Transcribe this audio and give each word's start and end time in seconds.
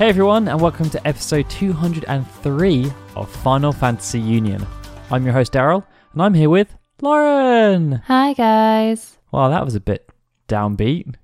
Hey 0.00 0.08
everyone, 0.08 0.48
and 0.48 0.58
welcome 0.58 0.88
to 0.88 1.06
episode 1.06 1.50
203 1.50 2.92
of 3.16 3.30
Final 3.42 3.70
Fantasy 3.70 4.18
Union. 4.18 4.66
I'm 5.10 5.24
your 5.24 5.34
host 5.34 5.52
Daryl, 5.52 5.84
and 6.14 6.22
I'm 6.22 6.32
here 6.32 6.48
with 6.48 6.74
Lauren. 7.02 8.00
Hi, 8.06 8.32
guys. 8.32 9.18
Wow, 9.30 9.50
that 9.50 9.62
was 9.62 9.74
a 9.74 9.80
bit 9.80 10.08
downbeat. 10.48 11.16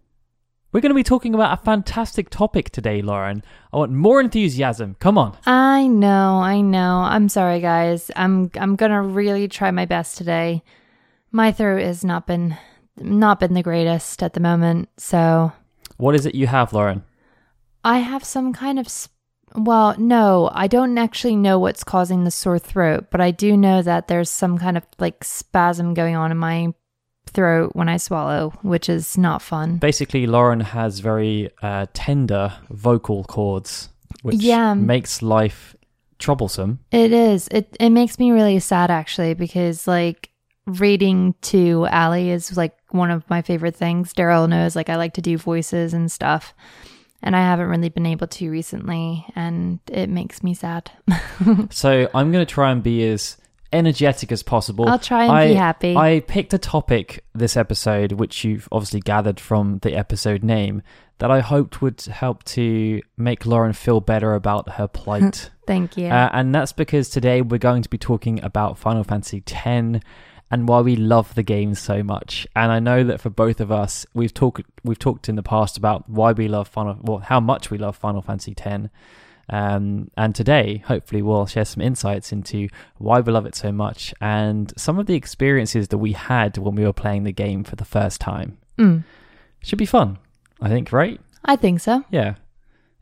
We're 0.72 0.82
going 0.82 0.90
to 0.90 0.94
be 0.94 1.02
talking 1.02 1.34
about 1.34 1.58
a 1.58 1.62
fantastic 1.62 2.28
topic 2.28 2.68
today, 2.68 3.00
Lauren. 3.00 3.42
I 3.72 3.78
want 3.78 3.92
more 3.92 4.20
enthusiasm. 4.20 4.96
Come 5.00 5.16
on. 5.16 5.38
I 5.46 5.86
know, 5.86 6.40
I 6.40 6.60
know. 6.60 6.98
I'm 6.98 7.30
sorry, 7.30 7.60
guys. 7.60 8.10
I'm 8.14 8.50
I'm 8.56 8.76
gonna 8.76 9.00
really 9.00 9.48
try 9.48 9.70
my 9.70 9.86
best 9.86 10.18
today. 10.18 10.62
My 11.32 11.50
throat 11.50 11.80
has 11.80 12.04
not 12.04 12.26
been 12.26 12.58
not 12.98 13.40
been 13.40 13.54
the 13.54 13.62
greatest 13.62 14.22
at 14.22 14.34
the 14.34 14.40
moment, 14.40 14.90
so 14.98 15.52
What 15.96 16.14
is 16.14 16.26
it 16.26 16.34
you 16.34 16.46
have, 16.48 16.74
Lauren? 16.74 17.04
I 17.86 17.98
have 17.98 18.24
some 18.24 18.52
kind 18.52 18.78
of. 18.78 18.88
Sp- 18.90 19.14
well, 19.54 19.94
no, 19.96 20.50
I 20.52 20.66
don't 20.66 20.98
actually 20.98 21.36
know 21.36 21.58
what's 21.58 21.84
causing 21.84 22.24
the 22.24 22.30
sore 22.30 22.58
throat, 22.58 23.06
but 23.10 23.20
I 23.20 23.30
do 23.30 23.56
know 23.56 23.80
that 23.80 24.08
there's 24.08 24.28
some 24.28 24.58
kind 24.58 24.76
of 24.76 24.84
like 24.98 25.22
spasm 25.24 25.94
going 25.94 26.16
on 26.16 26.30
in 26.32 26.36
my 26.36 26.74
throat 27.32 27.70
when 27.74 27.88
I 27.88 27.96
swallow, 27.96 28.50
which 28.62 28.88
is 28.88 29.16
not 29.16 29.40
fun. 29.42 29.78
Basically, 29.78 30.26
Lauren 30.26 30.60
has 30.60 30.98
very 30.98 31.50
uh, 31.62 31.86
tender 31.94 32.52
vocal 32.70 33.24
cords, 33.24 33.88
which 34.22 34.36
Yeah. 34.42 34.74
makes 34.74 35.22
life 35.22 35.76
troublesome. 36.18 36.80
It 36.90 37.12
is. 37.12 37.48
It 37.48 37.76
it 37.78 37.90
makes 37.90 38.18
me 38.18 38.32
really 38.32 38.58
sad 38.58 38.90
actually 38.90 39.34
because 39.34 39.86
like 39.86 40.30
reading 40.66 41.34
to 41.42 41.86
Allie 41.86 42.30
is 42.30 42.56
like 42.56 42.76
one 42.90 43.10
of 43.12 43.28
my 43.30 43.42
favorite 43.42 43.76
things. 43.76 44.12
Daryl 44.12 44.48
knows 44.48 44.74
like 44.74 44.88
I 44.90 44.96
like 44.96 45.14
to 45.14 45.22
do 45.22 45.38
voices 45.38 45.94
and 45.94 46.10
stuff. 46.10 46.52
And 47.26 47.34
I 47.34 47.40
haven't 47.40 47.66
really 47.66 47.88
been 47.88 48.06
able 48.06 48.28
to 48.28 48.50
recently 48.50 49.26
and 49.34 49.80
it 49.90 50.08
makes 50.08 50.42
me 50.42 50.54
sad. 50.54 50.90
So 51.70 52.08
I'm 52.14 52.32
going 52.32 52.44
to 52.44 52.50
try 52.50 52.70
and 52.70 52.82
be 52.82 53.06
as 53.06 53.36
energetic 53.72 54.32
as 54.32 54.42
possible. 54.42 54.88
I'll 54.88 54.98
try 54.98 55.24
and 55.24 55.32
I, 55.32 55.48
be 55.48 55.54
happy. 55.54 55.96
I 55.96 56.20
picked 56.20 56.54
a 56.54 56.58
topic 56.58 57.24
this 57.34 57.56
episode, 57.56 58.12
which 58.12 58.44
you've 58.44 58.68
obviously 58.72 59.00
gathered 59.00 59.40
from 59.40 59.78
the 59.82 59.94
episode 59.94 60.42
name, 60.42 60.82
that 61.18 61.30
I 61.30 61.40
hoped 61.40 61.82
would 61.82 62.00
help 62.02 62.44
to 62.44 63.02
make 63.16 63.44
Lauren 63.44 63.72
feel 63.72 64.00
better 64.00 64.34
about 64.34 64.70
her 64.74 64.86
plight. 64.86 65.50
Thank 65.66 65.96
you. 65.96 66.06
Uh, 66.06 66.30
and 66.32 66.54
that's 66.54 66.72
because 66.72 67.08
today 67.08 67.42
we're 67.42 67.58
going 67.58 67.82
to 67.82 67.90
be 67.90 67.98
talking 67.98 68.42
about 68.42 68.78
Final 68.78 69.04
Fantasy 69.04 69.42
X 69.46 70.00
and 70.50 70.68
why 70.68 70.80
we 70.80 70.94
love 70.96 71.34
the 71.34 71.42
game 71.42 71.74
so 71.74 72.02
much. 72.02 72.46
And 72.54 72.70
I 72.70 72.78
know 72.78 73.02
that 73.04 73.20
for 73.20 73.30
both 73.30 73.60
of 73.60 73.72
us, 73.72 74.06
we've 74.14 74.32
talked 74.34 74.62
we've 74.84 74.98
talked 74.98 75.28
in 75.28 75.36
the 75.36 75.42
past 75.42 75.76
about 75.76 76.08
why 76.08 76.32
we 76.32 76.48
love 76.48 76.68
Final, 76.68 76.98
well, 77.02 77.18
how 77.18 77.40
much 77.40 77.70
we 77.70 77.78
love 77.78 77.96
Final 77.96 78.22
Fantasy 78.22 78.54
X. 78.56 78.88
Um, 79.48 80.10
and 80.16 80.34
today, 80.34 80.82
hopefully, 80.86 81.22
we'll 81.22 81.46
share 81.46 81.64
some 81.64 81.80
insights 81.80 82.32
into 82.32 82.68
why 82.98 83.20
we 83.20 83.30
love 83.32 83.46
it 83.46 83.54
so 83.54 83.70
much 83.70 84.12
and 84.20 84.72
some 84.76 84.98
of 84.98 85.06
the 85.06 85.14
experiences 85.14 85.88
that 85.88 85.98
we 85.98 86.12
had 86.12 86.58
when 86.58 86.74
we 86.74 86.84
were 86.84 86.92
playing 86.92 87.22
the 87.24 87.32
game 87.32 87.62
for 87.62 87.76
the 87.76 87.84
first 87.84 88.20
time. 88.20 88.58
Mm, 88.76 89.04
Should 89.62 89.78
be 89.78 89.86
fun, 89.86 90.18
I 90.60 90.68
think, 90.68 90.90
right? 90.92 91.20
I 91.44 91.54
think 91.56 91.78
so. 91.80 92.04
Yeah. 92.10 92.34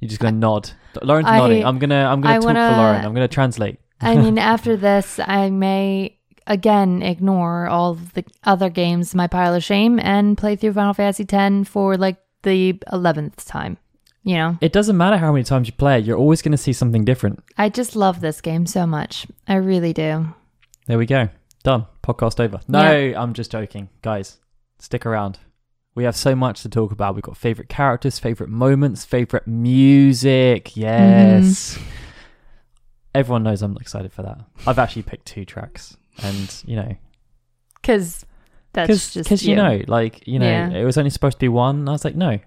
You're 0.00 0.10
just 0.10 0.20
gonna 0.20 0.36
nod. 0.36 0.70
Lauren's 1.02 1.26
I- 1.28 1.38
nodding. 1.38 1.64
I'm 1.64 1.78
gonna 1.78 2.04
I'm 2.04 2.20
gonna 2.20 2.34
I 2.34 2.38
talk 2.38 2.44
wanna- 2.44 2.70
for 2.70 2.76
Lauren. 2.76 3.04
I'm 3.06 3.14
gonna 3.14 3.26
translate. 3.28 3.78
I 4.02 4.16
mean, 4.16 4.36
after 4.54 4.76
this, 4.76 5.18
I 5.24 5.48
may 5.48 6.18
again 6.46 7.02
ignore 7.02 7.66
all 7.66 7.94
the 7.94 8.24
other 8.44 8.70
games, 8.70 9.14
my 9.14 9.26
pile 9.26 9.54
of 9.54 9.64
shame, 9.64 9.98
and 10.00 10.38
play 10.38 10.56
through 10.56 10.74
Final 10.74 10.94
Fantasy 10.94 11.26
X 11.28 11.68
for 11.68 11.96
like 11.96 12.16
the 12.42 12.74
11th 12.92 13.46
time. 13.46 13.78
You 14.22 14.36
know? 14.36 14.58
It 14.60 14.72
doesn't 14.72 14.96
matter 14.96 15.18
how 15.18 15.32
many 15.32 15.44
times 15.44 15.68
you 15.68 15.74
play 15.74 15.98
it, 15.98 16.04
you're 16.04 16.16
always 16.16 16.40
going 16.40 16.52
to 16.52 16.58
see 16.58 16.72
something 16.72 17.04
different. 17.04 17.42
I 17.58 17.68
just 17.68 17.94
love 17.94 18.20
this 18.20 18.40
game 18.40 18.66
so 18.66 18.86
much. 18.86 19.26
I 19.46 19.56
really 19.56 19.92
do. 19.92 20.28
There 20.86 20.98
we 20.98 21.06
go. 21.06 21.28
Done. 21.62 21.86
Podcast 22.02 22.40
over. 22.40 22.60
No, 22.68 22.80
I'm 22.80 23.32
just 23.32 23.50
joking. 23.50 23.88
Guys, 24.02 24.38
stick 24.78 25.06
around. 25.06 25.38
We 25.94 26.04
have 26.04 26.16
so 26.16 26.34
much 26.34 26.62
to 26.62 26.68
talk 26.68 26.90
about. 26.90 27.14
We've 27.14 27.22
got 27.22 27.36
favorite 27.36 27.68
characters, 27.68 28.18
favorite 28.18 28.50
moments, 28.50 29.04
favorite 29.04 29.46
music. 29.46 30.66
Mm-hmm. 30.70 30.80
Yes. 30.80 31.78
Everyone 33.14 33.44
knows 33.44 33.62
I'm 33.62 33.76
excited 33.76 34.12
for 34.12 34.22
that. 34.22 34.38
I've 34.66 34.78
actually 34.78 35.02
picked 35.02 35.26
two 35.26 35.44
tracks. 35.44 35.96
And, 36.22 36.62
you 36.66 36.76
know, 36.76 36.94
Because 37.80 38.24
that's 38.72 38.88
just 39.12 39.14
because 39.14 39.44
you. 39.44 39.50
you. 39.50 39.56
know, 39.56 39.80
like, 39.88 40.26
you 40.26 40.38
know, 40.38 40.46
Yeah. 40.48 40.70
it 40.70 40.84
was 40.84 40.96
only 40.98 41.10
supposed 41.10 41.36
to 41.38 41.40
be 41.40 41.48
one. 41.48 41.80
And 41.80 41.88
I 41.88 41.92
was 41.92 42.04
like, 42.04 42.16
no, 42.16 42.38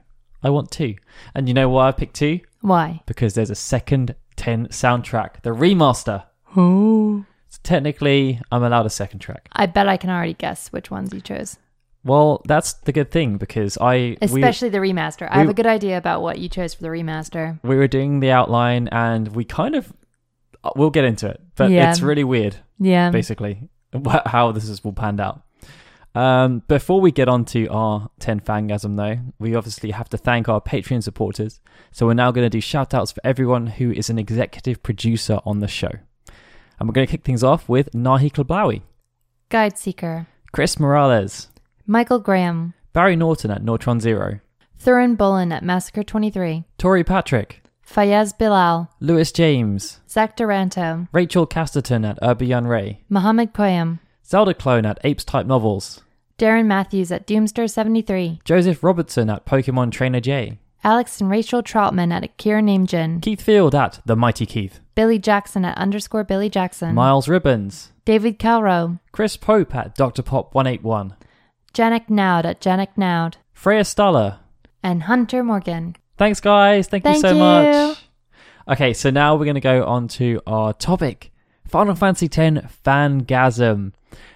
I 0.44 0.50
want 0.50 0.72
two. 0.72 0.96
And 1.36 1.48
you 1.48 1.54
know 1.54 1.70
why 1.70 1.88
I 1.88 1.92
picked 1.92 2.16
two? 2.16 2.40
Why? 2.62 3.02
Because 3.06 3.34
there's 3.36 3.50
a 3.50 3.56
second 3.56 4.16
10 4.36 4.68
soundtrack, 4.68 5.42
the 5.44 5.52
remaster. 5.52 6.24
Oh. 6.56 7.26
So 7.50 7.60
technically, 7.64 8.42
I'm 8.52 8.64
allowed 8.64 8.86
a 8.86 8.90
second 8.90 9.20
track. 9.20 9.48
I 9.54 9.66
bet 9.68 9.88
I 9.88 9.98
can 9.98 10.10
already 10.10 10.34
guess 10.34 10.70
which 10.70 10.90
ones 10.92 11.14
you 11.14 11.22
chose. 11.22 11.58
Well, 12.04 12.42
that's 12.46 12.74
the 12.74 12.92
good 12.94 13.12
thing 13.12 13.38
because 13.38 13.78
I 13.80 14.16
we, 14.22 14.42
Especially 14.42 14.70
the 14.70 14.78
remaster. 14.78 15.28
I 15.30 15.40
have 15.40 15.48
we- 15.48 15.52
a 15.52 15.56
good 15.56 15.66
idea 15.66 15.98
about 15.98 16.22
what 16.22 16.40
you 16.40 16.48
chose 16.50 16.74
for 16.74 16.84
the 16.84 16.90
remaster. 16.90 17.60
we 17.64 17.76
were 17.76 17.88
doing 17.88 18.22
the 18.22 18.32
outline 18.32 18.88
and 18.90 19.30
we 19.30 19.44
kind 19.44 19.76
of 19.76 19.92
we'll 20.76 20.90
get 20.90 21.06
into 21.06 21.28
it, 21.28 21.40
but 21.56 21.70
Yeah. 21.72 21.90
it's 21.90 22.02
really 22.02 22.24
weird 22.24 22.58
Yeah. 22.80 23.10
basically 23.12 23.70
how 24.26 24.52
this 24.52 24.68
is 24.70 24.84
will 24.84 24.94
panned 24.94 25.20
out. 25.20 25.42
Um, 26.16 26.64
before 26.68 27.00
we 27.00 27.12
get 27.12 27.28
on 27.30 27.46
to 27.46 27.68
our 27.68 28.10
10 28.20 28.40
fangasm 28.40 28.98
though, 28.98 29.20
we 29.40 29.54
obviously 29.56 29.92
have 29.92 30.10
to 30.10 30.18
thank 30.18 30.50
our 30.50 30.60
Patreon 30.60 31.04
supporters. 31.04 31.60
So 31.92 32.08
we're 32.08 32.16
now 32.16 32.32
going 32.32 32.46
to 32.46 32.50
do 32.50 32.60
shout 32.60 32.94
outs 32.94 33.12
for 33.12 33.22
everyone 33.24 33.68
who 33.68 33.92
is 33.92 34.10
an 34.10 34.18
executive 34.18 34.82
producer 34.82 35.40
on 35.46 35.60
the 35.60 35.68
show. 35.68 35.92
And 36.80 36.88
we're 36.90 36.94
going 36.94 37.06
to 37.06 37.12
kick 37.12 37.24
things 37.24 37.44
off 37.44 37.70
with 37.70 37.92
Nahi 37.92 38.32
Klablawi, 38.32 38.82
Guide 39.50 39.78
Seeker. 39.78 40.28
Chris 40.52 40.80
Morales, 40.80 41.50
Michael 41.86 42.20
Graham. 42.20 42.74
Barry 42.94 43.16
Norton 43.16 43.52
at 43.52 43.64
Nortron 43.64 44.00
Zero, 44.02 44.40
Thurin 44.84 45.16
Bullen 45.18 45.52
at 45.52 45.64
Massacre 45.64 46.02
23. 46.04 46.64
Tori 46.80 47.04
Patrick, 47.04 47.62
Fayez 47.88 48.38
Bilal. 48.38 48.90
Lewis 49.00 49.32
James, 49.32 50.02
Zach 50.10 50.36
Duranto. 50.36 51.08
Rachel 51.14 51.48
Casterton 51.48 52.08
at 52.08 52.20
Urbian 52.22 52.68
Ray, 52.68 53.02
Mohammed 53.10 53.54
Koyam. 53.54 54.00
Zelda 54.26 54.54
Clone 54.54 54.86
at 54.86 55.00
Apes 55.06 55.24
Type 55.24 55.46
Novels, 55.46 56.02
Darren 56.38 56.66
Matthews 56.66 57.12
at 57.12 57.26
Doomster 57.26 57.70
73. 57.70 58.42
Joseph 58.44 58.84
Robertson 58.84 59.30
at 59.30 59.46
Pokemon 59.46 59.92
Trainer 59.92 60.20
J, 60.20 60.60
Alex 60.84 61.22
and 61.22 61.30
Rachel 61.32 61.64
Troutman 61.64 62.12
at 62.12 62.26
Akira 62.26 62.62
Named 62.62 62.90
Jin. 62.90 63.22
Keith 63.22 63.42
Field 63.42 63.74
at 63.74 64.02
The 64.06 64.18
Mighty 64.18 64.46
Keith, 64.46 64.82
Billy 64.94 65.18
Jackson 65.18 65.64
at 65.64 65.78
underscore 65.78 66.26
Billy 66.26 66.50
Jackson. 66.50 66.94
Miles 66.94 67.30
Ribbons, 67.30 67.94
David 68.04 68.38
Calrow. 68.38 69.00
Chris 69.14 69.38
Pope 69.38 69.74
at 69.74 69.96
Dr. 69.96 70.22
Pop 70.24 70.54
181, 70.54 71.16
Janek 71.74 72.10
Naud 72.10 72.46
at 72.46 72.60
Janek 72.60 72.90
Naud. 72.98 73.38
Freya 73.54 73.82
Staller. 73.82 74.40
And 74.84 75.04
Hunter 75.04 75.44
Morgan. 75.44 75.96
Thanks, 76.18 76.40
guys. 76.40 76.88
Thank, 76.88 77.06
you 77.06 77.20
so 77.20 77.34
you. 77.34 77.40
much. 77.40 77.98
Okay, 78.68 78.94
so 78.94 79.10
now 79.10 79.36
we're 79.36 79.46
going 79.46 79.56
to 79.56 79.62
go 79.62 79.86
on 79.86 80.08
to 80.10 80.42
our 80.48 80.74
topic 80.74 81.32
Final 81.68 81.96
Fantasy 81.96 82.26
X 82.26 82.66
Fangasm. 82.86 83.94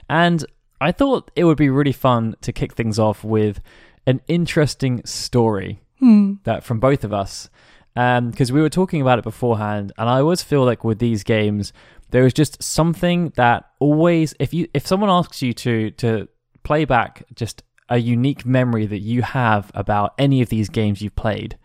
And 0.10 0.46
I 0.80 0.92
thought 0.92 1.32
it 1.36 1.44
would 1.46 1.58
be 1.58 1.70
really 1.70 1.92
fun 1.92 2.36
to 2.42 2.54
kick 2.54 2.74
things 2.74 3.00
off 3.00 3.24
with 3.24 3.62
an 4.06 4.22
interesting 4.28 5.04
story 5.06 5.82
hmm. 6.00 6.36
that 6.44 6.64
from 6.64 6.80
both 6.80 7.04
of 7.04 7.14
us. 7.14 7.50
Um, 7.96 8.30
because 8.30 8.52
we 8.52 8.62
were 8.62 8.70
talking 8.70 9.02
about 9.02 9.20
it 9.20 9.24
beforehand, 9.24 9.92
and 9.98 10.08
I 10.08 10.22
always 10.22 10.42
feel 10.42 10.64
like 10.64 10.86
with 10.86 11.00
these 11.00 11.24
games, 11.24 11.74
there 12.12 12.26
is 12.26 12.34
just 12.34 12.64
something 12.64 13.34
that 13.36 13.66
always, 13.80 14.34
if 14.40 14.54
you, 14.54 14.70
if 14.74 14.88
someone 14.88 15.10
asks 15.10 15.42
you 15.42 15.52
to 15.56 15.92
to 15.92 16.30
play 16.64 16.86
back 16.86 17.24
just 17.36 17.64
a 17.90 17.98
unique 17.98 18.46
memory 18.46 18.86
that 18.86 19.00
you 19.00 19.24
have 19.24 19.72
about 19.74 20.14
any 20.18 20.42
of 20.42 20.48
these 20.48 20.70
games 20.70 21.02
you've 21.02 21.18
played, 21.18 21.58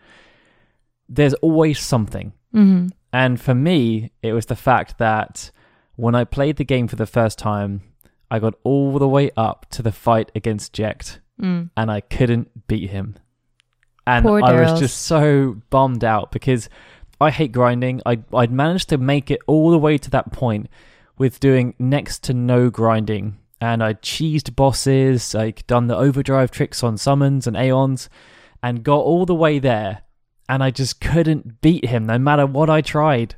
there's 1.09 1.33
always 1.35 1.79
something. 1.79 2.33
Mm-hmm. 2.53 2.87
And 3.13 3.39
for 3.39 3.55
me, 3.55 4.11
it 4.21 4.33
was 4.33 4.47
the 4.47 4.55
fact 4.55 4.97
that 4.97 5.51
when 5.95 6.15
I 6.15 6.23
played 6.23 6.57
the 6.57 6.63
game 6.63 6.87
for 6.87 6.95
the 6.95 7.05
first 7.05 7.39
time, 7.39 7.81
I 8.29 8.39
got 8.39 8.55
all 8.63 8.99
the 8.99 9.07
way 9.07 9.31
up 9.37 9.67
to 9.71 9.81
the 9.81 9.91
fight 9.91 10.31
against 10.35 10.73
Jecht 10.73 11.19
Mm. 11.39 11.69
and 11.77 11.91
I 11.91 12.01
couldn't 12.01 12.67
beat 12.67 12.89
him. 12.89 13.15
And 14.07 14.25
Poor 14.25 14.43
I 14.43 14.59
was 14.59 14.79
just 14.79 15.01
so 15.01 15.57
bummed 15.69 16.03
out 16.03 16.31
because 16.31 16.67
I 17.19 17.29
hate 17.29 17.51
grinding. 17.51 18.01
I 18.05 18.19
I'd 18.33 18.51
managed 18.51 18.89
to 18.89 18.97
make 18.97 19.29
it 19.29 19.41
all 19.47 19.69
the 19.69 19.77
way 19.77 19.97
to 19.99 20.09
that 20.11 20.31
point 20.31 20.67
with 21.17 21.39
doing 21.39 21.75
next 21.77 22.23
to 22.23 22.33
no 22.33 22.69
grinding. 22.69 23.37
And 23.59 23.83
I 23.83 23.93
cheesed 23.95 24.55
bosses, 24.55 25.33
like 25.33 25.67
done 25.67 25.87
the 25.87 25.97
overdrive 25.97 26.51
tricks 26.51 26.83
on 26.83 26.97
summons 26.97 27.47
and 27.47 27.57
aeons, 27.57 28.09
and 28.63 28.83
got 28.83 28.99
all 28.99 29.25
the 29.25 29.35
way 29.35 29.59
there. 29.59 30.03
And 30.49 30.63
I 30.63 30.71
just 30.71 31.01
couldn't 31.01 31.61
beat 31.61 31.85
him 31.85 32.05
no 32.05 32.17
matter 32.17 32.45
what 32.45 32.69
I 32.69 32.81
tried. 32.81 33.35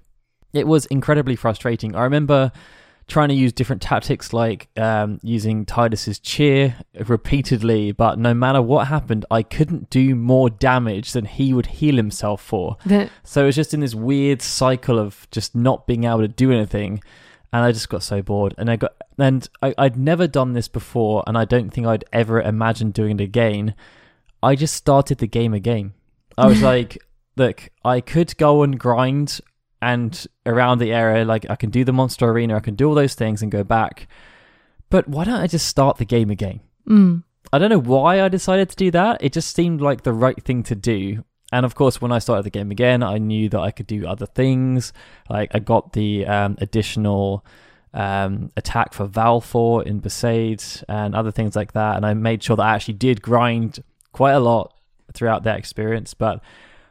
It 0.54 0.68
was 0.68 0.86
incredibly 0.88 1.36
frustrating. 1.36 1.96
I 1.96 2.04
remember 2.04 2.52
trying 3.10 3.30
to 3.30 3.36
use 3.36 3.52
different 3.52 3.82
tactics 3.82 4.32
like 4.32 4.70
um, 4.78 5.20
using 5.24 5.66
Tidus's 5.66 6.20
cheer 6.20 6.76
repeatedly, 7.06 7.92
but 7.92 8.18
no 8.18 8.34
matter 8.34 8.62
what 8.62 8.88
happened, 8.88 9.26
I 9.30 9.44
couldn't 9.44 9.90
do 9.90 10.16
more 10.16 10.50
damage 10.50 11.12
than 11.12 11.26
he 11.26 11.54
would 11.54 11.66
heal 11.66 11.98
himself 11.98 12.42
for. 12.42 12.78
so 13.24 13.44
it 13.44 13.48
was 13.48 13.56
just 13.56 13.74
in 13.74 13.82
this 13.82 13.96
weird 13.96 14.42
cycle 14.42 15.00
of 15.00 15.28
just 15.32 15.56
not 15.56 15.88
being 15.88 16.06
able 16.06 16.20
to 16.20 16.28
do 16.28 16.52
anything. 16.52 17.02
And 17.52 17.64
I 17.64 17.72
just 17.72 17.90
got 17.90 18.04
so 18.04 18.22
bored, 18.22 18.54
and 18.60 18.70
I 18.70 18.76
got, 18.76 18.94
and 19.18 19.50
I, 19.64 19.74
I'd 19.76 19.98
never 19.98 20.28
done 20.28 20.54
this 20.54 20.68
before, 20.68 21.24
and 21.26 21.36
I 21.36 21.46
don't 21.46 21.72
think 21.72 21.88
I'd 21.88 22.06
ever 22.14 22.40
imagined 22.40 22.94
doing 22.94 23.20
it 23.20 23.24
again. 23.24 23.74
I 24.44 24.56
just 24.56 24.76
started 24.76 25.18
the 25.18 25.26
game 25.26 25.56
again. 25.56 25.94
I 26.40 26.48
was 26.48 26.62
like, 26.62 26.98
look, 27.36 27.70
I 27.84 28.02
could 28.02 28.36
go 28.38 28.64
and 28.64 28.80
grind 28.80 29.40
and 29.82 30.28
around 30.46 30.80
the 30.80 30.92
area. 30.92 31.26
Like 31.26 31.50
I 31.50 31.56
can 31.56 31.70
do 31.70 31.84
the 31.84 31.94
monster 31.94 32.30
arena, 32.30 32.58
I 32.58 32.60
can 32.60 32.76
do 32.76 32.88
all 32.88 32.96
those 32.96 33.16
things 33.16 33.42
and 33.42 33.52
go 33.52 33.64
back. 33.64 34.08
But 34.90 35.08
why 35.08 35.24
don't 35.24 35.40
I 35.40 35.48
just 35.48 35.68
start 35.68 35.98
the 35.98 36.06
game 36.06 36.30
again? 36.30 36.62
Mm. 36.88 37.24
I 37.52 37.58
don't 37.58 37.70
know 37.70 37.80
why 37.80 38.22
I 38.22 38.28
decided 38.28 38.70
to 38.70 38.76
do 38.76 38.92
that. 38.92 39.24
It 39.24 39.34
just 39.34 39.56
seemed 39.56 39.82
like 39.82 40.04
the 40.04 40.14
right 40.14 40.42
thing 40.44 40.64
to 40.64 40.76
do. 40.76 41.24
And 41.52 41.66
of 41.66 41.76
course, 41.76 42.02
when 42.02 42.12
I 42.12 42.20
started 42.20 42.44
the 42.44 42.52
game 42.52 42.72
again, 42.72 43.02
I 43.02 43.18
knew 43.18 43.50
that 43.50 43.60
I 43.60 43.72
could 43.72 43.88
do 43.88 44.08
other 44.08 44.26
things. 44.26 44.94
Like 45.30 45.52
I 45.54 45.60
got 45.60 45.94
the 45.94 46.26
um, 46.28 46.58
additional 46.60 47.46
um, 47.94 48.52
attack 48.56 48.94
for 48.94 49.08
Valefor 49.08 49.84
in 49.86 50.00
Besaid 50.02 50.84
and 50.88 51.16
other 51.16 51.32
things 51.32 51.56
like 51.56 51.74
that. 51.74 51.96
And 51.96 52.06
I 52.06 52.14
made 52.14 52.44
sure 52.44 52.56
that 52.56 52.64
I 52.64 52.76
actually 52.76 52.96
did 52.96 53.22
grind 53.22 53.84
quite 54.12 54.34
a 54.34 54.40
lot 54.40 54.74
throughout 55.14 55.44
that 55.44 55.58
experience. 55.58 56.14
But 56.14 56.42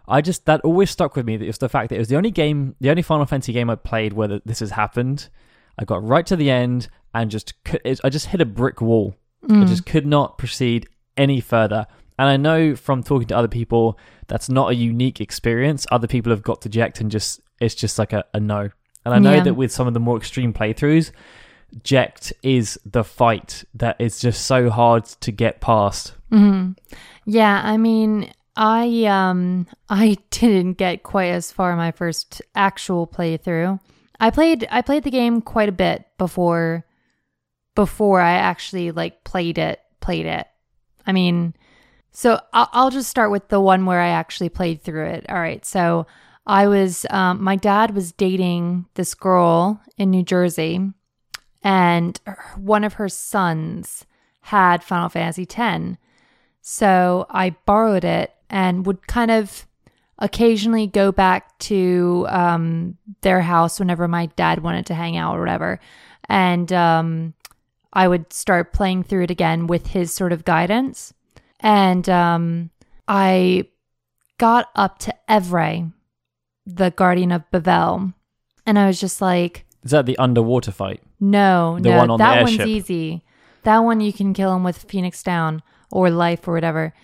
I 0.07 0.21
just 0.21 0.47
that 0.47 0.61
always 0.63 0.91
stuck 0.91 1.17
with 1.17 1.27
me. 1.27 1.37
That 1.37 1.45
it 1.45 1.49
was 1.49 1.59
the 1.59 1.69
fact 1.69 1.91
that 1.91 1.97
it 1.97 2.01
was 2.01 2.09
the 2.09 2.17
only 2.17 2.31
game, 2.31 2.75
the 2.81 2.91
only 2.91 3.03
Final 3.03 3.27
Fantasy 3.27 3.53
game 3.53 3.71
I 3.71 3.77
played 3.77 4.13
where 4.13 4.41
this 4.45 4.61
has 4.61 4.71
happened. 4.71 5.29
I 5.79 5.85
got 5.85 6.03
right 6.03 6.27
to 6.27 6.37
the 6.37 6.51
end 6.51 6.89
and 7.15 7.31
just 7.31 7.55
I 8.05 8.09
just 8.11 8.27
hit 8.27 8.41
a 8.41 8.47
brick 8.47 8.81
wall. 8.81 9.15
Mm. 9.47 9.63
I 9.63 9.67
just 9.67 9.87
could 9.87 10.07
not 10.07 10.39
proceed 10.39 10.89
any 11.17 11.41
further. 11.41 11.87
And 12.19 12.29
I 12.29 12.37
know 12.37 12.75
from 12.75 13.03
talking 13.03 13.29
to 13.29 13.37
other 13.37 13.49
people 13.49 13.99
that's 14.27 14.49
not 14.49 14.71
a 14.71 14.75
unique 14.75 15.21
experience. 15.21 15.87
Other 15.93 16.09
people 16.09 16.31
have 16.31 16.43
got 16.43 16.63
to 16.63 16.93
and 17.01 17.11
just 17.11 17.41
it's 17.61 17.75
just 17.75 17.99
like 17.99 18.13
a, 18.13 18.25
a 18.35 18.41
no. 18.41 18.71
And 19.05 19.15
I 19.15 19.19
know 19.19 19.35
yeah. 19.35 19.45
that 19.45 19.55
with 19.55 19.73
some 19.73 19.87
of 19.87 19.95
the 19.95 20.01
more 20.01 20.17
extreme 20.17 20.53
playthroughs, 20.53 21.13
Jecht 21.83 22.33
is 22.43 22.79
the 22.85 23.05
fight 23.05 23.65
that 23.75 23.97
is 23.99 24.21
just 24.21 24.47
so 24.47 24.71
hard 24.71 25.05
to 25.05 25.33
get 25.33 25.61
past. 25.61 26.15
Mm-hmm. 26.33 26.73
Yeah, 27.27 27.61
I 27.63 27.77
mean, 27.77 28.33
I 28.57 29.05
um 29.05 29.67
I 29.89 30.19
didn't 30.31 30.75
get 30.75 31.03
quite 31.03 31.31
as 31.31 31.53
far 31.53 31.77
my 31.77 31.93
first 31.93 32.43
actual 32.55 33.07
playthrough. 33.07 33.81
I 34.21 34.31
played 34.31 34.67
I 34.71 34.83
played 34.83 35.05
the 35.05 35.11
game 35.11 35.41
quite 35.41 35.69
a 35.69 35.73
bit 35.73 36.07
before 36.19 36.85
before 37.75 38.21
I 38.21 38.33
actually 38.33 38.91
like 38.91 39.25
played 39.25 39.59
it 39.59 39.81
played 40.01 40.27
it. 40.27 40.47
I 41.07 41.13
mean, 41.13 41.55
so 42.13 42.41
I'll, 42.53 42.69
I'll 42.73 42.91
just 42.91 43.09
start 43.09 43.31
with 43.31 43.49
the 43.49 43.61
one 43.61 43.87
where 43.87 44.01
I 44.01 44.09
actually 44.09 44.49
played 44.49 44.83
through 44.83 45.07
it. 45.07 45.27
All 45.29 45.37
right, 45.39 45.65
so 45.65 46.07
I 46.47 46.67
was 46.67 47.07
um, 47.11 47.43
my 47.43 47.57
dad 47.57 47.95
was 47.95 48.13
dating 48.13 48.87
this 48.95 49.15
girl 49.15 49.81
in 49.97 50.11
New 50.11 50.23
Jersey, 50.23 50.93
and 51.63 52.21
one 52.57 52.85
of 52.85 52.95
her 52.95 53.09
sons 53.09 54.07
had 54.43 54.83
Final 54.83 55.09
Fantasy 55.09 55.47
X. 55.49 55.97
So 56.61 57.27
I 57.31 57.51
borrowed 57.67 58.05
it 58.05 58.35
and 58.51 58.87
would 58.87 59.07
kind 59.07 59.31
of 59.31 59.67
occasionally 60.19 60.87
go 60.87 61.13
back 61.13 61.57
to 61.59 62.27
um, 62.29 62.97
their 63.21 63.41
house 63.41 63.79
whenever 63.79 64.09
my 64.09 64.27
dad 64.27 64.63
wanted 64.63 64.87
to 64.87 64.95
hang 64.95 65.17
out 65.17 65.37
or 65.37 65.41
whatever. 65.41 65.81
And 66.29 66.73
um, 66.73 67.35
I 67.93 68.09
would 68.09 68.33
start 68.33 68.73
playing 68.73 69.05
through 69.05 69.25
it 69.25 69.31
again 69.31 69.67
with 69.67 69.89
his 69.89 70.13
sort 70.13 70.33
of 70.33 70.45
guidance. 70.45 71.15
And 71.61 72.09
um, 72.09 72.71
I 73.07 73.69
got 74.39 74.71
up 74.75 74.99
to 75.01 75.15
Evrae, 75.29 75.93
the 76.67 76.91
Guardian 76.91 77.33
of 77.33 77.51
Bevelle. 77.51 78.13
And 78.67 78.79
I 78.79 78.87
was 78.87 79.01
just 79.01 79.21
like, 79.21 79.65
Is 79.85 79.93
that 79.93 80.07
the 80.07 80.19
underwater 80.19 80.73
fight? 80.73 81.03
No, 81.21 81.79
the 81.81 81.91
no, 81.91 81.99
one 82.07 82.19
that 82.19 82.43
one's 82.43 82.61
easy. 82.61 83.25
That 83.63 83.79
one 83.79 84.01
you 84.01 84.13
can 84.13 84.35
kill 84.35 84.55
him 84.55 84.65
with 84.65 84.85
Phoenix 84.85 85.23
Down 85.23 85.63
or 85.91 86.11
Life 86.11 86.47
or 86.49 86.55
whatever. 86.55 86.95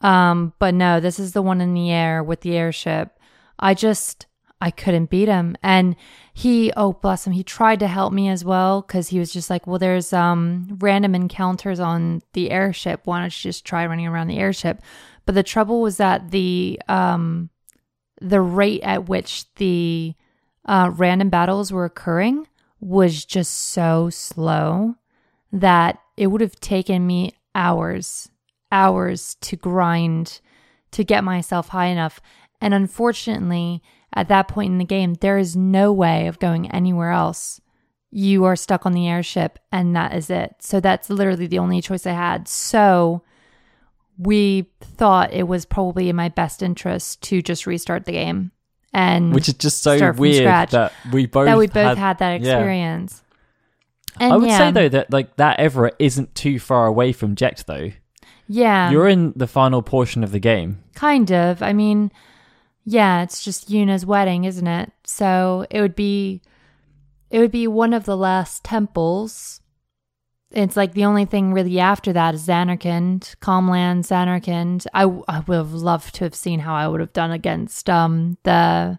Um, 0.00 0.52
but 0.58 0.74
no, 0.74 1.00
this 1.00 1.18
is 1.18 1.32
the 1.32 1.42
one 1.42 1.60
in 1.60 1.74
the 1.74 1.90
air 1.90 2.22
with 2.22 2.42
the 2.42 2.56
airship. 2.56 3.18
I 3.58 3.74
just 3.74 4.26
I 4.60 4.70
couldn't 4.70 5.10
beat 5.10 5.28
him. 5.28 5.56
And 5.62 5.96
he, 6.32 6.72
oh 6.76 6.94
bless 6.94 7.26
him, 7.26 7.32
he 7.32 7.44
tried 7.44 7.80
to 7.80 7.86
help 7.86 8.12
me 8.12 8.28
as 8.28 8.44
well 8.44 8.82
because 8.82 9.08
he 9.08 9.18
was 9.18 9.32
just 9.32 9.50
like, 9.50 9.66
well, 9.66 9.78
there's 9.78 10.12
um 10.12 10.78
random 10.80 11.14
encounters 11.14 11.80
on 11.80 12.22
the 12.32 12.50
airship. 12.50 13.02
Why 13.04 13.20
don't 13.20 13.44
you 13.44 13.48
just 13.50 13.64
try 13.64 13.86
running 13.86 14.06
around 14.06 14.28
the 14.28 14.38
airship? 14.38 14.80
But 15.26 15.34
the 15.34 15.42
trouble 15.42 15.80
was 15.80 15.98
that 15.98 16.30
the 16.30 16.80
um 16.88 17.50
the 18.20 18.40
rate 18.40 18.82
at 18.82 19.08
which 19.08 19.52
the 19.56 20.14
uh, 20.64 20.90
random 20.94 21.28
battles 21.28 21.72
were 21.72 21.84
occurring 21.84 22.46
was 22.80 23.24
just 23.24 23.52
so 23.52 24.10
slow 24.10 24.94
that 25.52 25.98
it 26.16 26.28
would 26.28 26.40
have 26.40 26.58
taken 26.60 27.06
me 27.06 27.32
hours 27.54 28.28
hours 28.74 29.36
to 29.36 29.56
grind 29.56 30.40
to 30.90 31.04
get 31.04 31.24
myself 31.24 31.68
high 31.68 31.86
enough. 31.86 32.20
And 32.60 32.74
unfortunately, 32.74 33.82
at 34.12 34.28
that 34.28 34.48
point 34.48 34.72
in 34.72 34.78
the 34.78 34.84
game, 34.84 35.14
there 35.14 35.38
is 35.38 35.56
no 35.56 35.92
way 35.92 36.26
of 36.26 36.38
going 36.38 36.70
anywhere 36.70 37.10
else. 37.10 37.60
You 38.10 38.44
are 38.44 38.56
stuck 38.56 38.84
on 38.84 38.92
the 38.92 39.08
airship, 39.08 39.58
and 39.72 39.94
that 39.96 40.14
is 40.14 40.30
it. 40.30 40.56
So 40.60 40.80
that's 40.80 41.10
literally 41.10 41.46
the 41.46 41.58
only 41.58 41.80
choice 41.80 42.06
I 42.06 42.12
had. 42.12 42.46
So 42.48 43.22
we 44.18 44.70
thought 44.80 45.32
it 45.32 45.48
was 45.48 45.64
probably 45.64 46.08
in 46.08 46.16
my 46.16 46.28
best 46.28 46.62
interest 46.62 47.22
to 47.22 47.42
just 47.42 47.66
restart 47.66 48.04
the 48.04 48.12
game 48.12 48.52
and 48.94 49.34
which 49.34 49.48
is 49.48 49.54
just 49.54 49.82
so 49.82 50.12
weird 50.12 50.70
that 50.70 50.92
we 51.12 51.26
both 51.26 51.46
that 51.46 51.58
we 51.58 51.66
both 51.66 51.98
had, 51.98 51.98
had 51.98 52.18
that 52.18 52.34
experience. 52.34 53.22
Yeah. 54.20 54.32
I 54.32 54.36
would 54.36 54.48
yeah. 54.48 54.58
say 54.58 54.70
though 54.70 54.88
that 54.88 55.12
like 55.12 55.36
that 55.36 55.58
Evrae 55.58 55.90
isn't 55.98 56.34
too 56.36 56.60
far 56.60 56.86
away 56.86 57.12
from 57.12 57.34
Jecht 57.34 57.64
though. 57.64 57.90
Yeah. 58.46 58.90
You're 58.90 59.08
in 59.08 59.32
the 59.34 59.48
final 59.48 59.82
portion 59.82 60.22
of 60.22 60.30
the 60.30 60.38
game. 60.38 60.84
Kind 60.94 61.32
of. 61.32 61.62
I 61.62 61.72
mean, 61.72 62.12
yeah, 62.84 63.22
it's 63.22 63.42
just 63.42 63.70
Yuna's 63.70 64.06
wedding, 64.06 64.44
isn't 64.44 64.66
it? 64.66 64.92
So 65.04 65.66
it 65.70 65.80
would 65.80 65.96
be 65.96 66.40
it 67.30 67.40
would 67.40 67.50
be 67.50 67.66
one 67.66 67.92
of 67.92 68.04
the 68.04 68.16
last 68.16 68.62
temples. 68.62 69.60
It's 70.54 70.76
like 70.76 70.94
the 70.94 71.04
only 71.04 71.24
thing 71.24 71.52
really 71.52 71.80
after 71.80 72.12
that 72.12 72.34
is 72.34 72.46
Zanarkand, 72.46 73.36
Calmland, 73.40 74.06
Zanarkand. 74.06 74.86
I, 74.94 75.02
I 75.02 75.40
would 75.40 75.56
have 75.56 75.72
loved 75.72 76.14
to 76.16 76.24
have 76.24 76.34
seen 76.34 76.60
how 76.60 76.74
I 76.74 76.86
would 76.86 77.00
have 77.00 77.12
done 77.12 77.32
against 77.32 77.90
um 77.90 78.38
the 78.44 78.98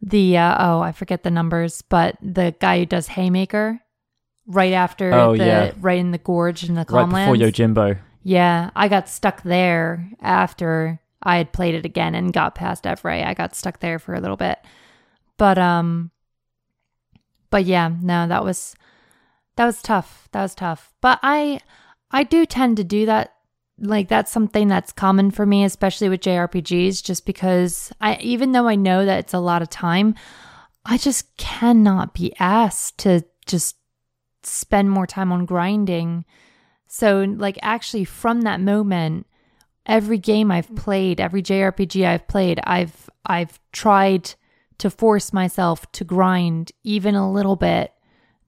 the 0.00 0.38
uh, 0.38 0.56
oh 0.58 0.80
I 0.80 0.92
forget 0.92 1.22
the 1.22 1.30
numbers, 1.30 1.82
but 1.82 2.16
the 2.22 2.54
guy 2.60 2.78
who 2.78 2.86
does 2.86 3.08
Haymaker 3.08 3.80
right 4.46 4.72
after 4.72 5.12
oh, 5.12 5.36
the 5.36 5.44
yeah. 5.44 5.72
right 5.80 5.98
in 5.98 6.12
the 6.12 6.18
gorge 6.18 6.64
in 6.64 6.74
the 6.74 6.84
Calmlands. 6.84 7.12
Right 7.12 7.38
before 7.38 7.74
Yojimbo. 7.74 7.98
Yeah, 8.22 8.70
I 8.74 8.88
got 8.88 9.08
stuck 9.08 9.42
there 9.42 10.08
after 10.20 11.00
I 11.22 11.36
had 11.36 11.52
played 11.52 11.74
it 11.74 11.84
again 11.84 12.14
and 12.14 12.32
got 12.32 12.54
past 12.54 12.84
Evrae. 12.84 13.24
I 13.24 13.34
got 13.34 13.54
stuck 13.54 13.80
there 13.80 13.98
for 13.98 14.14
a 14.14 14.20
little 14.20 14.36
bit. 14.36 14.58
But 15.36 15.58
um 15.58 16.10
but 17.50 17.64
yeah, 17.64 17.90
no, 18.00 18.26
that 18.26 18.44
was 18.44 18.74
that 19.56 19.66
was 19.66 19.82
tough. 19.82 20.28
That 20.32 20.42
was 20.42 20.54
tough. 20.54 20.92
But 21.00 21.18
I 21.22 21.60
I 22.10 22.22
do 22.22 22.46
tend 22.46 22.76
to 22.78 22.84
do 22.84 23.06
that 23.06 23.32
like 23.78 24.08
that's 24.08 24.32
something 24.32 24.68
that's 24.68 24.92
common 24.92 25.30
for 25.30 25.44
me 25.44 25.62
especially 25.62 26.08
with 26.08 26.22
JRPGs 26.22 27.02
just 27.02 27.26
because 27.26 27.92
I 28.00 28.16
even 28.16 28.52
though 28.52 28.68
I 28.68 28.74
know 28.74 29.04
that 29.04 29.18
it's 29.18 29.34
a 29.34 29.38
lot 29.38 29.62
of 29.62 29.70
time, 29.70 30.14
I 30.84 30.98
just 30.98 31.36
cannot 31.36 32.14
be 32.14 32.34
asked 32.38 32.98
to 32.98 33.24
just 33.46 33.76
spend 34.42 34.90
more 34.90 35.06
time 35.06 35.32
on 35.32 35.44
grinding 35.44 36.24
so, 36.88 37.24
like, 37.36 37.58
actually, 37.62 38.04
from 38.04 38.42
that 38.42 38.60
moment, 38.60 39.26
every 39.84 40.18
game 40.18 40.50
I've 40.50 40.74
played, 40.76 41.20
every 41.20 41.42
JRPG 41.42 42.06
I've 42.06 42.28
played, 42.28 42.60
I've 42.64 43.10
I've 43.24 43.58
tried 43.72 44.34
to 44.78 44.90
force 44.90 45.32
myself 45.32 45.90
to 45.92 46.04
grind 46.04 46.72
even 46.84 47.14
a 47.14 47.30
little 47.30 47.56
bit, 47.56 47.92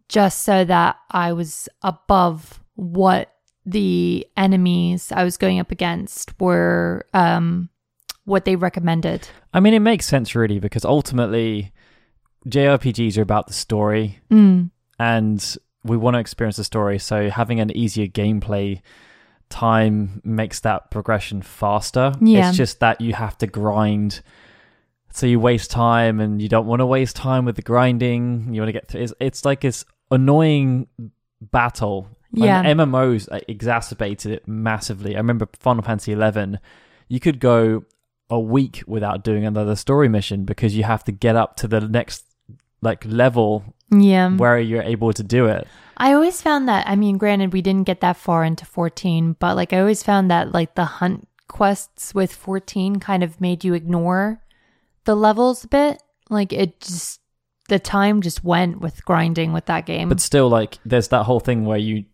just 0.08 0.42
so 0.42 0.64
that 0.64 0.96
I 1.10 1.32
was 1.32 1.68
above 1.82 2.62
what 2.74 3.34
the 3.66 4.26
enemies 4.36 5.12
I 5.12 5.24
was 5.24 5.36
going 5.36 5.60
up 5.60 5.70
against 5.70 6.38
were 6.40 7.06
um, 7.12 7.68
what 8.24 8.44
they 8.44 8.56
recommended. 8.56 9.28
I 9.52 9.60
mean, 9.60 9.74
it 9.74 9.80
makes 9.80 10.06
sense 10.06 10.34
really 10.34 10.58
because 10.58 10.84
ultimately 10.84 11.72
JRPGs 12.46 13.18
are 13.18 13.22
about 13.22 13.46
the 13.46 13.52
story, 13.52 14.20
mm. 14.30 14.70
and 14.98 15.56
we 15.84 15.96
want 15.96 16.14
to 16.14 16.20
experience 16.20 16.56
the 16.56 16.64
story. 16.64 16.98
So 16.98 17.30
having 17.30 17.60
an 17.60 17.76
easier 17.76 18.06
gameplay 18.06 18.80
time 19.50 20.20
makes 20.24 20.60
that 20.60 20.90
progression 20.90 21.42
faster. 21.42 22.12
Yeah. 22.20 22.48
It's 22.48 22.56
just 22.56 22.80
that 22.80 23.00
you 23.00 23.14
have 23.14 23.36
to 23.38 23.46
grind. 23.46 24.20
So 25.12 25.26
you 25.26 25.40
waste 25.40 25.70
time 25.70 26.20
and 26.20 26.40
you 26.40 26.48
don't 26.48 26.66
want 26.66 26.80
to 26.80 26.86
waste 26.86 27.16
time 27.16 27.44
with 27.44 27.56
the 27.56 27.62
grinding. 27.62 28.52
You 28.52 28.60
want 28.60 28.68
to 28.68 28.72
get 28.72 28.88
through. 28.88 29.02
It's, 29.02 29.14
it's 29.20 29.44
like 29.44 29.64
it's 29.64 29.84
annoying 30.10 30.86
battle. 31.40 32.08
Yeah. 32.32 32.62
And 32.64 32.78
MMOs 32.80 33.28
uh, 33.32 33.40
exacerbated 33.48 34.32
it 34.32 34.46
massively. 34.48 35.14
I 35.14 35.18
remember 35.18 35.48
Final 35.58 35.82
Fantasy 35.82 36.14
XI, 36.14 36.58
you 37.08 37.20
could 37.20 37.40
go 37.40 37.84
a 38.30 38.38
week 38.38 38.82
without 38.86 39.24
doing 39.24 39.46
another 39.46 39.74
story 39.74 40.08
mission 40.08 40.44
because 40.44 40.76
you 40.76 40.84
have 40.84 41.02
to 41.04 41.12
get 41.12 41.36
up 41.36 41.56
to 41.56 41.68
the 41.68 41.80
next 41.80 42.24
like 42.82 43.02
level 43.06 43.64
Yeah. 43.90 44.30
where 44.36 44.58
you're 44.60 44.82
able 44.82 45.12
to 45.14 45.22
do 45.22 45.46
it. 45.46 45.66
I 45.96 46.12
always 46.12 46.40
found 46.42 46.68
that, 46.68 46.86
I 46.86 46.94
mean, 46.94 47.16
granted, 47.18 47.52
we 47.52 47.62
didn't 47.62 47.86
get 47.86 48.00
that 48.02 48.16
far 48.18 48.44
into 48.44 48.64
14, 48.66 49.36
but 49.40 49.56
like 49.56 49.72
I 49.72 49.80
always 49.80 50.02
found 50.02 50.30
that 50.30 50.52
like 50.52 50.74
the 50.74 50.84
hunt 50.84 51.26
quests 51.48 52.14
with 52.14 52.32
14 52.32 52.96
kind 53.00 53.22
of 53.24 53.40
made 53.40 53.64
you 53.64 53.72
ignore 53.74 54.42
the 55.04 55.16
levels 55.16 55.64
a 55.64 55.68
bit. 55.68 56.02
Like 56.28 56.52
it 56.52 56.78
just, 56.80 57.20
the 57.68 57.78
time 57.78 58.20
just 58.22 58.42
went 58.44 58.80
with 58.80 59.04
grinding 59.04 59.52
with 59.52 59.66
that 59.66 59.86
game. 59.86 60.08
But 60.08 60.20
still, 60.20 60.48
like, 60.48 60.78
there's 60.84 61.08
that 61.08 61.24
whole 61.24 61.40
thing 61.40 61.64
where 61.64 61.78
you 61.78 62.04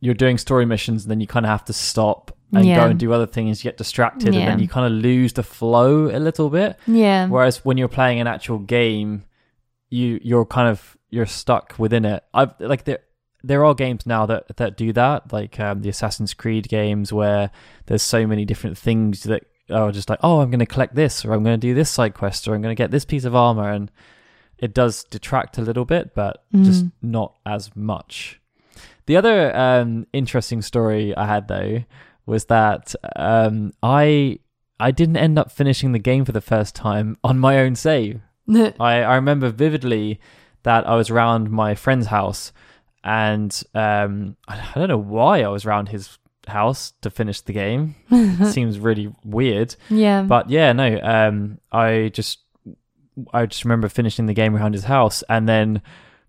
you're 0.00 0.14
doing 0.14 0.36
story 0.38 0.66
missions, 0.66 1.04
and 1.04 1.10
then 1.10 1.20
you 1.20 1.26
kind 1.26 1.46
of 1.46 1.50
have 1.50 1.64
to 1.66 1.72
stop 1.72 2.36
and 2.52 2.66
Yeah. 2.66 2.76
go 2.76 2.86
and 2.90 2.98
do 2.98 3.12
other 3.12 3.26
things. 3.26 3.62
You 3.64 3.70
get 3.70 3.78
distracted, 3.78 4.28
and 4.34 4.36
then 4.48 4.58
you 4.58 4.68
kind 4.68 4.86
of 4.86 4.92
lose 4.92 5.32
the 5.34 5.42
flow 5.42 6.06
a 6.14 6.18
little 6.18 6.50
bit. 6.50 6.76
yeah. 6.86 7.26
Whereas 7.28 7.64
when 7.64 7.76
you're 7.78 7.88
playing 7.88 8.20
an 8.20 8.26
actual 8.26 8.58
game, 8.58 9.24
you 9.90 10.18
you're 10.22 10.44
kind 10.46 10.68
of 10.68 10.96
you're 11.10 11.26
stuck 11.26 11.74
within 11.78 12.04
it. 12.04 12.24
I've 12.34 12.54
like 12.60 12.84
there 12.84 13.00
there 13.44 13.64
are 13.64 13.74
games 13.74 14.06
now 14.06 14.26
that 14.26 14.56
that 14.56 14.76
do 14.76 14.92
that, 14.92 15.32
like 15.32 15.58
um, 15.60 15.82
the 15.82 15.88
Assassin's 15.88 16.34
Creed 16.34 16.68
games, 16.68 17.12
where 17.12 17.50
there's 17.86 18.02
so 18.02 18.26
many 18.26 18.44
different 18.44 18.76
things 18.78 19.22
that 19.24 19.44
are 19.70 19.90
just 19.92 20.10
like, 20.10 20.18
oh, 20.22 20.40
I'm 20.40 20.50
going 20.50 20.58
to 20.60 20.66
collect 20.66 20.94
this, 20.94 21.24
or 21.24 21.32
I'm 21.32 21.42
going 21.44 21.58
to 21.60 21.66
do 21.66 21.74
this 21.74 21.90
side 21.90 22.14
quest, 22.14 22.46
or 22.48 22.54
I'm 22.54 22.62
going 22.62 22.74
to 22.74 22.80
get 22.82 22.90
this 22.90 23.04
piece 23.04 23.24
of 23.24 23.34
armor, 23.34 23.70
and 23.70 23.90
it 24.62 24.72
does 24.72 25.04
detract 25.04 25.58
a 25.58 25.62
little 25.62 25.84
bit, 25.84 26.14
but 26.14 26.44
just 26.54 26.84
Mm. 26.86 26.92
not 27.02 27.34
as 27.44 27.74
much. 27.76 28.40
The 29.06 29.16
other 29.16 29.54
um, 29.54 30.06
interesting 30.14 30.62
story 30.62 31.14
I 31.16 31.26
had 31.26 31.48
though 31.48 31.84
was 32.24 32.44
that 32.46 32.94
um, 33.16 33.72
I 33.82 34.38
I 34.80 34.90
didn't 34.92 35.16
end 35.16 35.38
up 35.38 35.50
finishing 35.52 35.92
the 35.92 35.98
game 35.98 36.24
for 36.24 36.32
the 36.32 36.40
first 36.40 36.74
time 36.74 37.16
on 37.22 37.38
my 37.38 37.58
own 37.58 37.74
save. 37.74 38.20
I, 38.48 39.02
I 39.02 39.14
remember 39.16 39.50
vividly 39.50 40.20
that 40.62 40.86
I 40.88 40.94
was 40.96 41.10
around 41.10 41.50
my 41.50 41.74
friend's 41.74 42.06
house 42.06 42.52
and 43.04 43.50
um, 43.74 44.36
I 44.48 44.54
I 44.60 44.78
don't 44.78 44.88
know 44.88 44.96
why 44.98 45.42
I 45.42 45.48
was 45.48 45.64
around 45.66 45.88
his 45.88 46.18
house 46.46 46.92
to 47.02 47.10
finish 47.10 47.40
the 47.40 47.52
game. 47.52 47.94
Seems 48.50 48.78
really 48.78 49.12
weird. 49.24 49.74
yeah. 49.90 50.22
But 50.22 50.50
yeah, 50.50 50.72
no, 50.72 50.98
um, 51.02 51.58
I 51.72 52.10
just 52.14 52.38
I 53.32 53.46
just 53.46 53.64
remember 53.64 53.88
finishing 53.88 54.26
the 54.26 54.34
game 54.34 54.56
around 54.56 54.74
his 54.74 54.84
house 54.84 55.22
and 55.28 55.48
then 55.48 55.82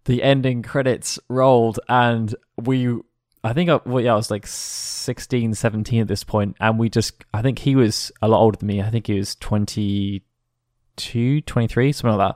the 0.05 0.23
ending 0.23 0.63
credits 0.63 1.19
rolled 1.29 1.79
and 1.87 2.35
we 2.61 2.99
I 3.45 3.51
think 3.51 3.69
I, 3.69 3.81
well, 3.85 4.01
yeah, 4.01 4.13
I 4.13 4.15
was 4.15 4.31
like 4.31 4.47
16, 4.47 5.53
17 5.53 6.01
at 6.01 6.07
this 6.07 6.23
point 6.23 6.55
and 6.59 6.79
we 6.79 6.89
just 6.89 7.23
I 7.33 7.41
think 7.41 7.59
he 7.59 7.75
was 7.75 8.11
a 8.21 8.27
lot 8.27 8.39
older 8.39 8.57
than 8.57 8.67
me. 8.67 8.81
I 8.81 8.89
think 8.89 9.07
he 9.07 9.17
was 9.17 9.35
22, 9.35 11.41
23, 11.41 11.91
something 11.91 12.17
like 12.17 12.35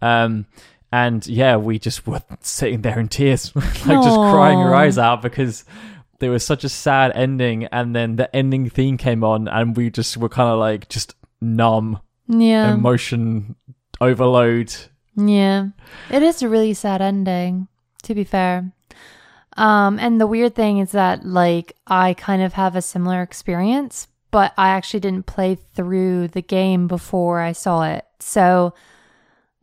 that. 0.00 0.06
Um 0.06 0.46
and 0.92 1.24
yeah, 1.26 1.56
we 1.56 1.78
just 1.78 2.06
were 2.06 2.22
sitting 2.40 2.82
there 2.82 2.98
in 2.98 3.08
tears, 3.08 3.52
like 3.56 3.64
just 3.64 4.16
crying 4.16 4.58
our 4.58 4.74
eyes 4.74 4.98
out 4.98 5.22
because 5.22 5.64
there 6.20 6.30
was 6.30 6.44
such 6.44 6.64
a 6.64 6.68
sad 6.68 7.12
ending 7.14 7.64
and 7.66 7.96
then 7.96 8.16
the 8.16 8.34
ending 8.36 8.70
theme 8.70 8.98
came 8.98 9.24
on 9.24 9.48
and 9.48 9.76
we 9.76 9.90
just 9.90 10.16
were 10.16 10.28
kind 10.28 10.50
of 10.50 10.58
like 10.58 10.88
just 10.88 11.14
numb 11.40 11.98
yeah. 12.28 12.74
emotion 12.74 13.56
overload 14.00 14.74
Yeah. 15.16 15.68
It 16.10 16.22
is 16.22 16.42
a 16.42 16.48
really 16.48 16.74
sad 16.74 17.02
ending, 17.02 17.68
to 18.04 18.14
be 18.14 18.24
fair. 18.24 18.72
Um, 19.56 19.98
and 19.98 20.20
the 20.20 20.26
weird 20.26 20.54
thing 20.54 20.78
is 20.78 20.92
that 20.92 21.24
like 21.24 21.74
I 21.86 22.14
kind 22.14 22.42
of 22.42 22.54
have 22.54 22.76
a 22.76 22.82
similar 22.82 23.20
experience, 23.22 24.08
but 24.30 24.52
I 24.56 24.68
actually 24.70 25.00
didn't 25.00 25.26
play 25.26 25.56
through 25.74 26.28
the 26.28 26.42
game 26.42 26.86
before 26.86 27.40
I 27.40 27.52
saw 27.52 27.82
it. 27.82 28.04
So 28.20 28.74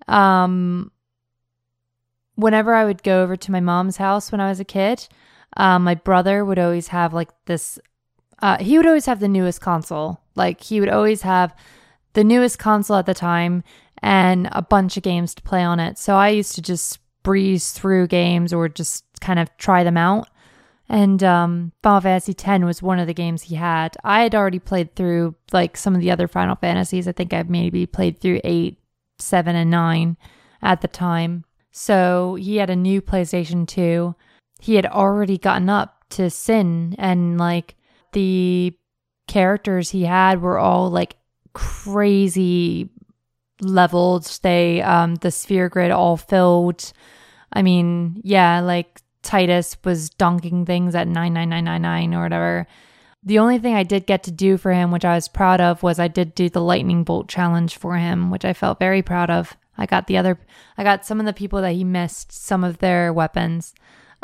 um 0.08 0.92
whenever 2.36 2.74
I 2.74 2.86
would 2.86 3.02
go 3.02 3.24
over 3.24 3.36
to 3.36 3.52
my 3.52 3.60
mom's 3.60 3.98
house 3.98 4.32
when 4.32 4.40
I 4.40 4.50
was 4.50 4.60
a 4.60 4.66
kid, 4.66 5.08
um, 5.58 5.84
my 5.84 5.96
brother 5.96 6.46
would 6.46 6.60
always 6.60 6.90
have 6.90 7.14
like 7.14 7.30
this 7.46 7.80
uh, 8.40 8.58
he 8.60 8.78
would 8.78 8.86
always 8.86 9.08
have 9.08 9.20
the 9.20 9.28
newest 9.28 9.62
console. 9.62 10.22
Like 10.36 10.62
he 10.62 10.80
would 10.80 10.90
always 10.90 11.24
have 11.24 11.56
the 12.14 12.24
newest 12.24 12.60
console 12.60 12.98
at 12.98 13.08
the 13.08 13.14
time 13.16 13.64
and 14.02 14.50
a 14.52 14.62
bunch 14.62 14.98
of 14.98 15.04
games 15.04 15.34
to 15.36 15.42
play 15.42 15.64
on 15.64 15.80
it. 15.80 15.98
So 15.98 16.16
I 16.16 16.30
used 16.30 16.56
to 16.56 16.62
just 16.62 17.00
breeze 17.24 17.72
through 17.72 18.08
games 18.08 18.54
or 18.54 18.70
just 18.70 19.06
kind 19.20 19.40
of 19.40 19.56
try 19.58 19.84
them 19.84 19.98
out. 19.98 20.30
And 20.90 21.22
um, 21.24 21.74
Final 21.84 22.02
Fantasy 22.02 22.34
X 22.38 22.64
was 22.64 22.82
one 22.82 23.00
of 23.00 23.08
the 23.08 23.14
games 23.14 23.44
he 23.44 23.56
had. 23.56 23.98
I 24.04 24.24
had 24.24 24.34
already 24.34 24.60
played 24.60 24.96
through 24.96 25.36
like 25.52 25.76
some 25.76 25.96
of 25.96 26.02
the 26.02 26.12
other 26.12 26.28
Final 26.28 26.56
Fantasies. 26.56 27.08
I 27.08 27.12
think 27.12 27.34
I've 27.34 27.50
maybe 27.50 27.86
played 27.86 28.20
through 28.20 28.40
eight, 28.44 28.78
seven, 29.20 29.56
and 29.56 29.70
nine 29.70 30.16
at 30.62 30.82
the 30.82 30.88
time. 30.88 31.44
So 31.72 32.36
he 32.36 32.58
had 32.58 32.70
a 32.70 32.76
new 32.76 33.02
PlayStation 33.02 33.68
2. 33.68 34.16
He 34.62 34.76
had 34.76 34.86
already 34.86 35.38
gotten 35.38 35.70
up 35.70 36.06
to 36.12 36.30
Sin, 36.30 36.96
and 36.98 37.38
like 37.38 37.76
the 38.14 38.74
characters 39.28 39.90
he 39.90 40.04
had 40.04 40.42
were 40.42 40.58
all 40.58 40.90
like 40.90 41.18
crazy 41.54 42.90
leveled. 43.62 44.26
They 44.42 44.82
um 44.82 45.16
the 45.16 45.32
sphere 45.32 45.70
grid 45.70 45.92
all 45.92 46.18
filled. 46.18 46.92
I 47.52 47.62
mean, 47.62 48.22
yeah, 48.24 48.60
like 48.60 49.02
Tidus 49.24 49.78
was 49.84 50.10
donking 50.10 50.66
things 50.66 50.96
at 50.96 51.08
99999 51.08 52.14
or 52.14 52.24
whatever. 52.24 52.68
The 53.24 53.40
only 53.40 53.58
thing 53.60 53.76
I 53.76 53.84
did 53.84 54.06
get 54.06 54.24
to 54.24 54.32
do 54.32 54.58
for 54.58 54.72
him, 54.72 54.92
which 54.92 55.04
I 55.04 55.16
was 55.16 55.28
proud 55.28 55.60
of, 55.60 55.84
was 55.84 56.00
I 56.00 56.08
did 56.08 56.36
do 56.36 56.50
the 56.50 56.62
lightning 56.62 57.04
bolt 57.04 57.28
challenge 57.28 57.78
for 57.78 57.98
him, 57.98 58.32
which 58.32 58.46
I 58.46 58.54
felt 58.54 58.80
very 58.80 59.02
proud 59.02 59.30
of. 59.30 59.58
I 59.78 59.86
got 59.86 60.08
the 60.08 60.18
other 60.18 60.40
I 60.78 60.84
got 60.84 61.06
some 61.06 61.20
of 61.20 61.26
the 61.26 61.34
people 61.34 61.62
that 61.62 61.74
he 61.74 61.84
missed 61.84 62.32
some 62.32 62.64
of 62.64 62.80
their 62.80 63.14
weapons. 63.14 63.74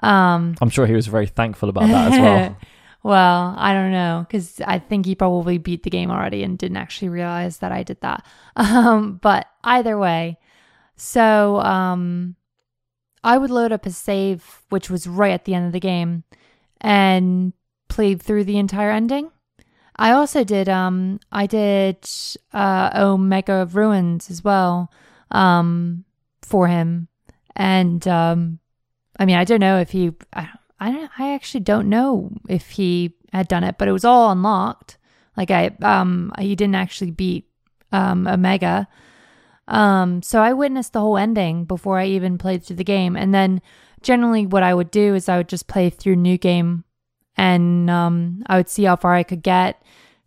Um 0.02 0.56
i'm 0.60 0.70
sure 0.72 0.88
he 0.88 0.96
was 0.96 1.06
very 1.06 1.28
thankful 1.28 1.70
about 1.70 1.88
that 1.88 2.14
as 2.14 2.20
well 2.20 2.58
well, 3.04 3.54
I 3.58 3.74
don't 3.74 3.92
know 3.92 4.26
because 4.28 4.62
I 4.62 4.80
think 4.80 5.06
he 5.06 5.14
probably 5.14 5.58
beat 5.58 5.84
the 5.84 5.90
game 5.90 6.10
already 6.10 6.42
and 6.42 6.58
didn't 6.58 6.78
actually 6.78 7.10
realize 7.10 7.58
that 7.60 7.72
I 7.72 7.84
did 7.84 8.02
that. 8.02 8.26
Um, 8.56 9.20
but 9.22 9.48
either 9.64 9.98
way, 9.98 10.38
so 10.96 11.60
um, 11.62 12.36
I 13.24 13.38
would 13.38 13.50
load 13.50 13.72
up 13.72 13.86
a 13.86 13.92
save, 13.92 14.62
which 14.70 14.90
was 14.90 15.08
right 15.08 15.34
at 15.34 15.46
the 15.46 15.54
end 15.54 15.66
of 15.66 15.74
the 15.74 15.80
game, 15.80 16.24
and 16.80 17.54
played 17.90 18.22
through 18.22 18.44
the 18.44 18.58
entire 18.58 18.92
ending. 18.92 19.32
I 19.96 20.12
also 20.12 20.44
did 20.44 20.70
um 20.70 21.20
I 21.32 21.46
did 21.46 22.08
uh 22.52 22.90
Omega 22.96 23.68
Ruins 23.72 24.32
as 24.32 24.44
well 24.44 24.92
um 25.30 26.06
for 26.42 26.68
him 26.68 27.08
and 27.56 28.08
um 28.08 28.60
I 29.20 29.26
mean 29.26 29.36
I 29.36 29.44
don't 29.44 29.60
know 29.60 29.80
if 29.80 29.92
he 29.92 30.12
I, 30.34 30.50
I 30.84 31.10
I 31.18 31.34
actually 31.34 31.62
don't 31.62 31.90
know 31.90 32.32
if 32.48 32.72
he 32.72 33.16
had 33.32 33.48
done 33.48 33.64
it 33.64 33.78
but 33.78 33.88
it 33.88 33.92
was 33.92 34.06
all 34.06 34.32
unlocked 34.32 34.98
like 35.36 35.52
I 35.52 35.72
um 35.82 36.32
he 36.40 36.56
didn't 36.56 36.76
actually 36.76 37.12
beat 37.12 37.48
um 37.92 38.28
Omega 38.28 38.88
um 39.68 40.22
so 40.22 40.42
I 40.42 40.54
witnessed 40.54 40.94
the 40.94 41.00
whole 41.00 41.18
ending 41.18 41.66
before 41.66 42.00
I 42.00 42.06
even 42.08 42.38
played 42.38 42.64
through 42.64 42.76
the 42.76 42.84
game 42.84 43.16
and 43.16 43.34
then 43.34 43.62
generally 44.02 44.46
what 44.46 44.64
I 44.64 44.74
would 44.74 44.92
do 44.92 45.16
is 45.16 45.30
I 45.30 45.38
would 45.38 45.50
just 45.50 45.68
play 45.68 45.90
through 45.90 46.18
new 46.18 46.38
game 46.38 46.84
and 47.36 47.90
um, 47.90 48.44
I 48.48 48.58
would 48.58 48.70
see 48.70 48.84
how 48.84 48.96
far 48.96 49.16
I 49.16 49.24
could 49.24 49.44
get. 49.44 49.82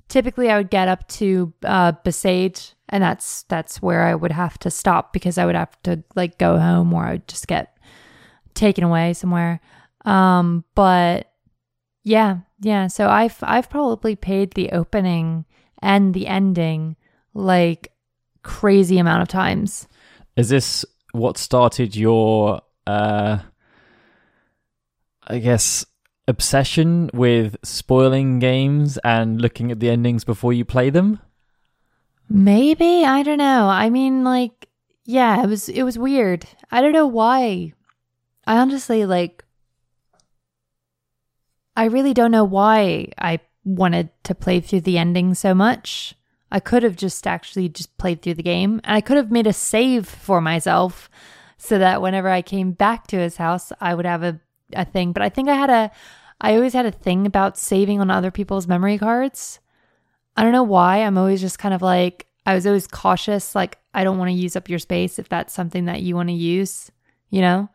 Typically, 0.09 0.51
I 0.51 0.57
would 0.57 0.71
get 0.71 0.89
up 0.89 1.07
to 1.09 1.53
uh, 1.65 1.93
Besaid, 2.05 2.75
and 2.89 3.03
that's 3.03 3.43
that's 3.45 3.83
where 3.83 4.05
I 4.05 4.15
would 4.15 4.33
have 4.33 4.59
to 4.61 4.71
stop 4.71 5.13
because 5.13 5.39
I 5.39 5.47
would 5.47 5.55
have 5.55 5.81
to 5.83 6.03
like 6.15 6.39
go 6.39 6.59
home, 6.59 6.93
or 6.93 7.05
I 7.05 7.13
would 7.13 7.29
just 7.29 7.49
get 7.49 7.77
taken 8.55 8.85
away 8.85 9.13
somewhere. 9.15 9.61
Um, 10.07 10.65
but 10.75 11.31
yeah, 12.05 12.39
yeah. 12.61 12.87
So 12.87 13.09
I've 13.09 13.37
I've 13.43 13.69
probably 13.69 14.17
paid 14.17 14.53
the 14.53 14.71
opening 14.71 15.45
and 15.83 16.15
the 16.15 16.27
ending 16.27 16.97
like 17.35 17.93
crazy 18.43 18.99
amount 18.99 19.23
of 19.23 19.29
times. 19.29 19.87
is 20.37 20.49
this 20.49 20.85
what 21.13 21.39
started 21.39 21.97
your 21.97 22.61
uh 22.87 23.39
i 25.27 25.39
guess 25.39 25.85
obsession 26.29 27.11
with 27.15 27.57
spoiling 27.65 28.39
games 28.39 28.99
and 28.99 29.41
looking 29.41 29.73
at 29.73 29.81
the 29.81 29.89
endings 29.91 30.25
before 30.25 30.53
you 30.53 30.65
play 30.65 30.91
them 30.91 31.19
Maybe 32.29 33.05
I 33.05 33.23
don't 33.23 33.39
know. 33.39 33.69
I 33.69 33.89
mean, 33.89 34.25
like, 34.25 34.69
yeah, 35.05 35.43
it 35.43 35.47
was 35.47 35.69
it 35.69 35.85
was 35.85 35.97
weird. 35.99 36.45
I 36.73 36.81
don't 36.81 36.93
know 36.93 37.07
why. 37.07 37.73
I 38.47 38.59
honestly 38.59 39.07
like. 39.07 39.45
I 41.77 41.85
really 41.85 42.15
don't 42.15 42.31
know 42.31 42.45
why 42.45 43.09
I 43.19 43.41
wanted 43.65 44.09
to 44.25 44.35
play 44.35 44.61
through 44.61 44.81
the 44.81 44.97
ending 44.97 45.35
so 45.35 45.55
much. 45.55 46.15
I 46.51 46.61
could 46.61 46.83
have 46.83 46.97
just 46.97 47.27
actually 47.27 47.69
just 47.69 47.97
played 47.99 48.23
through 48.23 48.35
the 48.35 48.43
game, 48.43 48.81
and 48.85 48.97
I 48.97 49.01
could 49.01 49.17
have 49.17 49.31
made 49.31 49.47
a 49.47 49.53
save 49.53 50.09
for 50.09 50.41
myself 50.41 51.11
so 51.59 51.79
that 51.79 52.01
whenever 52.01 52.29
I 52.29 52.43
came 52.43 52.73
back 52.73 53.07
to 53.09 53.19
his 53.19 53.37
house, 53.37 53.73
I 53.81 53.95
would 53.95 54.07
have 54.07 54.23
a, 54.23 54.41
a 54.73 54.85
thing. 54.85 55.13
But 55.13 55.23
I 55.23 55.29
think 55.29 55.49
I 55.49 55.55
had 55.55 55.71
a, 55.71 55.91
I 56.41 56.55
always 56.55 56.73
had 56.73 56.87
a 56.87 56.91
thing 56.91 57.27
about 57.27 57.59
saving 57.59 58.01
on 58.01 58.11
other 58.11 58.31
people's 58.31 58.69
memory 58.69 58.99
cards. 58.99 59.59
I 60.37 60.43
don't 60.43 60.53
know 60.53 60.63
why. 60.63 60.99
I'm 60.99 61.19
always 61.19 61.41
just 61.41 61.59
kind 61.59 61.75
of 61.75 61.83
like, 61.83 62.27
I 62.45 62.55
was 62.55 62.67
always 62.67 62.87
cautious. 62.87 63.55
Like, 63.55 63.79
I 63.93 64.05
don't 64.05 64.19
want 64.19 64.29
to 64.29 64.35
use 64.35 64.55
up 64.55 64.69
your 64.69 64.79
space 64.79 65.19
if 65.19 65.29
that's 65.29 65.53
something 65.53 65.87
that 65.87 66.03
you 66.03 66.15
want 66.15 66.29
to 66.29 66.35
use, 66.35 66.91
you 67.31 67.41
know? 67.41 67.69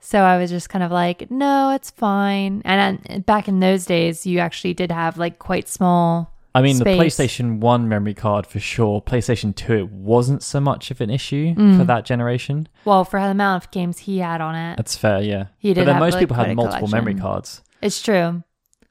So 0.00 0.20
I 0.20 0.38
was 0.38 0.50
just 0.50 0.68
kind 0.68 0.82
of 0.84 0.90
like, 0.92 1.30
no, 1.30 1.70
it's 1.70 1.90
fine. 1.90 2.62
And 2.64 3.00
uh, 3.10 3.18
back 3.20 3.48
in 3.48 3.60
those 3.60 3.84
days, 3.84 4.26
you 4.26 4.38
actually 4.38 4.74
did 4.74 4.92
have 4.92 5.18
like 5.18 5.38
quite 5.38 5.68
small. 5.68 6.32
I 6.54 6.62
mean, 6.62 6.76
Space. 6.76 7.16
the 7.16 7.22
PlayStation 7.24 7.58
1 7.60 7.88
memory 7.88 8.14
card 8.14 8.46
for 8.46 8.58
sure. 8.58 9.02
PlayStation 9.02 9.54
2, 9.54 9.74
it 9.74 9.90
wasn't 9.90 10.42
so 10.42 10.60
much 10.60 10.90
of 10.90 11.00
an 11.00 11.10
issue 11.10 11.54
Mm. 11.54 11.76
for 11.78 11.84
that 11.84 12.04
generation. 12.04 12.68
Well, 12.84 13.04
for 13.04 13.20
the 13.20 13.26
amount 13.26 13.64
of 13.64 13.70
games 13.70 13.98
he 14.00 14.18
had 14.18 14.40
on 14.40 14.54
it, 14.54 14.76
That's 14.76 14.96
fair, 14.96 15.20
yeah. 15.20 15.46
He 15.58 15.74
did 15.74 15.84
but 15.84 15.92
then 15.92 16.00
most 16.00 16.14
like, 16.14 16.20
people 16.22 16.36
had 16.36 16.56
multiple 16.56 16.88
memory 16.88 17.14
cards. 17.14 17.62
it's 17.82 18.02
true. 18.02 18.42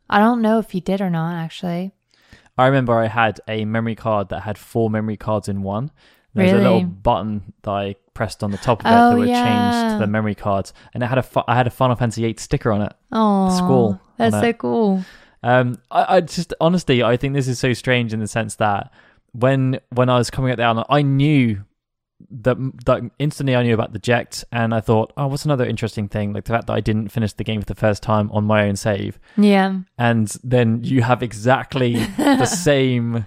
I 0.10 0.20
don't 0.20 0.42
know 0.42 0.60
if 0.60 0.72
he 0.72 0.80
did 0.80 1.02
or 1.02 1.10
not, 1.10 1.34
actually. 1.34 1.92
I 2.58 2.68
remember 2.68 2.94
I 2.98 3.08
had 3.08 3.40
a 3.48 3.66
memory 3.66 3.96
card 3.96 4.30
that 4.30 4.42
had 4.42 4.58
four 4.58 4.90
memory 4.90 5.18
cards 5.18 5.48
in 5.50 5.62
one. 5.62 5.92
There's 6.34 6.52
a 6.54 6.58
little 6.58 6.84
button 6.84 7.54
that 7.64 7.72
I 7.72 7.96
pressed 8.14 8.44
on 8.44 8.52
the 8.52 8.58
top 8.58 8.82
of 8.82 8.86
it 8.86 8.90
Oh, 8.90 9.10
that 9.12 9.18
would 9.18 9.28
change 9.28 9.94
to 9.94 9.98
the 10.00 10.08
memory 10.08 10.36
cards, 10.36 10.74
and 10.94 11.02
it 11.04 11.08
had 11.08 11.18
a 11.18 11.24
fi- 11.24 11.44
I 11.48 11.56
had 11.56 11.68
a 11.68 11.72
Final 11.72 11.96
Fantasy 11.96 12.22
VIII 12.24 12.36
sticker 12.38 12.72
on 12.72 12.82
it. 12.84 12.94
Oh, 13.12 13.56
school. 13.58 14.00
That's 14.18 14.36
so 14.36 14.44
it. 14.48 14.58
cool. 14.58 15.04
Um, 15.44 15.80
I, 15.92 16.18
I 16.18 16.22
just 16.22 16.54
honestly, 16.60 17.02
I 17.04 17.18
think 17.18 17.34
this 17.34 17.48
is 17.48 17.60
so 17.60 17.74
strange 17.74 18.14
in 18.14 18.20
the 18.20 18.28
sense 18.28 18.56
that 18.56 18.92
when 19.34 19.80
when 19.94 20.10
I 20.10 20.18
was 20.18 20.30
coming 20.30 20.52
up 20.52 20.58
the 20.58 20.64
album, 20.64 20.84
I 20.90 21.02
knew 21.02 21.64
that 22.32 22.58
that 22.86 23.04
instantly 23.20 23.56
I 23.56 23.62
knew 23.64 23.74
about 23.76 23.94
the 23.94 24.00
Jecht, 24.00 24.44
and 24.52 24.74
I 24.74 24.80
thought, 24.82 25.14
oh, 25.18 25.28
what's 25.28 25.46
another 25.46 25.66
interesting 25.66 26.08
thing? 26.08 26.34
Like 26.34 26.46
the 26.46 26.54
fact 26.54 26.68
that 26.68 26.74
I 26.74 26.82
didn't 26.82 27.10
finish 27.10 27.34
the 27.34 27.44
game 27.44 27.62
for 27.62 27.66
the 27.68 27.76
first 27.76 28.02
time 28.04 28.32
on 28.32 28.44
my 28.46 28.68
own 28.68 28.76
save, 28.76 29.20
Yeah. 29.38 29.80
and 29.98 30.28
then 30.44 30.84
you 30.84 31.04
have 31.04 31.22
exactly 31.24 31.96
the 32.18 32.46
same 32.46 33.26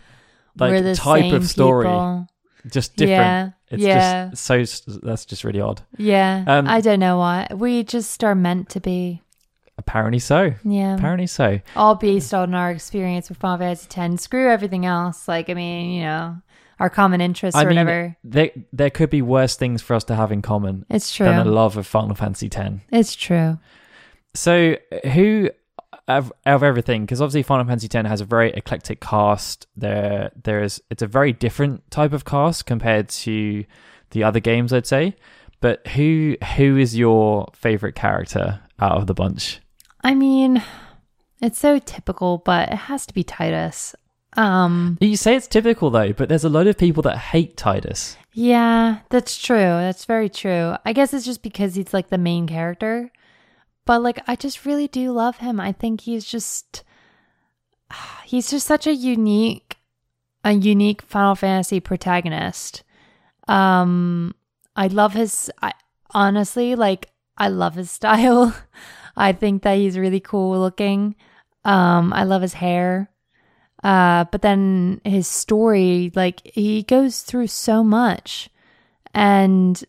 like 0.59 0.83
the 0.83 0.95
type 0.97 1.23
same 1.23 1.35
of 1.35 1.47
story, 1.49 1.87
people. 1.87 2.27
Just 2.69 2.97
different. 2.97 3.19
Yeah. 3.21 3.51
It's 3.71 3.83
yeah. 3.83 4.29
just 4.31 4.45
so 4.45 4.99
that's 5.03 5.25
just 5.25 5.45
really 5.45 5.61
odd. 5.61 5.83
yeah. 5.97 6.45
Um, 6.47 6.67
I 6.69 6.81
don't 6.81 7.01
know 7.01 7.19
why. 7.19 7.47
We 7.55 7.85
just 7.85 8.23
are 8.25 8.35
meant 8.35 8.69
to 8.71 8.81
be. 8.81 9.23
Apparently 9.79 10.19
so. 10.19 10.53
Yeah. 10.65 10.97
Apparently 10.97 11.27
so. 11.27 11.61
All 11.75 11.95
based 11.95 12.35
on 12.35 12.55
our 12.55 12.71
experience 12.71 13.29
with 13.31 13.39
Final 13.39 13.59
Fantasy 13.59 13.89
X. 13.99 14.23
Screw 14.25 14.51
everything 14.51 14.85
else. 14.85 15.27
Like, 15.27 15.49
I 15.49 15.55
mean, 15.55 15.93
you 15.93 16.03
know, 16.03 16.37
our 16.79 16.91
common 16.91 17.21
interests 17.23 17.57
I 17.57 17.63
or 17.63 17.69
mean, 17.69 17.79
whatever. 17.79 18.17
there 18.25 18.51
there 18.73 18.91
could 18.91 19.09
be 19.11 19.23
worse 19.23 19.57
things 19.57 19.81
for 19.81 19.95
us 19.95 20.05
to 20.05 20.15
have 20.17 20.33
in 20.33 20.43
common 20.43 20.85
It's 20.91 21.15
true. 21.15 21.27
than 21.27 21.39
a 21.39 21.45
love 21.45 21.77
of 21.79 21.87
Final 21.87 22.15
Fantasy 22.15 22.51
X. 22.53 22.75
it's 22.91 23.15
true. 23.15 23.59
So, 24.35 24.77
who 25.13 25.51
of, 26.09 26.33
of 26.47 26.63
everything? 26.63 27.05
Because 27.05 27.21
obviously, 27.21 27.43
Final 27.43 27.67
Fantasy 27.67 27.89
X 27.93 28.09
has 28.09 28.21
a 28.21 28.25
very 28.25 28.53
eclectic 28.53 29.01
cast. 29.01 29.67
There, 29.77 30.31
there 30.43 30.63
is. 30.63 30.83
It's 30.91 31.03
a 31.03 31.07
very 31.07 31.33
different 31.33 31.91
type 31.91 32.13
of 32.13 32.25
cast 32.25 32.67
compared 32.67 33.09
to 33.11 33.65
the 34.11 34.25
other 34.25 34.41
games, 34.41 34.73
I'd 34.73 34.87
say. 34.87 35.17
But 35.61 35.87
who 35.89 36.37
who 36.57 36.77
is 36.77 36.97
your 36.97 37.49
favorite 37.55 37.95
character 37.95 38.61
out 38.79 38.97
of 38.99 39.07
the 39.07 39.15
bunch? 39.15 39.61
I 40.03 40.15
mean, 40.15 40.63
it's 41.43 41.59
so 41.59 41.79
typical, 41.79 42.39
but 42.39 42.71
it 42.71 42.77
has 42.77 43.05
to 43.07 43.15
be 43.15 43.23
Tidus. 43.25 43.95
Um, 44.37 44.97
You 45.01 45.17
say 45.17 45.35
it's 45.37 45.47
typical 45.49 45.91
though, 45.91 46.13
but 46.13 46.29
there's 46.29 46.45
a 46.45 46.49
lot 46.49 46.67
of 46.69 46.79
people 46.79 47.03
that 47.03 47.19
hate 47.19 47.57
Tidus. 47.57 48.17
yeah, 48.33 49.01
that's 49.11 49.37
true. 49.37 49.57
That's 49.59 50.05
very 50.05 50.29
true. 50.31 50.75
I 50.85 50.93
guess 50.93 51.13
it's 51.13 51.27
just 51.27 51.43
because 51.43 51.75
he's 51.75 51.93
like 51.93 52.09
the 52.09 52.17
main 52.19 52.47
character. 52.47 53.11
But 53.85 54.03
like 54.03 54.23
I 54.27 54.37
just 54.37 54.65
really 54.65 54.89
do 54.89 55.13
love 55.13 55.39
him. 55.39 55.61
I 55.61 55.73
think 55.73 56.03
he's 56.03 56.25
just 56.25 56.85
he's 58.25 58.51
just 58.51 58.67
such 58.67 58.87
a 58.87 58.95
unique 58.95 59.77
a 60.45 60.53
unique 60.53 61.03
Final 61.03 61.35
Fantasy 61.35 61.81
protagonist. 61.81 62.83
Um 63.49 64.35
I 64.77 64.87
love 64.87 65.15
his 65.15 65.51
I 65.61 65.73
honestly 66.13 66.75
like 66.75 67.11
I 67.37 67.49
love 67.49 67.75
his 67.75 67.91
style. 67.99 68.55
I 69.17 69.33
think 69.33 69.63
that 69.63 69.77
he's 69.77 69.99
really 69.99 70.21
cool 70.21 70.59
looking. 70.59 71.17
Um 71.65 72.13
I 72.13 72.25
love 72.25 72.43
his 72.43 72.55
hair. 72.55 73.11
Uh 73.83 74.25
but 74.31 74.43
then 74.43 75.01
his 75.05 75.27
story 75.27 76.13
like 76.15 76.43
he 76.45 76.83
goes 76.83 77.23
through 77.23 77.49
so 77.49 77.83
much. 77.83 78.51
And 79.13 79.83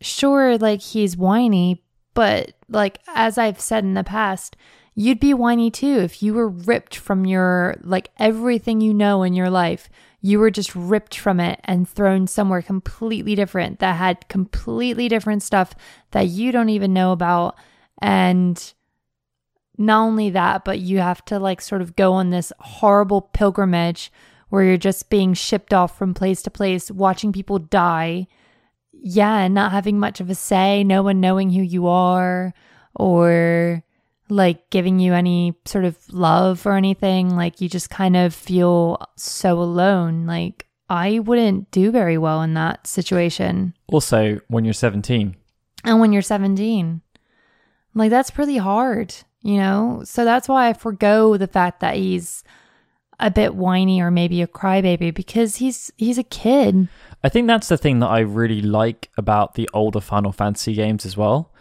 sure 0.00 0.56
like 0.58 0.80
he's 0.80 1.16
whiny, 1.16 1.82
but 2.14 2.52
like 2.68 3.00
as 3.08 3.38
I've 3.38 3.60
said 3.60 3.84
in 3.84 3.94
the 3.94 4.04
past, 4.04 4.56
you'd 4.94 5.20
be 5.20 5.34
whiny 5.34 5.70
too 5.70 5.98
if 5.98 6.22
you 6.22 6.34
were 6.34 6.48
ripped 6.48 6.96
from 6.96 7.24
your 7.24 7.76
like 7.82 8.10
everything 8.18 8.80
you 8.80 8.92
know 8.92 9.22
in 9.22 9.34
your 9.34 9.50
life. 9.50 9.88
You 10.20 10.40
were 10.40 10.50
just 10.50 10.74
ripped 10.74 11.16
from 11.16 11.38
it 11.38 11.60
and 11.64 11.88
thrown 11.88 12.26
somewhere 12.26 12.62
completely 12.62 13.36
different 13.36 13.78
that 13.78 13.96
had 13.96 14.28
completely 14.28 15.08
different 15.08 15.44
stuff 15.44 15.74
that 16.10 16.26
you 16.26 16.50
don't 16.50 16.70
even 16.70 16.92
know 16.92 17.12
about. 17.12 17.56
And 18.02 18.72
not 19.76 20.02
only 20.04 20.30
that, 20.30 20.64
but 20.64 20.80
you 20.80 20.98
have 20.98 21.24
to 21.26 21.38
like 21.38 21.60
sort 21.60 21.80
of 21.80 21.94
go 21.94 22.14
on 22.14 22.30
this 22.30 22.52
horrible 22.58 23.20
pilgrimage 23.20 24.12
where 24.48 24.64
you're 24.64 24.76
just 24.76 25.08
being 25.08 25.34
shipped 25.34 25.72
off 25.72 25.96
from 25.96 26.14
place 26.14 26.42
to 26.42 26.50
place, 26.50 26.90
watching 26.90 27.32
people 27.32 27.58
die. 27.58 28.26
Yeah, 29.00 29.48
not 29.48 29.72
having 29.72 29.98
much 29.98 30.20
of 30.20 30.30
a 30.30 30.34
say, 30.34 30.84
no 30.84 31.02
one 31.02 31.20
knowing 31.20 31.50
who 31.50 31.62
you 31.62 31.86
are 31.86 32.52
or 32.94 33.82
like 34.28 34.68
giving 34.70 34.98
you 34.98 35.14
any 35.14 35.54
sort 35.64 35.84
of 35.84 35.96
love 36.12 36.66
or 36.66 36.76
anything. 36.76 37.30
Like 37.36 37.60
you 37.60 37.68
just 37.68 37.90
kind 37.90 38.16
of 38.16 38.34
feel 38.34 38.98
so 39.16 39.60
alone. 39.60 40.26
Like 40.26 40.66
I 40.90 41.20
wouldn't 41.20 41.70
do 41.70 41.90
very 41.90 42.18
well 42.18 42.42
in 42.42 42.54
that 42.54 42.86
situation. 42.86 43.74
Also, 43.88 44.40
when 44.48 44.64
you're 44.64 44.74
17, 44.74 45.36
And 45.84 46.00
when 46.00 46.12
you're 46.12 46.22
17, 46.22 47.00
like 47.94 48.10
that's 48.10 48.30
pretty 48.30 48.56
hard, 48.56 49.14
you 49.42 49.56
know? 49.56 50.02
So 50.04 50.24
that's 50.24 50.48
why 50.48 50.68
I 50.68 50.72
forego 50.72 51.36
the 51.36 51.46
fact 51.46 51.80
that 51.80 51.96
he's 51.96 52.42
a 53.20 53.30
bit 53.30 53.54
whiny 53.54 54.00
or 54.00 54.10
maybe 54.10 54.42
a 54.42 54.46
crybaby 54.46 55.12
because 55.12 55.56
he's 55.56 55.90
he's 55.96 56.18
a 56.18 56.22
kid. 56.22 56.88
I 57.22 57.28
think 57.28 57.46
that's 57.48 57.68
the 57.68 57.76
thing 57.76 57.98
that 58.00 58.06
I 58.08 58.20
really 58.20 58.62
like 58.62 59.10
about 59.16 59.54
the 59.54 59.68
older 59.74 60.00
Final 60.00 60.32
Fantasy 60.32 60.74
games 60.74 61.04
as 61.04 61.16
well, 61.16 61.52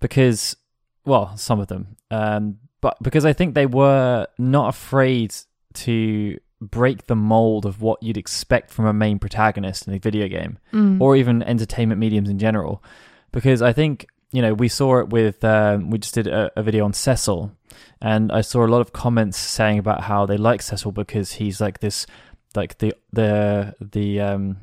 because, 0.00 0.56
well, 1.04 1.36
some 1.36 1.60
of 1.60 1.68
them, 1.68 1.96
um, 2.10 2.58
but 2.80 2.96
because 3.02 3.24
I 3.24 3.32
think 3.32 3.54
they 3.54 3.66
were 3.66 4.26
not 4.38 4.68
afraid 4.68 5.34
to 5.74 6.38
break 6.60 7.06
the 7.06 7.14
mold 7.16 7.66
of 7.66 7.82
what 7.82 8.02
you'd 8.02 8.16
expect 8.16 8.70
from 8.70 8.86
a 8.86 8.92
main 8.92 9.18
protagonist 9.18 9.86
in 9.86 9.94
a 9.94 9.98
video 9.98 10.26
game 10.26 10.58
Mm. 10.72 11.00
or 11.00 11.14
even 11.14 11.42
entertainment 11.42 12.00
mediums 12.00 12.28
in 12.30 12.38
general. 12.38 12.82
Because 13.30 13.60
I 13.62 13.72
think, 13.72 14.06
you 14.32 14.40
know, 14.42 14.54
we 14.54 14.68
saw 14.68 14.98
it 15.00 15.10
with, 15.10 15.44
um, 15.44 15.90
we 15.90 15.98
just 15.98 16.14
did 16.14 16.26
a, 16.26 16.50
a 16.56 16.62
video 16.62 16.84
on 16.84 16.92
Cecil, 16.94 17.52
and 18.00 18.32
I 18.32 18.40
saw 18.40 18.64
a 18.64 18.68
lot 18.68 18.80
of 18.80 18.92
comments 18.92 19.38
saying 19.38 19.78
about 19.78 20.02
how 20.02 20.26
they 20.26 20.36
like 20.36 20.62
Cecil 20.62 20.92
because 20.92 21.32
he's 21.32 21.60
like 21.60 21.80
this, 21.80 22.06
like 22.54 22.78
the, 22.78 22.94
the, 23.12 23.74
the, 23.80 24.20
um, 24.20 24.56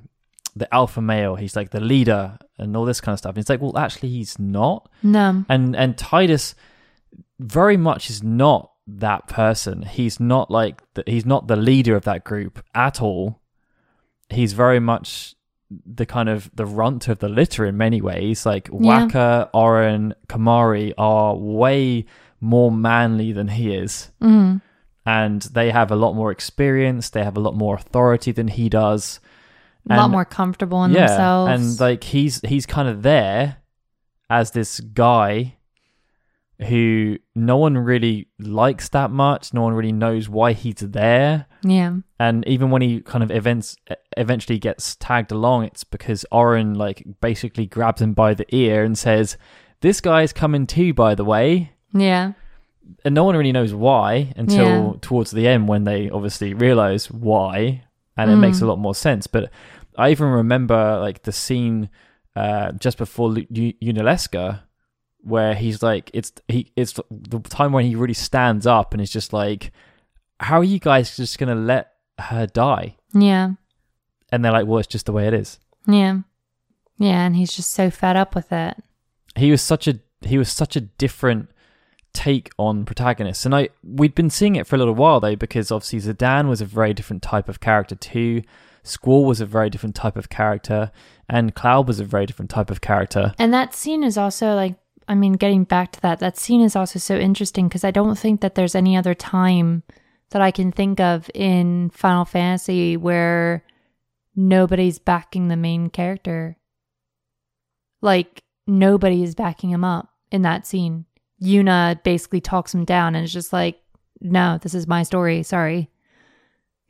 the 0.55 0.73
alpha 0.73 1.01
male, 1.01 1.35
he's 1.35 1.55
like 1.55 1.71
the 1.71 1.79
leader 1.79 2.37
and 2.57 2.77
all 2.77 2.85
this 2.85 3.01
kind 3.01 3.13
of 3.13 3.19
stuff. 3.19 3.31
And 3.31 3.39
it's 3.39 3.49
like, 3.49 3.61
well, 3.61 3.77
actually, 3.77 4.09
he's 4.09 4.37
not. 4.37 4.89
No. 5.01 5.43
And, 5.49 5.75
and 5.75 5.97
Tidus 5.97 6.53
very 7.39 7.77
much 7.77 8.09
is 8.09 8.21
not 8.23 8.71
that 8.87 9.27
person. 9.27 9.81
He's 9.83 10.19
not 10.19 10.51
like, 10.51 10.81
the, 10.93 11.03
he's 11.07 11.25
not 11.25 11.47
the 11.47 11.55
leader 11.55 11.95
of 11.95 12.03
that 12.03 12.23
group 12.23 12.63
at 12.75 13.01
all. 13.01 13.41
He's 14.29 14.53
very 14.53 14.79
much 14.79 15.35
the 15.85 16.05
kind 16.05 16.29
of 16.29 16.51
the 16.53 16.65
runt 16.65 17.07
of 17.07 17.19
the 17.19 17.29
litter 17.29 17.65
in 17.65 17.77
many 17.77 18.01
ways. 18.01 18.45
Like 18.45 18.67
Yeah. 18.67 19.07
Wakka, 19.07 19.49
Auron, 19.53 20.13
Kimahri 20.27 20.93
are 20.97 21.35
way 21.35 22.05
more 22.39 22.71
manly 22.71 23.31
than 23.31 23.47
he 23.47 23.73
is. 23.73 24.11
Mm. 24.21 24.61
And 25.05 25.41
they 25.41 25.71
have 25.71 25.91
a 25.91 25.95
lot 25.95 26.13
more 26.13 26.31
experience. 26.31 27.09
They 27.09 27.23
have 27.23 27.37
a 27.37 27.41
lot 27.41 27.55
more 27.55 27.75
authority 27.75 28.31
than 28.31 28.49
he 28.49 28.69
does. 28.69 29.19
A 29.89 29.97
lot 29.97 30.09
more 30.09 30.25
comfortable 30.25 30.83
in 30.85 30.91
yeah, 30.91 31.07
themselves. 31.07 31.51
and 31.51 31.79
like 31.79 32.03
he's 32.05 32.39
he's 32.41 32.65
kind 32.65 32.87
of 32.87 33.01
there 33.01 33.57
as 34.29 34.51
this 34.51 34.79
guy 34.79 35.57
who 36.69 37.17
no 37.35 37.57
one 37.57 37.77
really 37.77 38.27
likes 38.39 38.87
that 38.89 39.11
much. 39.11 39.53
No 39.53 39.61
one 39.63 39.73
really 39.73 39.91
knows 39.91 40.29
why 40.29 40.53
he's 40.53 40.75
there. 40.77 41.47
yeah. 41.63 41.95
And 42.19 42.47
even 42.47 42.69
when 42.71 42.81
he 42.81 43.01
kind 43.01 43.23
of 43.23 43.31
events 43.31 43.75
eventually 44.15 44.59
gets 44.59 44.95
tagged 44.95 45.31
along, 45.31 45.65
it's 45.65 45.83
because 45.83 46.25
Auron 46.31 46.75
like 46.75 47.03
basically 47.19 47.65
grabs 47.65 48.01
him 48.01 48.13
by 48.13 48.33
the 48.33 48.45
ear 48.55 48.83
and 48.85 48.97
says, 48.97 49.35
"This 49.81 49.99
guy's 49.99 50.31
coming 50.31 50.65
too, 50.65 50.93
by 50.93 51.15
the 51.15 51.25
way." 51.25 51.73
Yeah. 51.93 52.33
And 53.03 53.13
no 53.15 53.23
one 53.25 53.35
really 53.35 53.51
knows 53.51 53.73
why 53.73 54.31
until 54.37 54.65
Yeah. 54.93 54.99
towards 55.01 55.31
the 55.31 55.47
end 55.47 55.67
when 55.67 55.83
they 55.83 56.09
obviously 56.09 56.53
realize 56.53 57.11
why, 57.11 57.83
and 58.17 58.31
it 58.31 58.35
makes 58.37 58.59
Mm. 58.59 58.63
a 58.63 58.65
lot 58.65 58.79
more 58.79 58.95
sense. 58.95 59.27
But 59.27 59.51
I 59.97 60.11
even 60.11 60.27
remember 60.27 60.99
like 60.99 61.23
the 61.23 61.31
scene 61.31 61.89
uh, 62.35 62.71
just 62.73 62.97
before 62.97 63.29
Lu- 63.29 63.45
U- 63.49 63.73
Yunalesca, 63.81 64.61
where 65.21 65.53
he's 65.55 65.83
like, 65.83 66.09
it's 66.13 66.31
he, 66.47 66.71
it's 66.75 66.93
the 67.11 67.39
time 67.41 67.71
when 67.71 67.85
he 67.85 67.95
really 67.95 68.13
stands 68.15 68.65
up 68.67 68.93
and 68.93 69.01
is 69.01 69.11
just 69.11 69.33
like, 69.33 69.71
"How 70.39 70.59
are 70.59 70.63
you 70.63 70.79
guys 70.79 71.15
just 71.15 71.37
gonna 71.37 71.55
let 71.55 71.91
her 72.19 72.47
die?" 72.47 72.97
Yeah. 73.13 73.51
And 74.31 74.43
they're 74.43 74.51
like, 74.51 74.65
"Well, 74.65 74.79
it's 74.79 74.87
just 74.87 75.05
the 75.05 75.11
way 75.11 75.27
it 75.27 75.33
is." 75.33 75.59
Yeah. 75.87 76.19
Yeah, 76.97 77.25
and 77.25 77.35
he's 77.35 77.53
just 77.53 77.71
so 77.71 77.89
fed 77.89 78.15
up 78.15 78.33
with 78.35 78.51
it. 78.51 78.77
He 79.35 79.51
was 79.51 79.61
such 79.61 79.87
a 79.87 79.99
he 80.21 80.37
was 80.37 80.51
such 80.51 80.75
a 80.75 80.81
different 80.81 81.49
take 82.13 82.51
on 82.57 82.85
protagonists, 82.85 83.45
and 83.45 83.55
I 83.55 83.69
we'd 83.83 84.15
been 84.15 84.29
seeing 84.29 84.55
it 84.55 84.67
for 84.67 84.75
a 84.75 84.79
little 84.79 84.95
while 84.95 85.19
though, 85.19 85.35
because 85.35 85.71
obviously 85.71 86.13
Zidane 86.13 86.47
was 86.47 86.61
a 86.61 86.65
very 86.65 86.93
different 86.93 87.23
type 87.23 87.49
of 87.49 87.59
character 87.59 87.95
too. 87.95 88.43
Squall 88.83 89.25
was 89.25 89.39
a 89.39 89.45
very 89.45 89.69
different 89.69 89.95
type 89.95 90.17
of 90.17 90.29
character, 90.29 90.91
and 91.29 91.55
Cloud 91.55 91.87
was 91.87 91.99
a 91.99 92.05
very 92.05 92.25
different 92.25 92.51
type 92.51 92.69
of 92.69 92.81
character. 92.81 93.33
And 93.39 93.53
that 93.53 93.73
scene 93.73 94.03
is 94.03 94.17
also 94.17 94.55
like, 94.55 94.75
I 95.07 95.15
mean, 95.15 95.33
getting 95.33 95.63
back 95.63 95.93
to 95.93 96.01
that, 96.01 96.19
that 96.19 96.37
scene 96.37 96.61
is 96.61 96.75
also 96.75 96.99
so 96.99 97.15
interesting 97.15 97.67
because 97.67 97.83
I 97.83 97.91
don't 97.91 98.17
think 98.17 98.41
that 98.41 98.55
there's 98.55 98.75
any 98.75 98.97
other 98.97 99.13
time 99.13 99.83
that 100.31 100.41
I 100.41 100.51
can 100.51 100.71
think 100.71 100.99
of 100.99 101.29
in 101.33 101.91
Final 101.91 102.25
Fantasy 102.25 102.97
where 102.97 103.63
nobody's 104.35 104.99
backing 104.99 105.47
the 105.47 105.55
main 105.55 105.89
character. 105.89 106.57
Like, 108.01 108.43
nobody 108.67 109.23
is 109.23 109.35
backing 109.35 109.69
him 109.69 109.83
up 109.83 110.09
in 110.31 110.41
that 110.41 110.67
scene. 110.67 111.05
Yuna 111.43 112.01
basically 112.03 112.41
talks 112.41 112.73
him 112.73 112.85
down 112.85 113.15
and 113.15 113.23
is 113.25 113.33
just 113.33 113.51
like, 113.51 113.81
no, 114.21 114.57
this 114.61 114.73
is 114.73 114.87
my 114.87 115.03
story. 115.03 115.43
Sorry. 115.43 115.89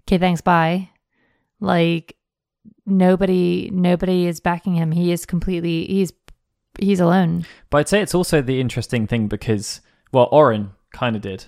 Okay, 0.07 0.17
thanks. 0.17 0.41
Bye. 0.41 0.89
Like, 1.59 2.15
nobody, 2.85 3.69
nobody 3.73 4.27
is 4.27 4.39
backing 4.39 4.75
him. 4.75 4.91
He 4.91 5.11
is 5.11 5.25
completely, 5.25 5.85
he's, 5.87 6.13
he's 6.79 6.99
alone. 6.99 7.45
But 7.69 7.79
I'd 7.79 7.89
say 7.89 8.01
it's 8.01 8.13
also 8.15 8.41
the 8.41 8.59
interesting 8.59 9.07
thing 9.07 9.27
because 9.27 9.81
well, 10.11 10.29
Auron 10.31 10.71
kind 10.93 11.15
of 11.15 11.21
did, 11.21 11.45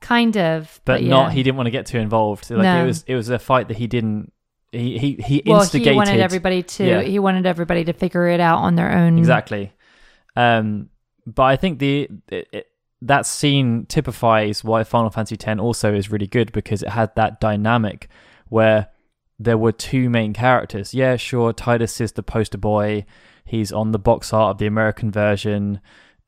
Kind 0.00 0.36
of. 0.36 0.80
but, 0.84 1.02
yeah. 1.02 1.08
not 1.08 1.32
he 1.32 1.42
didn't 1.42 1.56
want 1.56 1.66
to 1.68 1.70
get 1.70 1.86
too 1.86 1.98
involved. 1.98 2.50
Like 2.50 2.62
No. 2.62 2.82
it 2.82 2.86
was 2.86 3.04
it 3.06 3.14
was 3.14 3.30
a 3.30 3.38
fight 3.38 3.68
that 3.68 3.78
he 3.78 3.86
didn't. 3.86 4.32
He 4.72 4.98
he 4.98 5.12
he 5.24 5.36
instigated. 5.38 5.96
well, 5.96 6.04
he 6.04 6.10
wanted 6.10 6.20
everybody 6.20 6.62
to, 6.62 6.84
Yeah. 6.86 7.00
he 7.02 7.18
wanted 7.18 7.46
everybody 7.46 7.84
to 7.84 7.92
figure 7.94 8.26
it 8.28 8.40
out 8.40 8.58
on 8.58 8.74
their 8.74 8.92
own. 8.92 9.16
Exactly. 9.18 9.72
Um, 10.36 10.90
but 11.26 11.42
I 11.42 11.56
think 11.56 11.78
the 11.78 12.08
it, 12.28 12.48
it, 12.52 12.66
that 13.02 13.26
scene 13.26 13.84
typifies 13.86 14.64
why 14.64 14.84
Final 14.84 15.10
Fantasy 15.10 15.36
X 15.38 15.60
also 15.60 15.94
is 15.94 16.10
really 16.10 16.26
good 16.26 16.52
because 16.52 16.82
it 16.82 16.88
had 16.90 17.14
that 17.16 17.40
dynamic 17.40 18.08
where 18.48 18.88
there 19.38 19.58
were 19.58 19.72
two 19.72 20.08
main 20.08 20.32
characters. 20.32 20.94
Yeah, 20.94 21.16
sure, 21.16 21.52
Tidus 21.52 22.00
is 22.00 22.12
the 22.12 22.22
poster 22.22 22.56
boy. 22.58 23.04
He's 23.44 23.70
on 23.72 23.92
the 23.92 23.98
box 23.98 24.32
art 24.32 24.52
of 24.52 24.58
the 24.58 24.66
American 24.66 25.10
version, 25.10 25.80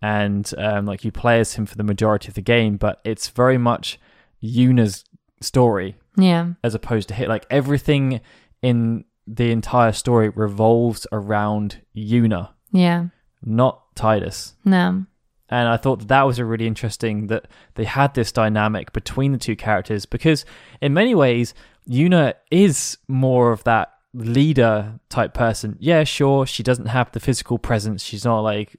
and 0.02 0.48
um, 0.58 0.84
like 0.84 1.04
you 1.04 1.10
play 1.12 1.40
as 1.40 1.54
him 1.54 1.64
for 1.66 1.76
the 1.76 1.82
majority 1.84 2.28
of 2.28 2.34
the 2.34 2.42
game. 2.42 2.76
But 2.76 3.00
it's 3.04 3.28
very 3.28 3.56
much 3.58 3.98
Yuna's 4.42 5.04
story 5.40 5.96
Yeah. 6.16 6.50
as 6.62 6.74
opposed 6.74 7.08
to 7.08 7.14
hit 7.14 7.28
like 7.28 7.46
everything 7.50 8.20
in 8.60 9.04
the 9.26 9.50
entire 9.52 9.92
story 9.92 10.28
revolves 10.30 11.06
around 11.12 11.80
Yuna 11.96 12.50
Yeah. 12.72 13.06
Not 13.44 13.94
Tidus. 13.94 14.52
No. 14.64 15.04
And 15.50 15.68
I 15.68 15.76
thought 15.76 16.00
that, 16.00 16.08
that 16.08 16.22
was 16.22 16.38
a 16.38 16.44
really 16.44 16.66
interesting 16.66 17.28
that 17.28 17.46
they 17.74 17.84
had 17.84 18.14
this 18.14 18.32
dynamic 18.32 18.92
between 18.92 19.32
the 19.32 19.38
two 19.38 19.56
characters 19.56 20.04
because 20.04 20.44
in 20.80 20.92
many 20.92 21.14
ways 21.14 21.54
Yuna 21.88 22.34
is 22.50 22.98
more 23.08 23.52
of 23.52 23.64
that 23.64 23.92
leader 24.12 25.00
type 25.08 25.32
person. 25.32 25.76
Yeah, 25.80 26.04
sure, 26.04 26.44
she 26.46 26.62
doesn't 26.62 26.86
have 26.86 27.12
the 27.12 27.20
physical 27.20 27.58
presence. 27.58 28.02
She's 28.02 28.24
not 28.24 28.40
like 28.40 28.76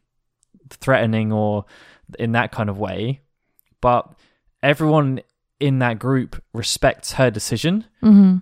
threatening 0.69 1.31
or 1.31 1.65
in 2.19 2.33
that 2.33 2.51
kind 2.51 2.69
of 2.69 2.77
way, 2.77 3.21
but 3.81 4.13
everyone 4.61 5.21
in 5.59 5.79
that 5.79 5.97
group 5.97 6.41
respects 6.53 7.13
her 7.13 7.31
decision 7.31 7.85
hmm 8.01 8.37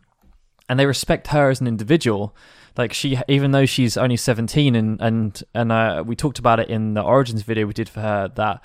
and 0.70 0.80
they 0.80 0.86
respect 0.86 1.28
her 1.28 1.50
as 1.50 1.62
an 1.62 1.68
individual. 1.68 2.36
Like 2.78 2.94
she, 2.94 3.20
even 3.28 3.52
though 3.52 3.66
she's 3.66 3.98
only 3.98 4.18
seventeen, 4.18 4.76
and 4.76 5.02
and 5.02 5.44
and 5.54 5.72
uh, 5.72 6.04
we 6.06 6.16
talked 6.16 6.40
about 6.40 6.60
it 6.60 6.70
in 6.70 6.94
the 6.94 7.02
origins 7.02 7.42
video 7.42 7.66
we 7.66 7.74
did 7.74 7.90
for 7.90 8.02
her 8.02 8.28
that 8.36 8.62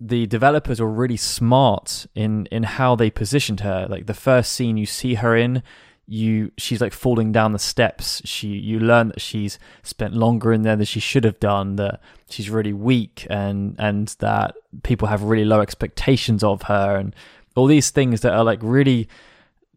the 0.00 0.26
developers 0.26 0.80
were 0.80 0.90
really 0.90 1.16
smart 1.16 2.06
in 2.14 2.46
in 2.46 2.62
how 2.62 2.94
they 2.94 3.10
positioned 3.10 3.60
her. 3.60 3.86
Like 3.88 4.06
the 4.06 4.14
first 4.14 4.52
scene 4.52 4.76
you 4.76 4.86
see 4.86 5.14
her 5.14 5.36
in, 5.36 5.62
you 6.06 6.52
she's 6.56 6.80
like 6.80 6.92
falling 6.92 7.32
down 7.32 7.52
the 7.52 7.58
steps. 7.58 8.22
She 8.24 8.48
you 8.48 8.78
learn 8.78 9.08
that 9.08 9.20
she's 9.20 9.58
spent 9.82 10.14
longer 10.14 10.52
in 10.52 10.62
there 10.62 10.76
than 10.76 10.86
she 10.86 11.00
should 11.00 11.24
have 11.24 11.40
done. 11.40 11.76
That 11.76 12.00
she's 12.30 12.50
really 12.50 12.72
weak, 12.72 13.26
and 13.28 13.74
and 13.78 14.08
that 14.20 14.54
people 14.84 15.08
have 15.08 15.24
really 15.24 15.44
low 15.44 15.60
expectations 15.60 16.44
of 16.44 16.62
her, 16.62 16.96
and 16.96 17.16
all 17.56 17.66
these 17.66 17.90
things 17.90 18.20
that 18.20 18.32
are 18.32 18.44
like 18.44 18.60
really 18.62 19.08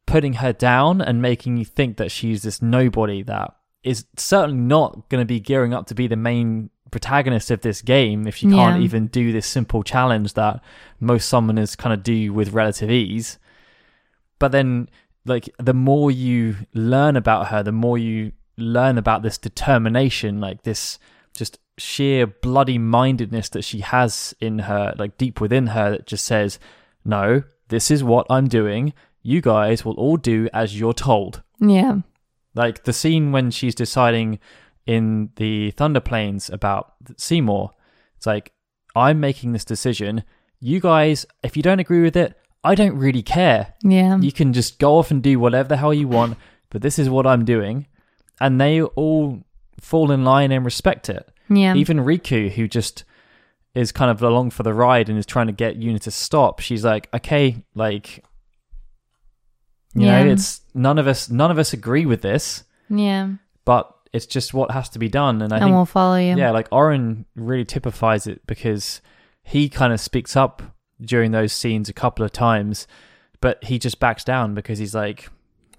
putting 0.06 0.34
her 0.34 0.52
down 0.52 1.02
and 1.02 1.21
making 1.21 1.58
you 1.58 1.65
think 1.65 1.97
that 1.97 2.12
she's 2.12 2.41
this 2.41 2.62
nobody 2.62 3.21
that 3.23 3.54
is 3.83 4.05
certainly 4.17 4.57
not 4.57 5.09
going 5.09 5.21
to 5.21 5.25
be 5.25 5.39
gearing 5.39 5.73
up 5.73 5.87
to 5.87 5.95
be 5.95 6.07
the 6.07 6.15
main 6.15 6.69
protagonist 6.91 7.51
of 7.51 7.61
this 7.61 7.81
game 7.81 8.27
if 8.27 8.35
she 8.37 8.47
can't 8.49 8.79
Yeah. 8.79 8.83
even 8.83 9.07
do 9.07 9.31
this 9.31 9.45
simple 9.45 9.83
challenge 9.83 10.33
that 10.33 10.61
most 10.99 11.31
summoners 11.31 11.77
kind 11.77 11.93
of 11.93 12.03
do 12.03 12.33
with 12.33 12.51
relative 12.51 12.89
ease. 12.89 13.37
But 14.39 14.51
then, 14.51 14.89
like, 15.25 15.49
the 15.59 15.73
more 15.73 16.09
you 16.11 16.55
learn 16.73 17.15
about 17.15 17.47
her, 17.49 17.61
the 17.63 17.71
more 17.71 17.97
you 17.97 18.31
learn 18.57 18.97
about 18.97 19.21
this 19.21 19.37
determination, 19.37 20.39
like 20.41 20.63
this 20.63 20.97
just 21.35 21.59
sheer 21.77 22.27
bloody 22.27 22.77
mindedness 22.77 23.49
that 23.49 23.63
she 23.63 23.79
has 23.81 24.33
in 24.41 24.59
her, 24.59 24.93
like 24.97 25.17
deep 25.17 25.39
within 25.39 25.67
her, 25.67 25.91
that 25.91 26.07
just 26.07 26.25
says, 26.25 26.59
no, 27.05 27.43
this 27.69 27.91
is 27.91 28.03
what 28.03 28.25
I'm 28.29 28.47
doing. 28.47 28.93
You 29.21 29.41
guys 29.41 29.85
will 29.85 29.93
all 29.93 30.17
do 30.17 30.49
as 30.53 30.77
you're 30.79 30.93
told. 30.93 31.43
Yeah. 31.59 31.99
Like 32.60 32.84
the 32.84 32.93
scene 32.93 33.32
when 33.32 33.52
she's 33.52 33.74
deciding 33.74 34.39
in 34.86 35.30
the 35.38 35.72
Thunder 35.72 36.00
Plains 36.02 36.50
about 36.50 36.93
Seymour. 37.17 37.72
It's 38.17 38.26
like, 38.26 38.52
I'm 38.95 39.19
making 39.19 39.54
this 39.54 39.63
decision. 39.65 40.24
You 40.60 40.80
guys, 40.80 41.26
if 41.43 41.56
you 41.56 41.63
don't 41.63 41.80
agree 41.80 42.02
with 42.02 42.17
it, 42.17 42.36
I 42.63 42.76
don't 42.76 42.98
really 42.98 43.22
care. 43.24 43.74
Yeah. 43.84 44.17
You 44.19 44.32
can 44.34 44.52
just 44.52 44.78
go 44.80 44.98
off 44.98 45.12
and 45.12 45.24
do 45.24 45.39
whatever 45.39 45.69
the 45.69 45.78
hell 45.78 45.93
you 45.93 46.08
want, 46.10 46.38
but 46.69 46.82
this 46.82 47.00
is 47.00 47.10
what 47.10 47.26
I'm 47.26 47.45
doing. 47.45 47.88
And 48.41 48.60
they 48.60 48.82
all 48.82 49.43
fall 49.80 50.12
in 50.12 50.24
line 50.26 50.52
and 50.52 50.65
respect 50.65 51.08
it. 51.10 51.30
yeah. 51.50 51.74
Even 51.76 52.00
Rikku, 52.00 52.52
who 52.52 52.67
just 52.67 53.06
is 53.76 53.91
kind 53.93 54.12
of 54.12 54.22
along 54.22 54.50
for 54.50 54.63
the 54.63 54.74
ride 54.74 55.08
and 55.08 55.17
is 55.17 55.26
trying 55.26 55.48
to 55.48 55.54
get 55.54 55.80
Yuna 55.80 56.00
to 56.02 56.12
stop, 56.12 56.60
she's 56.60 56.84
like, 56.84 57.08
okay, 57.13 57.63
like, 57.76 58.17
you 59.95 60.06
Yeah. 60.06 60.24
know, 60.24 60.32
it's 60.32 60.62
none 60.79 60.97
of 60.97 61.07
us, 61.07 61.29
none 61.29 61.51
of 61.51 61.59
us 61.59 61.73
agree 61.73 62.05
with 62.05 62.21
this, 62.21 62.63
yeah. 62.89 63.33
but 63.65 63.93
it's 64.13 64.25
just 64.25 64.53
what 64.53 64.71
has 64.71 64.87
to 64.89 64.99
be 64.99 65.09
done. 65.09 65.41
And 65.41 65.51
I 65.51 65.57
and 65.57 65.65
think, 65.65 65.75
we'll 65.75 65.85
follow 65.85 66.15
you. 66.15 66.37
yeah, 66.37 66.51
like 66.51 66.67
Auron 66.71 67.25
really 67.35 67.65
typifies 67.65 68.25
it 68.25 68.47
because 68.47 69.01
he 69.43 69.67
kind 69.67 69.91
of 69.91 69.99
speaks 69.99 70.37
up 70.37 70.63
during 71.01 71.31
those 71.31 71.51
scenes 71.51 71.89
a 71.89 71.93
couple 71.93 72.23
of 72.23 72.31
times, 72.31 72.87
but 73.41 73.63
he 73.65 73.77
just 73.77 73.99
backs 73.99 74.23
down 74.23 74.55
because 74.55 74.79
he's 74.79 74.95
like, 74.95 75.29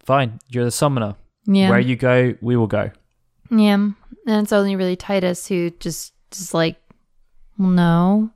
fine, 0.04 0.38
you're 0.48 0.64
the 0.64 0.70
summoner. 0.70 1.16
Yeah. 1.46 1.70
Where 1.70 1.80
you 1.80 1.96
go, 1.96 2.34
we 2.42 2.56
will 2.56 2.66
go. 2.66 2.90
Yeah. 3.50 3.74
And 3.74 3.94
it's 4.26 4.52
only 4.52 4.76
really 4.76 4.96
Tidus 4.96 5.48
who 5.48 5.70
just 5.80 6.12
just 6.30 6.54
like, 6.54 6.76
no, 7.58 8.30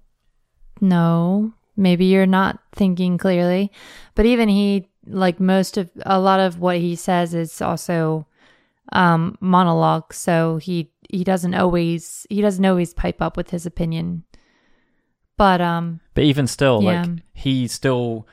no, 0.80 1.52
maybe 1.76 2.06
you're 2.06 2.26
not 2.26 2.58
thinking 2.72 3.18
clearly. 3.18 3.70
But 4.14 4.26
even 4.26 4.48
he, 4.48 4.88
like 5.06 5.38
most 5.40 5.76
of 5.76 5.90
a 6.06 6.18
lot 6.18 6.40
of 6.40 6.58
what 6.60 6.78
he 6.78 6.96
says 6.96 7.34
is 7.34 7.60
also 7.62 8.26
um 8.92 9.36
monologue. 9.40 10.12
So 10.12 10.56
he 10.58 10.90
he 11.10 11.24
doesn't 11.24 11.54
always 11.54 12.26
he 12.30 12.40
doesn't 12.40 12.64
always 12.64 12.94
pipe 12.94 13.20
up 13.22 13.36
with 13.36 13.50
his 13.50 13.66
opinion. 13.66 14.24
But 15.36 15.60
um 15.60 16.00
But 16.14 16.24
even 16.24 16.46
still, 16.46 16.82
Yeah. 16.82 17.02
like 17.02 17.10
he 17.32 17.66
still 17.68 18.26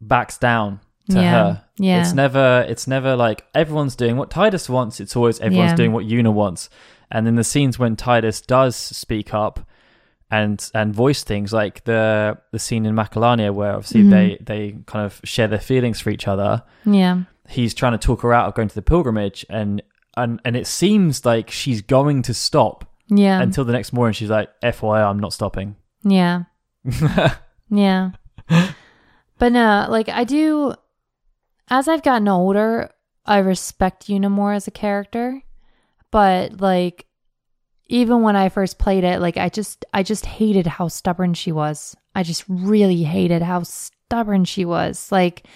backs 0.00 0.38
down 0.38 0.80
to 1.10 1.16
Yeah. 1.20 1.30
her. 1.32 1.64
Yeah. 1.78 2.00
It's 2.00 2.12
never 2.12 2.64
it's 2.68 2.86
never 2.86 3.16
like 3.16 3.46
everyone's 3.54 3.96
doing 3.96 4.16
what 4.16 4.30
Tidus 4.30 4.68
wants, 4.68 5.00
it's 5.00 5.16
always 5.16 5.40
everyone's 5.40 5.72
Yeah. 5.72 5.76
doing 5.76 5.92
what 5.92 6.06
Yuna 6.06 6.32
wants. 6.32 6.70
And 7.10 7.26
in 7.26 7.34
the 7.34 7.44
scenes 7.44 7.78
when 7.78 7.96
Tidus 7.96 8.40
does 8.46 8.76
speak 8.76 9.34
up 9.34 9.60
and 10.30 10.70
and 10.74 10.94
voice 10.94 11.24
things 11.24 11.52
like 11.52 11.84
the 11.84 12.38
the 12.52 12.58
scene 12.58 12.86
in 12.86 12.94
Macalania 12.94 13.52
where 13.52 13.72
obviously 13.74 14.02
Mhm. 14.02 14.10
they 14.10 14.38
they 14.40 14.76
kind 14.86 15.04
of 15.04 15.20
share 15.24 15.48
their 15.48 15.58
feelings 15.60 16.00
for 16.00 16.10
each 16.10 16.28
other. 16.28 16.62
yeah. 16.84 17.22
He's 17.48 17.74
trying 17.74 17.92
to 17.92 17.98
talk 17.98 18.22
her 18.22 18.32
out 18.32 18.46
of 18.46 18.54
going 18.54 18.68
to 18.68 18.74
the 18.74 18.82
pilgrimage 18.82 19.44
and 19.50 19.82
and 20.16 20.40
and 20.44 20.56
it 20.56 20.66
seems 20.66 21.24
like 21.24 21.50
she's 21.50 21.82
going 21.82 22.22
to 22.22 22.34
stop 22.34 22.84
Yeah. 23.08 23.40
until 23.42 23.64
the 23.64 23.72
next 23.72 23.92
morning 23.92 24.12
she's 24.12 24.30
like 24.30 24.48
FYI 24.62 25.02
I'm 25.08 25.18
not 25.18 25.32
stopping. 25.32 25.76
yeah. 26.04 26.44
Yeah. 27.72 28.10
but 29.38 29.52
no, 29.52 29.86
like 29.88 30.08
I 30.08 30.24
do 30.24 30.74
as 31.68 31.86
I've 31.88 32.02
gotten 32.02 32.26
older, 32.28 32.90
I 33.26 33.38
respect 33.38 34.08
Yuna 34.08 34.30
more 34.30 34.52
as 34.52 34.66
a 34.66 34.72
character. 34.72 35.42
But 36.10 36.60
like 36.60 37.06
even 37.90 38.22
when 38.22 38.36
I 38.36 38.48
first 38.48 38.78
played 38.78 39.02
it, 39.02 39.20
like 39.20 39.36
I 39.36 39.48
just 39.48 39.84
I 39.92 40.04
just 40.04 40.24
hated 40.24 40.66
how 40.66 40.86
stubborn 40.86 41.34
she 41.34 41.50
was. 41.50 41.96
I 42.14 42.22
just 42.22 42.44
really 42.48 43.02
hated 43.02 43.42
how 43.42 43.64
stubborn 43.64 44.44
she 44.44 44.64
was. 44.64 45.10
Like 45.10 45.46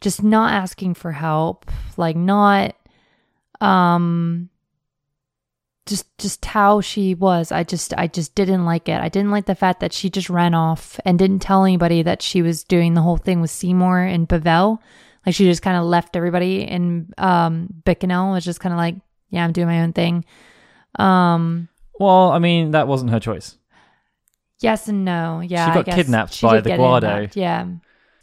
just 0.00 0.22
not 0.22 0.52
asking 0.52 0.94
for 0.94 1.10
help, 1.10 1.68
like 1.96 2.16
not 2.16 2.76
um 3.60 4.48
just 5.86 6.06
just 6.18 6.44
how 6.44 6.80
she 6.80 7.16
was. 7.16 7.50
I 7.50 7.64
just 7.64 7.92
I 7.98 8.06
just 8.06 8.36
didn't 8.36 8.64
like 8.64 8.88
it. 8.88 9.00
I 9.00 9.08
didn't 9.08 9.32
like 9.32 9.46
the 9.46 9.56
fact 9.56 9.80
that 9.80 9.92
she 9.92 10.08
just 10.08 10.30
ran 10.30 10.54
off 10.54 11.00
and 11.04 11.18
didn't 11.18 11.40
tell 11.40 11.64
anybody 11.64 12.02
that 12.02 12.22
she 12.22 12.42
was 12.42 12.62
doing 12.62 12.94
the 12.94 13.02
whole 13.02 13.16
thing 13.16 13.40
with 13.40 13.50
Seymour 13.50 13.98
and 13.98 14.28
Bevelle. 14.28 14.78
Like 15.26 15.34
she 15.34 15.46
just 15.46 15.62
kind 15.62 15.76
of 15.76 15.84
left 15.84 16.14
everybody 16.14 16.64
and 16.64 17.12
um 17.18 17.74
Bicknell 17.84 18.30
was 18.30 18.44
just 18.44 18.60
kind 18.60 18.72
of 18.72 18.76
like, 18.76 18.94
yeah, 19.30 19.44
I'm 19.44 19.52
doing 19.52 19.66
my 19.66 19.82
own 19.82 19.92
thing. 19.92 20.24
Um 20.96 21.68
Well, 21.98 22.30
I 22.32 22.38
mean, 22.38 22.72
that 22.72 22.88
wasn't 22.88 23.10
her 23.12 23.20
choice. 23.20 23.56
Yes 24.60 24.88
and 24.88 25.04
no. 25.04 25.40
Yeah, 25.40 25.66
She 25.66 25.70
I 25.70 25.74
got 25.74 25.84
guess 25.86 25.94
kidnapped 25.96 26.32
she 26.34 26.46
by 26.46 26.54
did 26.56 26.64
the 26.64 26.68
get 26.70 26.80
Guado. 26.80 27.00
kidnapped, 27.00 27.36
Yeah, 27.36 27.66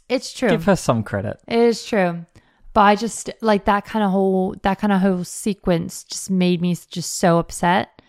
it's 0.08 0.32
true. 0.32 0.48
Give 0.50 0.64
her 0.64 0.76
some 0.76 1.02
credit. 1.02 1.38
It 1.46 1.58
is 1.58 1.84
true. 1.84 2.24
But 2.72 2.80
I 2.82 2.96
just 2.96 3.30
like 3.42 3.64
that 3.66 3.84
kind 3.84 4.04
of 4.04 4.10
whole 4.10 4.54
that 4.62 4.78
kind 4.78 4.92
of 4.92 5.00
whole 5.00 5.24
sequence 5.24 6.04
just 6.04 6.30
made 6.30 6.60
me 6.60 6.76
just 6.90 7.16
so 7.18 7.38
upset. 7.38 8.00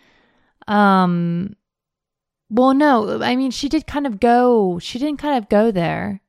Um 0.68 1.56
well 2.48 2.74
no, 2.74 3.20
I 3.22 3.36
mean 3.36 3.50
she 3.50 3.68
did 3.68 3.86
kind 3.86 4.06
of 4.06 4.20
go 4.20 4.78
she 4.78 4.98
didn't 4.98 5.18
kind 5.18 5.36
of 5.36 5.48
go 5.48 5.70
there. 5.70 6.20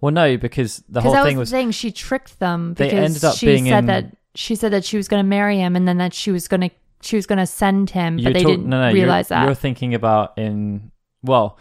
Well, 0.00 0.12
no, 0.12 0.36
because 0.36 0.82
the 0.88 1.00
whole 1.00 1.12
that 1.12 1.24
thing 1.24 1.38
was 1.38 1.50
the 1.50 1.56
thing. 1.56 1.70
She 1.70 1.90
tricked 1.90 2.38
them 2.38 2.74
They 2.74 2.88
because 2.88 3.04
ended 3.04 3.24
up 3.24 3.36
she 3.36 3.46
being 3.46 3.64
said 3.66 3.78
in- 3.78 3.86
that 3.86 4.16
she 4.34 4.54
said 4.54 4.72
that 4.72 4.84
she 4.84 4.96
was 4.98 5.08
gonna 5.08 5.22
marry 5.24 5.58
him 5.58 5.74
and 5.76 5.86
then 5.88 5.96
that 5.98 6.12
she 6.12 6.30
was 6.30 6.48
gonna 6.48 6.70
she 7.06 7.16
was 7.16 7.26
gonna 7.26 7.46
send 7.46 7.90
him, 7.90 8.16
but 8.16 8.34
they 8.34 8.42
talk- 8.42 8.50
didn't 8.50 8.66
no, 8.66 8.88
no, 8.88 8.92
realize 8.92 9.30
you're, 9.30 9.38
that. 9.38 9.44
You're 9.46 9.54
thinking 9.54 9.94
about 9.94 10.36
in 10.36 10.90
well, 11.22 11.58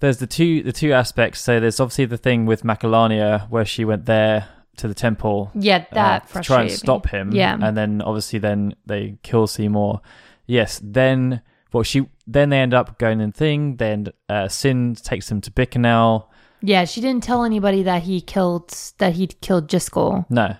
there's 0.00 0.18
the 0.18 0.26
two 0.26 0.62
the 0.62 0.72
two 0.72 0.92
aspects. 0.92 1.40
So 1.40 1.60
there's 1.60 1.80
obviously 1.80 2.06
the 2.06 2.16
thing 2.16 2.46
with 2.46 2.62
Macalania 2.62 3.48
where 3.50 3.64
she 3.64 3.84
went 3.84 4.06
there 4.06 4.48
to 4.76 4.88
the 4.88 4.94
temple 4.94 5.50
yeah, 5.54 5.84
uh, 5.90 5.94
that 5.94 6.28
to 6.32 6.40
try 6.40 6.60
and 6.60 6.70
me. 6.70 6.76
stop 6.76 7.08
him. 7.08 7.32
Yeah. 7.32 7.58
and 7.60 7.76
then 7.76 8.00
obviously 8.00 8.38
then 8.38 8.74
they 8.86 9.18
kill 9.22 9.46
Seymour. 9.46 10.00
Yes, 10.46 10.80
then 10.82 11.42
well 11.72 11.82
she 11.82 12.08
then 12.26 12.50
they 12.50 12.58
end 12.58 12.74
up 12.74 12.98
going 12.98 13.20
in 13.20 13.32
thing. 13.32 13.76
Then 13.76 14.08
uh, 14.28 14.48
Sin 14.48 14.94
takes 14.94 15.28
them 15.28 15.40
to 15.42 15.50
Bikanel. 15.50 16.26
Yeah, 16.60 16.84
she 16.84 17.00
didn't 17.00 17.22
tell 17.22 17.44
anybody 17.44 17.82
that 17.84 18.02
he 18.04 18.20
killed 18.20 18.74
that 18.98 19.14
he'd 19.14 19.40
killed 19.40 19.68
Jyscal. 19.68 20.26
No, 20.30 20.56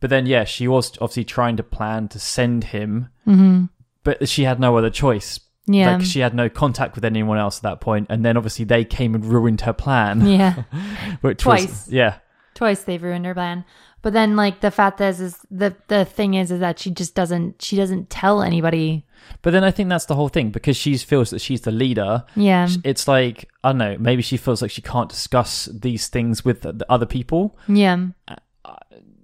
but 0.00 0.10
then 0.10 0.26
yeah, 0.26 0.44
she 0.44 0.68
was 0.68 0.92
obviously 1.00 1.24
trying 1.24 1.56
to 1.56 1.62
plan 1.62 2.08
to 2.08 2.18
send 2.18 2.64
him, 2.64 3.08
Mm-hmm. 3.26 3.64
but 4.04 4.28
she 4.28 4.44
had 4.44 4.60
no 4.60 4.76
other 4.76 4.90
choice. 4.90 5.40
Yeah. 5.68 5.96
Like 5.96 6.04
she 6.06 6.20
had 6.20 6.32
no 6.34 6.48
contact 6.48 6.94
with 6.94 7.04
anyone 7.04 7.38
else 7.38 7.58
at 7.58 7.62
that 7.64 7.80
point, 7.80 8.06
and 8.08 8.24
then 8.24 8.36
obviously 8.36 8.64
they 8.64 8.84
came 8.84 9.14
and 9.16 9.24
ruined 9.24 9.62
her 9.62 9.72
plan. 9.72 10.24
yeah. 10.26 10.62
which 11.22 11.38
Twice. 11.42 11.66
was 11.66 11.88
yeah, 11.92 12.18
Twice 12.54 12.84
they've 12.84 13.02
ruined 13.02 13.26
her 13.26 13.34
plan. 13.34 13.64
But 14.02 14.12
then 14.12 14.36
like 14.36 14.60
the 14.60 14.70
fact 14.70 15.00
is 15.00 15.20
is 15.20 15.38
the 15.50 15.74
the 15.88 16.04
thing 16.04 16.34
is 16.34 16.52
is 16.52 16.60
that 16.60 16.78
she 16.78 16.92
just 16.92 17.16
doesn't 17.16 17.60
she 17.60 17.74
doesn't 17.74 18.08
tell 18.10 18.42
anybody. 18.42 19.04
but 19.42 19.50
then 19.50 19.64
I 19.64 19.72
think 19.72 19.88
that's 19.88 20.04
the 20.04 20.14
whole 20.14 20.28
thing 20.28 20.50
because 20.50 20.76
she 20.76 20.96
feels 20.98 21.30
that 21.30 21.40
she's 21.40 21.62
the 21.62 21.72
leader. 21.72 22.22
Yeah. 22.36 22.68
It's 22.84 23.08
like 23.08 23.50
I 23.64 23.70
don't 23.70 23.78
know, 23.78 23.96
maybe 23.98 24.22
she 24.22 24.36
feels 24.36 24.62
like 24.62 24.70
she 24.70 24.82
can't 24.82 25.08
discuss 25.08 25.64
these 25.72 26.06
things 26.06 26.44
with 26.44 26.60
the 26.62 26.72
the 26.72 26.86
other 26.92 27.06
people. 27.06 27.58
Yeah. 27.66 28.06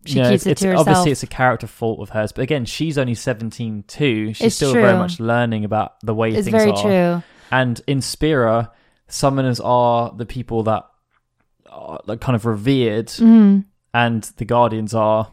She 0.04 0.16
You 0.16 0.22
know, 0.24 0.30
keeps 0.30 0.46
it's, 0.46 0.60
it 0.62 0.64
to 0.64 0.68
herself. 0.70 0.88
obviously 0.88 1.12
it's 1.12 1.22
a 1.22 1.26
character 1.28 1.66
fault 1.66 2.00
of 2.00 2.08
hers, 2.10 2.32
but 2.32 2.42
again, 2.42 2.64
she's 2.64 2.98
only 2.98 3.14
seventeen 3.14 3.84
too. 3.86 4.32
She's 4.34 4.46
It's 4.48 4.56
still 4.56 4.72
very 4.72 4.90
true. 4.90 4.98
much 4.98 5.20
learning 5.20 5.64
about 5.64 6.00
the 6.00 6.14
way 6.14 6.30
It's 6.30 6.48
things 6.48 6.50
very 6.50 6.70
are. 6.72 6.82
true. 6.82 7.22
And 7.50 7.80
in 7.86 8.00
Spira, 8.00 8.72
summoners 9.08 9.60
are 9.64 10.12
the 10.16 10.26
people 10.26 10.62
that 10.64 10.84
are 11.70 12.00
like 12.06 12.20
kind 12.20 12.34
of 12.36 12.44
revered, 12.46 13.06
Mm. 13.08 13.64
and 13.94 14.22
the 14.36 14.44
guardians 14.44 14.94
are 14.94 15.32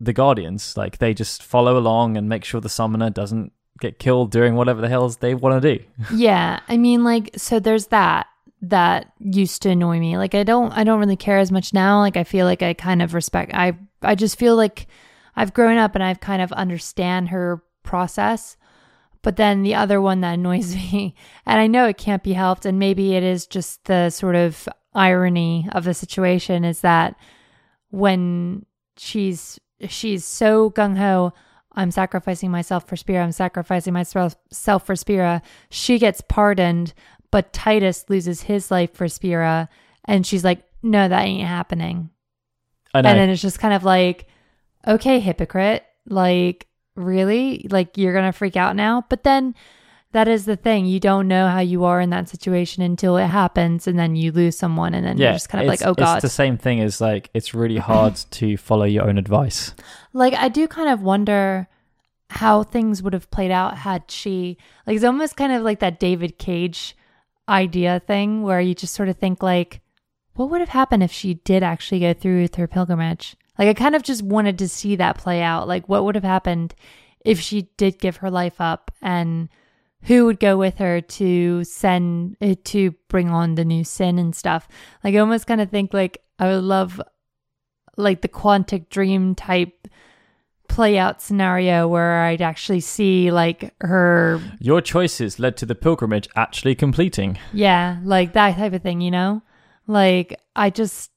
the 0.00 0.12
guardians. 0.12 0.76
Like 0.76 0.98
they 0.98 1.14
just 1.14 1.42
follow 1.42 1.78
along 1.78 2.16
and 2.16 2.28
make 2.28 2.44
sure 2.44 2.60
the 2.60 2.68
summoner 2.68 3.08
doesn't 3.10 3.52
get 3.80 3.98
killed 3.98 4.30
doing 4.30 4.54
whatever 4.54 4.80
the 4.80 4.88
hells 4.88 5.18
they 5.18 5.34
want 5.34 5.62
to 5.62 5.76
do. 5.78 5.84
Yeah. 6.14 6.60
I 6.68 6.76
mean 6.76 7.04
like 7.04 7.30
so 7.36 7.60
there's 7.60 7.86
that 7.88 8.26
that 8.62 9.12
used 9.18 9.62
to 9.62 9.70
annoy 9.70 9.98
me. 9.98 10.16
Like 10.16 10.34
I 10.34 10.44
don't 10.44 10.72
I 10.72 10.84
don't 10.84 11.00
really 11.00 11.16
care 11.16 11.38
as 11.38 11.52
much 11.52 11.74
now. 11.74 11.98
Like 11.98 12.16
I 12.16 12.24
feel 12.24 12.46
like 12.46 12.62
I 12.62 12.74
kind 12.74 13.02
of 13.02 13.12
respect 13.12 13.52
I 13.54 13.76
I 14.00 14.14
just 14.14 14.38
feel 14.38 14.56
like 14.56 14.86
I've 15.34 15.54
grown 15.54 15.78
up 15.78 15.94
and 15.94 16.04
I've 16.04 16.20
kind 16.20 16.42
of 16.42 16.52
understand 16.52 17.30
her 17.30 17.62
process. 17.82 18.56
But 19.22 19.36
then 19.36 19.62
the 19.62 19.74
other 19.74 20.00
one 20.00 20.20
that 20.20 20.34
annoys 20.34 20.74
me, 20.92 21.14
and 21.46 21.60
I 21.60 21.66
know 21.66 21.86
it 21.86 21.98
can't 21.98 22.22
be 22.22 22.32
helped, 22.32 22.66
and 22.66 22.78
maybe 22.78 23.14
it 23.14 23.22
is 23.22 23.46
just 23.46 23.84
the 23.84 24.10
sort 24.10 24.34
of 24.34 24.68
irony 24.94 25.68
of 25.72 25.84
the 25.84 25.94
situation, 25.94 26.64
is 26.64 26.80
that 26.80 27.16
when 27.90 28.66
she's 28.96 29.58
she's 29.88 30.24
so 30.24 30.70
gung 30.70 30.96
ho, 30.96 31.32
I'm 31.74 31.90
sacrificing 31.90 32.50
myself 32.50 32.86
for 32.86 32.96
Spira, 32.96 33.24
I'm 33.24 33.32
sacrificing 33.32 33.92
myself 33.92 34.36
self 34.50 34.86
for 34.86 34.96
Spira. 34.96 35.40
She 35.70 35.98
gets 35.98 36.20
pardoned, 36.20 36.92
but 37.32 37.52
Tidus 37.52 38.08
loses 38.08 38.42
his 38.42 38.70
life 38.70 38.94
for 38.94 39.08
Spira, 39.08 39.68
and 40.04 40.24
she's 40.24 40.44
like, 40.44 40.62
"No, 40.82 41.08
that 41.08 41.22
ain't 41.24 41.48
happening." 41.48 42.10
And 42.94 43.18
then 43.18 43.30
it's 43.30 43.42
just 43.42 43.58
kind 43.58 43.74
of 43.74 43.84
like, 43.84 44.26
okay, 44.86 45.20
hypocrite. 45.20 45.84
Like, 46.06 46.66
really? 46.94 47.66
Like, 47.70 47.96
you're 47.96 48.12
going 48.12 48.26
to 48.30 48.36
freak 48.36 48.56
out 48.56 48.76
now? 48.76 49.04
But 49.08 49.22
then 49.22 49.54
that 50.12 50.28
is 50.28 50.44
the 50.44 50.56
thing. 50.56 50.86
You 50.86 51.00
don't 51.00 51.28
know 51.28 51.48
how 51.48 51.60
you 51.60 51.84
are 51.84 52.00
in 52.00 52.10
that 52.10 52.28
situation 52.28 52.82
until 52.82 53.16
it 53.16 53.28
happens. 53.28 53.86
And 53.86 53.98
then 53.98 54.14
you 54.16 54.32
lose 54.32 54.58
someone. 54.58 54.94
And 54.94 55.06
then 55.06 55.16
you're 55.16 55.32
just 55.32 55.48
kind 55.48 55.62
of 55.64 55.68
like, 55.68 55.82
oh, 55.82 55.94
God. 55.94 56.16
It's 56.16 56.22
the 56.22 56.28
same 56.28 56.58
thing 56.58 56.80
as 56.80 57.00
like 57.00 57.30
it's 57.32 57.54
really 57.54 57.78
hard 57.78 58.16
to 58.32 58.56
follow 58.56 58.84
your 58.84 59.08
own 59.08 59.18
advice. 59.18 59.74
like, 60.12 60.34
I 60.34 60.48
do 60.48 60.68
kind 60.68 60.88
of 60.88 61.02
wonder 61.02 61.68
how 62.28 62.62
things 62.62 63.02
would 63.02 63.12
have 63.12 63.30
played 63.30 63.50
out 63.50 63.76
had 63.78 64.10
she, 64.10 64.56
like, 64.86 64.96
it's 64.96 65.04
almost 65.04 65.36
kind 65.36 65.52
of 65.52 65.62
like 65.62 65.80
that 65.80 66.00
David 66.00 66.38
Cage 66.38 66.96
idea 67.48 68.00
thing 68.00 68.42
where 68.42 68.60
you 68.60 68.74
just 68.74 68.94
sort 68.94 69.08
of 69.08 69.16
think, 69.16 69.42
like, 69.42 69.80
what 70.34 70.50
would 70.50 70.60
have 70.60 70.70
happened 70.70 71.02
if 71.02 71.12
she 71.12 71.34
did 71.34 71.62
actually 71.62 72.00
go 72.00 72.14
through 72.14 72.42
with 72.42 72.54
her 72.54 72.66
pilgrimage? 72.66 73.36
Like, 73.58 73.68
I 73.68 73.74
kind 73.74 73.94
of 73.94 74.02
just 74.02 74.22
wanted 74.22 74.58
to 74.58 74.68
see 74.68 74.96
that 74.96 75.18
play 75.18 75.42
out. 75.42 75.68
Like, 75.68 75.88
what 75.88 76.04
would 76.04 76.14
have 76.14 76.24
happened 76.24 76.74
if 77.24 77.38
she 77.38 77.68
did 77.76 77.98
give 77.98 78.16
her 78.16 78.30
life 78.30 78.60
up 78.60 78.90
and 79.02 79.48
who 80.04 80.24
would 80.24 80.40
go 80.40 80.56
with 80.56 80.78
her 80.78 81.00
to 81.00 81.62
send 81.64 82.36
uh, 82.40 82.54
to 82.64 82.92
bring 83.08 83.28
on 83.28 83.54
the 83.54 83.64
new 83.64 83.84
sin 83.84 84.18
and 84.18 84.34
stuff? 84.34 84.68
Like, 85.04 85.14
I 85.14 85.18
almost 85.18 85.46
kind 85.46 85.60
of 85.60 85.70
think, 85.70 85.92
like, 85.92 86.22
I 86.38 86.48
would 86.48 86.64
love, 86.64 87.00
like, 87.96 88.22
the 88.22 88.28
Quantic 88.28 88.88
Dream 88.88 89.34
type 89.34 89.86
play 90.72 90.98
out 90.98 91.20
scenario 91.22 91.86
where 91.86 92.22
I'd 92.22 92.42
actually 92.42 92.80
see, 92.80 93.30
like, 93.30 93.74
her, 93.80 94.40
Your 94.58 94.80
choices 94.80 95.38
led 95.38 95.56
to 95.58 95.66
the 95.66 95.74
pilgrimage 95.74 96.28
actually 96.34 96.74
completing. 96.74 97.38
yeah, 97.52 97.98
like 98.04 98.32
that 98.32 98.56
type 98.56 98.72
of 98.72 98.82
thing, 98.82 99.00
you 99.00 99.10
know? 99.10 99.42
Like, 99.86 100.40
I 100.56 100.70
just, 100.70 101.10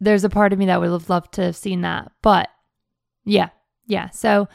there's 0.00 0.24
a 0.24 0.28
part 0.28 0.52
of 0.52 0.58
me 0.58 0.66
that 0.66 0.80
would 0.80 0.90
have 0.90 1.08
loved 1.08 1.32
to 1.34 1.42
have 1.44 1.56
seen 1.56 1.80
that. 1.82 2.12
But 2.22 2.48
yeah, 3.24 3.48
yeah. 3.86 4.10
So, 4.10 4.48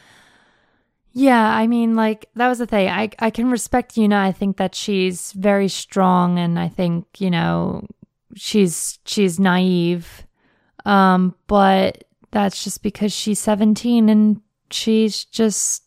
yeah, 1.12 1.48
I 1.48 1.66
mean, 1.66 1.96
like, 1.96 2.26
that 2.34 2.48
was 2.48 2.58
the 2.58 2.66
thing. 2.66 2.88
I, 2.88 3.10
I 3.18 3.30
can 3.30 3.50
respect 3.50 3.96
Yuna. 3.96 4.16
I 4.16 4.32
think 4.32 4.58
that 4.58 4.74
she's 4.74 5.32
very 5.32 5.68
strong 5.68 6.38
and 6.38 6.58
I 6.58 6.68
think, 6.68 7.06
you 7.18 7.30
know, 7.30 7.86
she's, 8.34 8.98
she's 9.06 9.40
naive. 9.40 10.26
Um, 10.84 11.34
but 11.46 12.04
that's 12.30 12.62
just 12.64 12.82
because 12.82 13.12
she's 13.12 13.38
17 13.38 14.08
and 14.08 14.40
she's 14.70 15.24
just, 15.24 15.82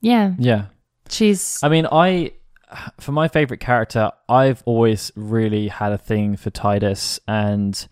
yeah, 0.00 0.34
Yeah. 0.38 0.66
she's, 1.08 1.58
I 1.62 1.68
mean, 1.68 1.86
I 1.90 2.32
for 3.00 3.12
my 3.12 3.28
favorite 3.28 3.60
character, 3.60 4.10
I've 4.28 4.62
always 4.66 5.12
really 5.14 5.68
had 5.68 5.92
a 5.92 5.98
thing 5.98 6.36
for 6.36 6.50
Tidus, 6.50 7.20
and 7.28 7.86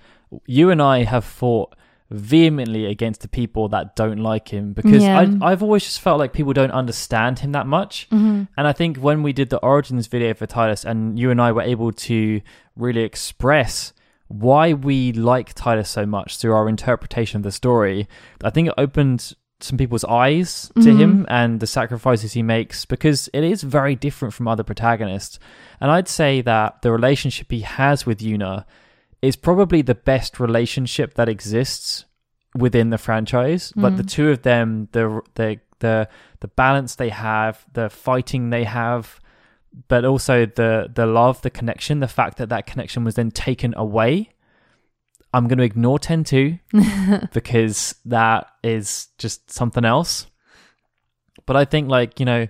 you 0.46 0.70
and 0.70 0.83
I 0.83 1.05
have 1.05 1.24
fought 1.24 1.77
vehemently 2.11 2.85
against 2.87 3.22
the 3.22 3.29
people 3.29 3.68
that 3.68 3.96
don't 3.96 4.18
like 4.18 4.48
him 4.48 4.72
because 4.72 5.03
Yeah. 5.03 5.18
I, 5.40 5.50
I've 5.53 5.62
always 5.62 5.85
just 5.85 6.00
felt 6.00 6.18
like 6.18 6.33
people 6.33 6.53
don't 6.53 6.70
understand 6.72 7.38
him 7.38 7.53
that 7.53 7.66
much. 7.66 8.09
Mhm. 8.11 8.46
And 8.57 8.66
I 8.66 8.72
think 8.72 8.98
when 8.98 9.22
we 9.22 9.33
did 9.33 9.48
the 9.50 9.59
origins 9.59 10.07
video 10.07 10.35
for 10.35 10.46
Titus, 10.46 10.85
and 10.85 11.18
you 11.18 11.31
and 11.31 11.40
I 11.40 11.50
were 11.53 11.62
able 11.62 11.92
to 11.92 12.40
really 12.77 13.03
express 13.03 13.93
why 14.29 14.73
we 14.73 15.13
like 15.13 15.55
Tidus 15.55 15.87
so 15.89 16.07
much 16.07 16.39
through 16.39 16.55
our 16.55 16.69
interpretation 16.69 17.39
of 17.39 17.43
the 17.43 17.53
story, 17.53 18.09
I 18.43 18.51
think 18.51 18.69
it 18.69 18.75
opened 18.79 19.35
some 19.61 19.79
people's 19.79 20.05
eyes 20.05 20.71
to 20.75 20.91
Mhm. 20.91 20.99
him 20.99 21.27
and 21.29 21.61
the 21.61 21.67
sacrifices 21.67 22.33
he 22.35 22.43
makes 22.43 22.85
because 22.85 23.29
it 23.33 23.45
is 23.45 23.63
very 23.63 23.95
different 23.95 24.35
from 24.35 24.49
other 24.49 24.63
protagonists. 24.63 25.39
And 25.81 25.91
I'd 25.91 26.09
say 26.09 26.41
that 26.43 26.83
the 26.83 26.93
relationship 26.93 27.51
he 27.51 27.61
has 27.61 28.05
with 28.05 28.19
Yuna 28.21 28.65
is 29.23 29.37
probably 29.37 29.81
the 29.81 29.95
best 29.95 30.39
relationship 30.39 31.15
that 31.15 31.29
exists 31.31 32.05
within 32.55 32.91
the 32.91 32.99
franchise. 32.99 33.73
Like 33.77 33.95
Mm. 33.95 33.97
the 33.97 34.03
two 34.05 34.29
of 34.31 34.43
them, 34.43 34.89
the 34.93 35.21
the 35.35 35.61
the 35.81 36.09
the 36.41 36.49
balance 36.49 36.95
they 36.97 37.11
have, 37.11 37.65
the 37.73 37.89
fighting 37.91 38.51
they 38.51 38.65
have, 38.65 39.19
but 39.89 40.05
also 40.05 40.47
the 40.47 40.91
the 40.95 41.07
love, 41.07 41.43
the 41.43 41.51
connection, 41.51 42.01
the 42.01 42.09
fact 42.09 42.39
that 42.39 42.49
that 42.51 42.67
connection 42.67 43.05
was 43.05 43.15
then 43.15 43.31
taken 43.31 43.75
away. 43.77 44.31
I'm 45.33 45.49
going 45.49 45.59
to 45.59 45.65
ignore 45.65 45.99
10-2 45.99 47.31
because 47.33 47.97
that 48.05 48.47
is 48.63 49.09
just 49.19 49.51
something 49.51 49.85
else. 49.85 50.27
But 51.45 51.57
I 51.57 51.65
think 51.65 51.89
like, 51.89 52.21
you 52.21 52.27
know, 52.27 52.47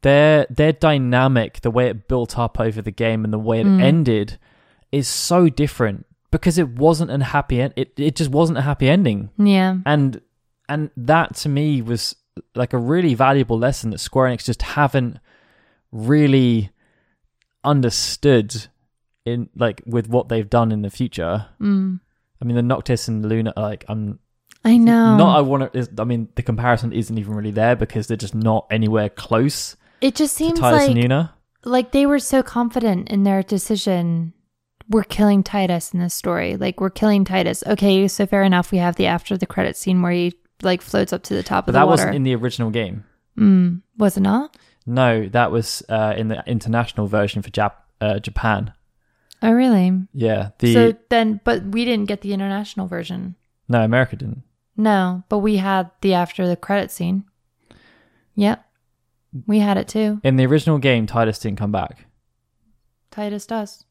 their 0.00 0.46
their 0.48 0.72
dynamic, 0.72 1.60
the 1.60 1.70
way 1.70 1.88
it 1.88 2.08
built 2.08 2.38
up 2.38 2.58
over 2.58 2.80
the 2.80 2.90
game 2.90 3.24
and 3.24 3.32
the 3.32 3.38
way 3.38 3.60
it 3.60 3.66
Mm. 3.66 3.82
ended 3.82 4.38
is 4.90 5.06
so 5.06 5.48
different 5.50 6.06
because 6.30 6.56
it 6.58 6.68
wasn't 6.70 7.10
a 7.10 7.22
happy 7.24 7.60
end. 7.60 7.74
It 7.76 7.92
it 7.98 8.16
just 8.16 8.30
wasn't 8.30 8.58
a 8.58 8.62
happy 8.62 8.88
ending. 8.88 9.28
Yeah. 9.38 9.76
And 9.84 10.20
and 10.68 10.90
that 10.96 11.36
to 11.36 11.48
me 11.50 11.82
was 11.82 12.16
like 12.54 12.72
a 12.72 12.78
really 12.78 13.12
valuable 13.14 13.58
lesson 13.58 13.90
that 13.90 13.98
Square 13.98 14.30
Enix 14.30 14.44
just 14.44 14.62
haven't 14.62 15.18
really 15.94 16.70
understood 17.62 18.66
in 19.24 19.48
like 19.56 19.82
with 19.86 20.08
what 20.08 20.28
they've 20.28 20.50
done 20.50 20.70
in 20.72 20.82
the 20.82 20.90
future. 20.90 21.46
Mm. 21.60 22.00
I 22.40 22.44
mean, 22.44 22.56
the 22.56 22.62
Noctis 22.62 23.08
and 23.08 23.24
Luna, 23.26 23.52
like 23.56 23.84
I'm 23.88 24.18
I 24.64 24.76
know. 24.76 25.16
not. 25.16 25.38
I 25.38 25.40
want 25.40 25.72
to. 25.72 25.88
I 25.98 26.04
mean, 26.04 26.28
the 26.34 26.42
comparison 26.42 26.92
isn't 26.92 27.16
even 27.16 27.34
really 27.34 27.50
there 27.50 27.76
because 27.76 28.06
they're 28.06 28.16
just 28.16 28.34
not 28.34 28.66
anywhere 28.70 29.08
close 29.08 29.76
it 30.00 30.14
just 30.14 30.34
seems 30.34 30.58
Tidus 30.60 30.72
like 30.72 30.90
and 30.90 31.00
Luna. 31.00 31.34
like 31.64 31.92
they 31.92 32.04
were 32.04 32.18
so 32.18 32.42
confident 32.42 33.08
in 33.08 33.22
their 33.24 33.42
decision. 33.42 34.34
We're 34.90 35.04
killing 35.04 35.42
Tidus 35.42 35.94
in 35.94 36.00
this 36.00 36.12
story. 36.12 36.56
Like 36.58 36.78
we're 36.80 36.90
killing 36.90 37.24
Tidus. 37.24 37.66
Okay, 37.66 38.06
so 38.08 38.26
fair 38.26 38.42
enough. 38.42 38.70
We 38.70 38.78
have 38.78 38.96
the 38.96 39.06
after 39.06 39.38
the 39.38 39.46
credit 39.46 39.76
scene 39.76 40.02
where 40.02 40.12
he 40.12 40.34
like 40.62 40.82
floats 40.82 41.12
up 41.14 41.22
to 41.24 41.34
the 41.34 41.42
top 41.42 41.64
But 41.64 41.70
of 41.70 41.72
the 41.74 41.78
that 41.80 41.88
wasn't 41.88 42.14
in 42.16 42.22
the 42.22 42.34
original 42.34 42.68
game. 42.70 43.04
mm, 43.38 43.80
was 43.96 44.18
it 44.18 44.20
not? 44.20 44.56
No, 44.86 45.28
that 45.28 45.50
was 45.50 45.82
uh, 45.88 46.14
in 46.16 46.28
the 46.28 46.42
international 46.46 47.06
version 47.06 47.42
for 47.42 47.50
Jap- 47.50 47.82
uh, 48.00 48.18
Japan. 48.18 48.72
Oh, 49.42 49.50
really? 49.52 49.92
Yeah, 50.12 50.50
the 50.58 50.72
so 50.72 50.94
then, 51.10 51.40
but 51.44 51.62
we 51.64 51.84
didn't 51.84 52.06
get 52.06 52.20
the 52.22 52.32
international 52.32 52.86
version. 52.86 53.34
no 53.68 53.82
America 53.82 54.16
didn't. 54.16 54.42
No, 54.76 55.22
but 55.28 55.38
we 55.38 55.56
had 55.56 55.90
the 56.00 56.14
after 56.14 56.46
the 56.48 56.56
credit 56.56 56.90
scene. 56.90 57.24
Yep, 58.34 58.64
we 59.46 59.60
had 59.60 59.76
it 59.76 59.88
too. 59.88 60.20
In 60.24 60.36
the 60.36 60.46
original 60.46 60.78
game, 60.78 61.06
Tidus 61.06 61.40
didn't 61.40 61.58
come 61.58 61.72
back. 61.72 62.06
Tidus 63.12 63.46
does. 63.46 63.84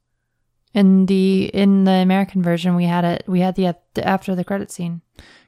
In 0.74 1.06
the 1.06 1.46
in 1.54 1.84
the 1.84 1.92
American 1.92 2.42
version, 2.42 2.76
we 2.76 2.86
had 2.86 3.06
it. 3.06 3.24
We 3.28 3.42
had 3.42 3.56
the, 3.56 3.76
the 3.94 4.08
after 4.08 4.34
the 4.36 4.44
credit 4.44 4.72
scene. 4.72 5.02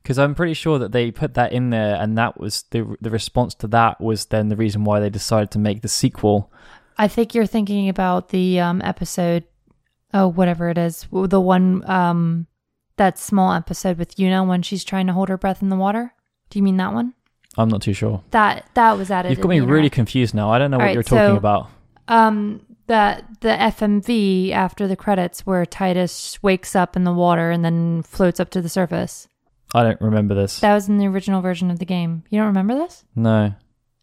Because 0.03 0.19
I'm 0.19 0.35
pretty 0.35 0.53
sure 0.53 0.77
that 0.77 0.91
they 0.91 1.09
put 1.09 1.33
that 1.33 1.51
in 1.51 1.71
there, 1.71 1.95
and 1.95 2.15
that 2.17 2.39
was 2.39 2.65
the 2.69 2.95
the 3.01 3.09
response 3.09 3.55
to 3.55 3.67
that 3.67 3.99
was 3.99 4.25
then 4.25 4.49
the 4.49 4.55
reason 4.55 4.83
why 4.83 4.99
they 4.99 5.09
decided 5.09 5.49
to 5.51 5.59
make 5.59 5.81
the 5.81 5.87
sequel. 5.87 6.51
I 6.97 7.07
think 7.07 7.33
you're 7.33 7.47
thinking 7.47 7.89
about 7.89 8.29
the 8.29 8.59
um, 8.59 8.81
episode, 8.83 9.45
oh 10.13 10.27
whatever 10.27 10.69
it 10.69 10.77
is, 10.77 11.07
the 11.11 11.41
one 11.41 11.83
um, 11.89 12.45
that 12.97 13.17
small 13.17 13.51
episode 13.51 13.97
with 13.97 14.15
Yuna 14.17 14.47
when 14.47 14.61
she's 14.61 14.83
trying 14.83 15.07
to 15.07 15.13
hold 15.13 15.29
her 15.29 15.37
breath 15.37 15.63
in 15.63 15.69
the 15.69 15.75
water. 15.75 16.13
Do 16.51 16.59
you 16.59 16.63
mean 16.63 16.77
that 16.77 16.93
one? 16.93 17.15
I'm 17.57 17.69
not 17.69 17.81
too 17.81 17.93
sure. 17.93 18.23
That 18.31 18.69
that 18.75 18.97
was 18.97 19.09
added. 19.09 19.31
You've 19.31 19.41
got 19.41 19.49
me 19.49 19.59
really 19.59 19.89
confused 19.89 20.35
now. 20.35 20.51
I 20.51 20.59
don't 20.59 20.71
know 20.71 20.77
what 20.77 20.83
Alright, 20.83 20.93
you're 20.93 21.03
talking 21.03 21.33
so- 21.33 21.37
about. 21.37 21.69
Um, 22.07 22.61
that 22.87 23.25
the 23.41 23.49
FMV 23.49 24.51
after 24.51 24.87
the 24.87 24.95
credits 24.95 25.45
where 25.45 25.65
Tidus 25.65 26.37
wakes 26.43 26.75
up 26.75 26.95
in 26.95 27.03
the 27.03 27.13
water 27.13 27.51
and 27.51 27.63
then 27.65 28.03
floats 28.03 28.39
up 28.39 28.49
to 28.51 28.61
the 28.61 28.69
surface. 28.69 29.27
I 29.73 29.83
don't 29.83 29.99
remember 30.01 30.35
this. 30.35 30.59
That 30.59 30.73
was 30.73 30.87
in 30.87 30.97
the 30.97 31.07
original 31.07 31.41
version 31.41 31.71
of 31.71 31.79
the 31.79 31.85
game. 31.85 32.23
You 32.29 32.39
don't 32.39 32.47
remember 32.47 32.75
this? 32.75 33.03
no. 33.15 33.53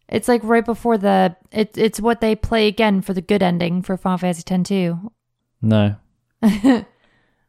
It's 0.09 0.27
like 0.27 0.43
right 0.43 0.65
before 0.65 0.97
the 0.97 1.35
it, 1.51 1.75
it's 1.77 1.99
what 1.99 2.19
they 2.21 2.35
play 2.35 2.67
again 2.67 3.01
for 3.01 3.13
the 3.13 3.21
good 3.21 3.41
ending 3.41 3.81
for 3.81 3.97
Final 3.97 4.17
Fantasy 4.19 4.43
X 4.47 4.67
too. 4.69 5.11
No. 5.61 5.95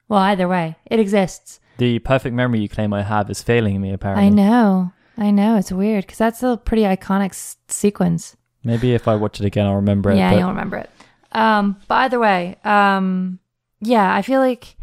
well, 0.09 0.20
either 0.20 0.49
way, 0.49 0.77
it 0.87 1.01
exists. 1.01 1.61
The 1.79 1.99
perfect 1.99 2.35
memory 2.35 2.61
you 2.61 2.68
claim 2.68 2.92
I 2.94 3.03
have 3.03 3.29
is 3.29 3.42
failing 3.42 3.81
me, 3.81 3.92
apparently. 3.92 4.27
I 4.27 4.29
know. 4.31 4.92
I 5.18 5.31
know. 5.31 5.57
It's 5.57 5.73
weird 5.73 6.05
because 6.07 6.18
that's 6.18 6.42
a 6.42 6.57
pretty 6.57 6.85
iconic 6.85 7.31
s- 7.31 7.57
sequence. 7.68 8.37
Maybe 8.62 8.94
if 8.94 9.09
I 9.09 9.16
watch 9.16 9.40
it 9.40 9.47
again, 9.47 9.66
I'll 9.66 9.75
remember 9.77 10.11
it. 10.12 10.16
yeah, 10.16 10.31
but 10.31 10.38
you'll 10.38 10.49
remember 10.49 10.77
it. 10.77 10.90
Um, 11.35 11.77
either 11.90 12.18
way, 12.20 12.57
um, 12.64 13.40
yeah, 13.81 14.14
I 14.14 14.23
feel 14.23 14.40
like 14.40 14.77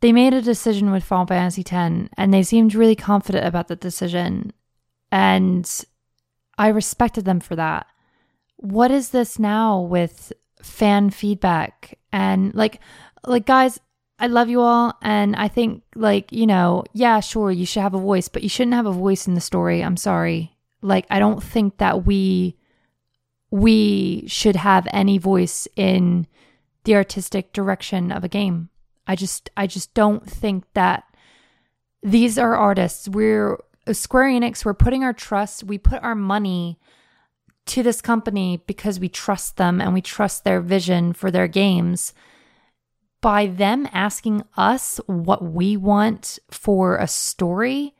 they 0.00 0.12
made 0.12 0.34
a 0.34 0.42
decision 0.42 0.90
with 0.90 1.04
Final 1.04 1.26
Fantasy 1.26 1.60
X, 1.60 2.08
and 2.16 2.34
they 2.34 2.42
seemed 2.42 2.74
really 2.74 2.96
confident 2.96 3.46
about 3.46 3.68
the 3.68 3.76
decision, 3.76 4.52
and 5.10 5.70
I 6.58 6.68
respected 6.68 7.24
them 7.24 7.40
for 7.40 7.54
that. 7.56 7.86
What 8.56 8.90
is 8.90 9.10
this 9.10 9.38
now 9.38 9.80
with 9.80 10.32
fan 10.62 11.10
feedback 11.10 11.98
and 12.12 12.54
like, 12.54 12.80
like 13.26 13.46
guys? 13.46 13.78
I 14.18 14.28
love 14.28 14.48
you 14.48 14.60
all, 14.60 14.96
and 15.02 15.34
I 15.36 15.48
think 15.48 15.82
like 15.94 16.32
you 16.32 16.46
know, 16.46 16.84
yeah, 16.92 17.20
sure, 17.20 17.50
you 17.50 17.66
should 17.66 17.82
have 17.82 17.94
a 17.94 17.98
voice, 17.98 18.28
but 18.28 18.42
you 18.42 18.48
shouldn't 18.48 18.74
have 18.74 18.86
a 18.86 18.92
voice 18.92 19.26
in 19.26 19.34
the 19.34 19.40
story. 19.40 19.82
I'm 19.82 19.96
sorry. 19.96 20.56
Like, 20.80 21.06
I 21.10 21.18
don't 21.20 21.42
think 21.42 21.78
that 21.78 22.06
we 22.06 22.56
we 23.52 24.24
should 24.26 24.56
have 24.56 24.88
any 24.92 25.18
voice 25.18 25.68
in 25.76 26.26
the 26.84 26.96
artistic 26.96 27.52
direction 27.52 28.10
of 28.10 28.24
a 28.24 28.28
game. 28.28 28.70
I 29.06 29.14
just 29.14 29.50
I 29.56 29.66
just 29.66 29.92
don't 29.92 30.28
think 30.28 30.64
that 30.72 31.04
these 32.02 32.38
are 32.38 32.56
artists. 32.56 33.08
We're 33.08 33.58
Square 33.92 34.28
Enix, 34.40 34.64
we're 34.64 34.74
putting 34.74 35.04
our 35.04 35.12
trust, 35.12 35.64
we 35.64 35.76
put 35.76 36.02
our 36.02 36.14
money 36.14 36.78
to 37.66 37.82
this 37.82 38.00
company 38.00 38.62
because 38.66 38.98
we 38.98 39.08
trust 39.08 39.58
them 39.58 39.80
and 39.80 39.92
we 39.92 40.00
trust 40.00 40.44
their 40.44 40.60
vision 40.60 41.12
for 41.12 41.30
their 41.30 41.46
games. 41.46 42.14
By 43.20 43.46
them 43.46 43.86
asking 43.92 44.44
us 44.56 44.98
what 45.06 45.44
we 45.44 45.76
want 45.76 46.38
for 46.50 46.96
a 46.96 47.06
story, 47.06 47.94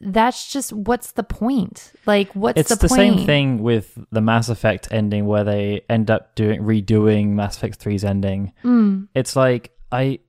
that's 0.00 0.50
just 0.52 0.72
what's 0.72 1.12
the 1.12 1.22
point? 1.22 1.92
Like 2.06 2.32
what's 2.34 2.58
it's 2.58 2.68
the, 2.70 2.76
the, 2.76 2.88
point? 2.88 2.98
same 3.18 3.26
thing 3.26 3.62
with 3.62 3.98
the 4.10 4.20
Mass 4.20 4.48
Effect 4.48 4.88
ending 4.90 5.26
where 5.26 5.44
they 5.44 5.82
end 5.88 6.10
up 6.10 6.34
doing 6.34 6.62
redoing 6.62 7.28
Mass 7.28 7.56
Effect 7.56 7.78
3's 7.84 8.04
ending. 8.04 8.52
Mm. 8.64 9.08
It's 9.14 9.36
like 9.36 9.72
I 9.92 10.20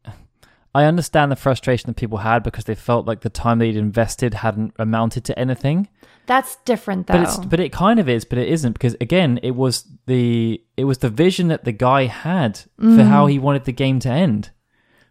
I 0.74 0.86
understand 0.86 1.32
the 1.32 1.36
frustration 1.36 1.88
that 1.88 1.96
people 1.96 2.20
had 2.20 2.44
because 2.44 2.66
they 2.66 2.76
felt 2.76 3.06
like 3.06 3.22
the 3.22 3.30
time 3.30 3.60
they'd 3.60 3.76
invested 3.78 4.34
hadn't 4.36 4.74
amounted 4.80 5.26
to 5.26 5.38
anything. 5.40 5.88
That's 6.28 6.56
different 6.66 7.08
though. 7.08 7.14
But 7.16 7.22
it's 7.24 7.38
but 7.38 7.60
it 7.60 7.72
kind 7.72 8.00
of 8.00 8.08
is, 8.08 8.26
but 8.26 8.38
it 8.38 8.48
isn't 8.50 8.74
because 8.74 8.96
again, 9.02 9.40
it 9.44 9.56
was 9.56 9.86
the 10.06 10.62
it 10.78 10.84
was 10.86 11.00
the 11.00 11.10
vision 11.10 11.48
that 11.48 11.64
the 11.66 11.72
guy 11.74 12.06
had 12.06 12.58
for 12.78 12.86
Mm. 12.86 13.08
how 13.08 13.26
he 13.28 13.40
wanted 13.40 13.66
the 13.66 13.72
game 13.74 14.00
to 14.02 14.10
end. 14.10 14.52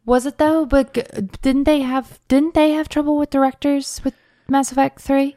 Was 0.06 0.24
it 0.24 0.38
though? 0.38 0.64
But 0.64 0.94
g- 0.94 1.02
didn't 1.42 1.64
they 1.64 1.80
have 1.80 2.18
didn't 2.28 2.54
they 2.54 2.70
have 2.72 2.88
trouble 2.88 3.18
with 3.18 3.30
directors 3.30 4.00
with 4.02 4.14
Mass 4.50 4.72
Effect 4.72 5.00
3? 5.00 5.36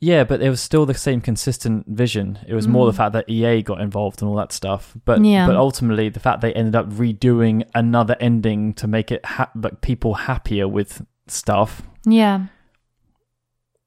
Yeah, 0.00 0.24
but 0.24 0.42
it 0.42 0.50
was 0.50 0.60
still 0.60 0.84
the 0.84 0.94
same 0.94 1.20
consistent 1.20 1.86
vision. 1.86 2.38
It 2.48 2.54
was 2.54 2.66
more 2.66 2.86
the 2.86 2.92
Mm. 2.92 2.96
fact 2.96 3.12
that 3.12 3.30
EA 3.30 3.62
got 3.62 3.80
involved 3.80 4.20
and 4.20 4.28
all 4.28 4.34
that 4.36 4.50
stuff. 4.50 4.96
But 5.04 5.24
Yeah. 5.24 5.46
but 5.46 5.54
ultimately, 5.54 6.08
the 6.08 6.18
fact 6.18 6.40
they 6.40 6.52
ended 6.54 6.74
up 6.74 6.88
redoing 6.90 7.62
another 7.74 8.16
ending 8.18 8.72
to 8.74 8.88
make 8.88 9.12
it 9.12 9.24
ha- 9.24 9.50
like 9.54 9.80
people 9.80 10.14
happier 10.14 10.66
with 10.66 11.06
stuff. 11.28 11.82
Yeah. 12.04 12.46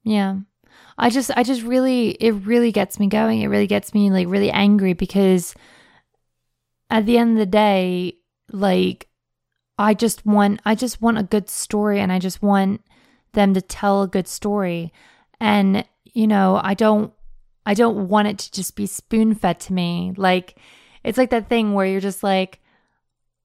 Yeah. 0.04 0.36
I 0.98 1.10
just 1.10 1.30
I 1.36 1.42
just 1.42 1.62
really 1.62 2.10
it 2.12 2.30
really 2.32 2.72
gets 2.72 2.98
me 2.98 3.08
going. 3.08 3.42
It 3.42 3.48
really 3.48 3.66
gets 3.66 3.92
me 3.92 4.10
like 4.10 4.28
really 4.28 4.50
angry 4.50 4.94
because 4.94 5.54
at 6.90 7.04
the 7.04 7.18
end 7.18 7.32
of 7.32 7.36
the 7.38 7.44
day, 7.46 8.14
like 8.50 9.08
I 9.78 9.92
just 9.92 10.24
want 10.24 10.60
I 10.64 10.74
just 10.74 11.02
want 11.02 11.18
a 11.18 11.22
good 11.22 11.50
story 11.50 12.00
and 12.00 12.10
I 12.10 12.18
just 12.18 12.42
want 12.42 12.80
them 13.36 13.54
to 13.54 13.62
tell 13.62 14.02
a 14.02 14.08
good 14.08 14.26
story. 14.26 14.92
And 15.38 15.84
you 16.12 16.26
know, 16.26 16.60
I 16.60 16.74
don't 16.74 17.12
I 17.64 17.74
don't 17.74 18.08
want 18.08 18.28
it 18.28 18.38
to 18.38 18.52
just 18.52 18.74
be 18.74 18.86
spoon 18.86 19.34
fed 19.34 19.60
to 19.60 19.72
me. 19.72 20.12
Like 20.16 20.58
it's 21.04 21.18
like 21.18 21.30
that 21.30 21.48
thing 21.48 21.72
where 21.72 21.86
you're 21.86 22.00
just 22.00 22.24
like, 22.24 22.60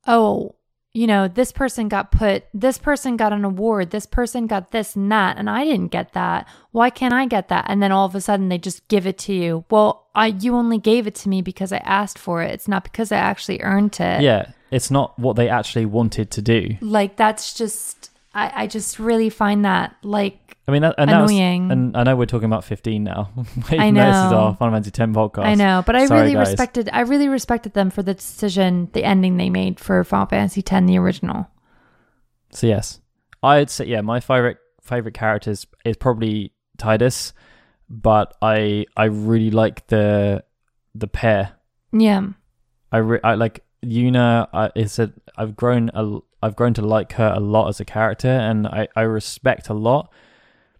oh, 0.07 0.55
you 0.93 1.07
know, 1.07 1.27
this 1.27 1.51
person 1.51 1.87
got 1.87 2.11
put, 2.11 2.43
this 2.53 2.77
person 2.77 3.15
got 3.15 3.31
an 3.31 3.45
award, 3.45 3.91
this 3.91 4.05
person 4.05 4.45
got 4.45 4.71
this 4.71 4.95
and 4.95 5.11
that, 5.11 5.37
and 5.37 5.49
I 5.49 5.63
didn't 5.63 5.87
get 5.87 6.13
that. 6.13 6.47
Why 6.71 6.89
can't 6.89 7.13
I 7.13 7.25
get 7.27 7.47
that? 7.47 7.65
And 7.67 7.81
then 7.81 7.91
all 7.91 8.05
of 8.05 8.15
a 8.15 8.21
sudden 8.21 8.49
they 8.49 8.57
just 8.57 8.87
give 8.89 9.07
it 9.07 9.17
to 9.19 9.33
you. 9.33 9.63
Well, 9.69 10.07
I 10.13 10.27
you 10.27 10.55
only 10.55 10.77
gave 10.77 11.07
it 11.07 11.15
to 11.15 11.29
me 11.29 11.41
because 11.41 11.71
I 11.71 11.77
asked 11.77 12.19
for 12.19 12.41
it. 12.41 12.51
It's 12.51 12.67
not 12.67 12.83
because 12.83 13.11
I 13.11 13.17
actually 13.17 13.61
earned 13.61 13.99
it. 13.99 14.21
Yeah, 14.21 14.51
it's 14.69 14.91
not 14.91 15.17
what 15.17 15.35
they 15.35 15.49
actually 15.49 15.85
wanted 15.85 16.29
to 16.31 16.41
do. 16.41 16.77
Like 16.81 17.15
that's 17.15 17.53
just 17.53 18.10
I, 18.33 18.63
I 18.63 18.67
just 18.67 18.97
really 18.99 19.29
find 19.29 19.65
that 19.65 19.95
like 20.03 20.57
I 20.67 20.71
mean, 20.71 20.83
that, 20.83 20.95
and 20.97 21.09
that 21.09 21.21
was- 21.21 21.31
Annoying. 21.31 21.71
and 21.71 21.97
I 21.97 22.03
know 22.03 22.15
we're 22.15 22.25
talking 22.27 22.45
about 22.45 22.63
15 22.63 23.03
now. 23.03 23.29
I 23.37 23.41
though 23.41 23.45
This 23.45 24.15
is 24.15 24.31
know. 24.31 24.37
our 24.37 24.55
Final 24.55 24.75
Fantasy 24.75 24.91
10 24.91 25.13
podcast. 25.13 25.45
I 25.45 25.55
know, 25.55 25.83
but 25.85 25.95
I 25.95 26.05
Sorry, 26.05 26.21
really 26.21 26.33
guys. 26.33 26.47
respected 26.47 26.89
I 26.93 27.01
really 27.01 27.27
respected 27.27 27.73
them 27.73 27.89
for 27.89 28.03
the 28.03 28.13
decision, 28.13 28.89
the 28.93 29.03
ending 29.03 29.37
they 29.37 29.49
made 29.49 29.79
for 29.79 30.03
Final 30.03 30.27
Fantasy 30.27 30.63
X, 30.65 30.85
the 30.87 30.97
original. 30.97 31.47
So 32.51 32.67
yes, 32.67 33.01
I'd 33.43 33.69
say 33.69 33.85
yeah, 33.85 34.01
my 34.01 34.19
favorite 34.19 34.57
favorite 34.81 35.13
characters 35.13 35.65
is 35.85 35.97
probably 35.97 36.53
Tidus, 36.77 37.33
but 37.89 38.35
I 38.41 38.85
I 38.95 39.05
really 39.05 39.51
like 39.51 39.87
the 39.87 40.43
the 40.95 41.07
pair. 41.07 41.53
Yeah. 41.91 42.27
I, 42.93 42.97
re- 42.97 43.19
I 43.23 43.35
like 43.35 43.63
Yuna. 43.85 44.47
I, 44.53 44.69
it's 44.75 44.99
a 44.99 45.11
I've 45.37 45.55
grown 45.55 45.89
a 45.93 46.19
I've 46.41 46.55
grown 46.55 46.73
to 46.75 46.81
like 46.81 47.13
her 47.13 47.33
a 47.35 47.39
lot 47.39 47.67
as 47.69 47.79
a 47.79 47.85
character, 47.85 48.29
and 48.29 48.67
I 48.67 48.87
I 48.95 49.01
respect 49.01 49.69
a 49.69 49.73
lot 49.73 50.11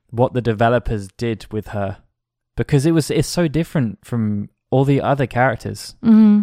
what 0.09 0.33
the 0.33 0.41
developers 0.41 1.07
did 1.17 1.45
with 1.51 1.67
her 1.67 1.99
because 2.57 2.85
it 2.85 2.91
was 2.91 3.09
it's 3.09 3.27
so 3.27 3.47
different 3.47 3.99
from 4.03 4.49
all 4.69 4.85
the 4.85 5.01
other 5.01 5.27
characters. 5.27 5.95
hmm 6.01 6.41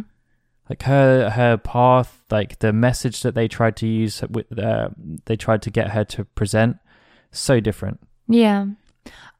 Like 0.68 0.82
her 0.82 1.30
her 1.30 1.56
path, 1.56 2.22
like 2.30 2.58
the 2.58 2.72
message 2.72 3.22
that 3.22 3.34
they 3.34 3.48
tried 3.48 3.76
to 3.76 3.86
use 3.86 4.22
with 4.28 4.58
uh, 4.58 4.90
they 5.26 5.36
tried 5.36 5.62
to 5.62 5.70
get 5.70 5.90
her 5.90 6.04
to 6.04 6.24
present, 6.24 6.76
so 7.30 7.60
different. 7.60 8.00
Yeah. 8.26 8.66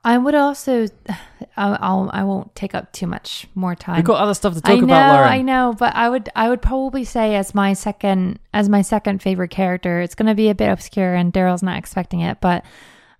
I 0.05 0.17
would 0.17 0.35
also, 0.35 0.87
I'll, 1.57 2.11
I 2.13 2.25
won't 2.25 2.55
take 2.55 2.75
up 2.75 2.93
too 2.93 3.07
much 3.07 3.47
more 3.55 3.75
time. 3.75 3.97
We've 3.97 4.05
got 4.05 4.21
other 4.21 4.35
stuff 4.35 4.55
to 4.55 4.61
talk 4.61 4.71
I 4.71 4.77
know, 4.77 4.85
about, 4.85 5.13
Lauren. 5.15 5.29
I 5.29 5.43
know, 5.43 5.75
but 5.79 5.95
I 5.95 6.09
would, 6.09 6.29
I 6.37 6.49
would 6.49 6.63
probably 6.63 7.05
say 7.05 7.35
as 7.35 7.55
my 7.55 7.73
second, 7.73 8.39
as 8.55 8.69
my 8.69 8.83
second 8.83 9.23
favorite 9.23 9.51
character, 9.51 10.01
it's 10.01 10.15
going 10.15 10.29
to 10.29 10.35
be 10.35 10.49
a 10.49 10.55
bit 10.55 10.71
obscure, 10.71 11.15
and 11.15 11.33
Daryl's 11.33 11.63
not 11.63 11.79
expecting 11.79 12.21
it, 12.21 12.41
but 12.41 12.65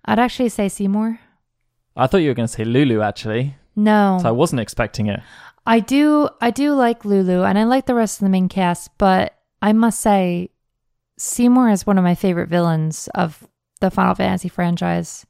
I'd 0.05 0.19
actually 0.19 0.49
say 0.49 0.69
Seymour. 0.69 1.19
I 1.95 2.07
thought 2.07 2.19
you 2.19 2.29
were 2.29 2.35
going 2.35 2.47
to 2.47 2.53
say 2.53 2.63
Lulu 2.63 3.01
actually, 3.01 3.55
No, 3.75 4.19
so 4.21 4.29
I 4.29 4.31
wasn't 4.31 4.61
expecting 4.61 5.07
it. 5.07 5.19
I 5.65 5.81
do, 5.81 6.29
I 6.39 6.49
do 6.49 6.73
like 6.73 7.03
Lulu, 7.03 7.43
and 7.43 7.59
I 7.59 7.65
like 7.65 7.85
the 7.85 7.95
rest 7.95 8.19
of 8.19 8.25
the 8.25 8.29
main 8.29 8.47
cast, 8.47 8.97
but 8.97 9.37
I 9.61 9.73
must 9.73 9.99
say, 9.99 10.49
Seymour 11.17 11.69
is 11.69 11.85
one 11.85 11.97
of 11.97 12.03
my 12.03 12.15
favorite 12.15 12.47
villains 12.47 13.09
of 13.13 13.45
the 13.81 13.91
Final 13.91 14.15
Fantasy 14.15 14.47
franchise. 14.49 15.25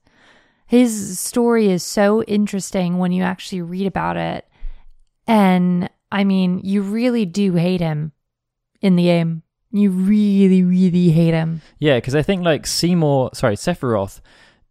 His 0.69 1.19
story 1.19 1.67
is 1.69 1.81
so 1.83 2.21
interesting 2.23 2.99
when 2.99 3.11
you 3.11 3.23
actually 3.23 3.61
read 3.63 3.87
about 3.87 4.17
it. 4.17 4.47
And 5.27 5.89
I 6.11 6.23
mean, 6.23 6.61
you 6.63 6.83
really 6.83 7.25
do 7.25 7.53
hate 7.55 7.81
him 7.81 8.11
in 8.79 8.95
the 8.95 9.03
game. 9.03 9.41
You 9.71 9.89
really, 9.89 10.61
really 10.63 11.09
hate 11.09 11.33
him. 11.33 11.61
Yeah, 11.79 11.97
because 11.97 12.13
I 12.13 12.21
think 12.21 12.43
like 12.43 12.67
Seymour, 12.67 13.31
sorry, 13.33 13.55
Sephiroth 13.55 14.21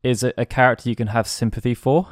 is 0.05 0.23
a, 0.23 0.33
a 0.39 0.47
character 0.47 0.89
you 0.89 0.95
can 0.95 1.09
have 1.09 1.27
sympathy 1.27 1.75
for. 1.75 2.07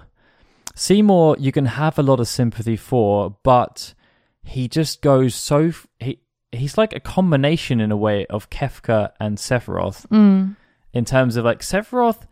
Seymour, 0.75 1.37
you 1.39 1.53
can 1.53 1.67
have 1.67 1.97
a 1.99 2.03
lot 2.03 2.19
of 2.19 2.27
sympathy 2.29 2.77
for, 2.77 3.37
but 3.45 3.95
he 4.43 4.67
just 4.69 5.01
goes 5.01 5.35
so 5.37 5.69
f- 5.69 5.87
he 6.01 6.19
he's 6.53 6.77
like 6.77 6.93
a 6.93 7.01
combination 7.01 7.81
in 7.81 7.91
a 7.93 7.97
way 7.97 8.27
of 8.27 8.51
Kefka 8.51 9.13
and 9.21 9.39
Sephiroth 9.39 10.07
Mm. 10.09 10.57
in 10.93 11.05
terms 11.05 11.37
of 11.37 11.45
like 11.45 11.61
Sephiroth. 11.61 12.27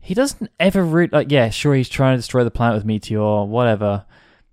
He 0.00 0.14
doesn't 0.14 0.50
ever 0.58 0.82
really 0.84 1.10
like 1.12 1.30
yeah, 1.30 1.50
sure 1.50 1.74
he's 1.74 1.88
trying 1.88 2.14
to 2.14 2.18
destroy 2.18 2.44
the 2.44 2.50
planet 2.50 2.76
with 2.76 2.84
Meteor, 2.84 3.44
whatever, 3.44 4.06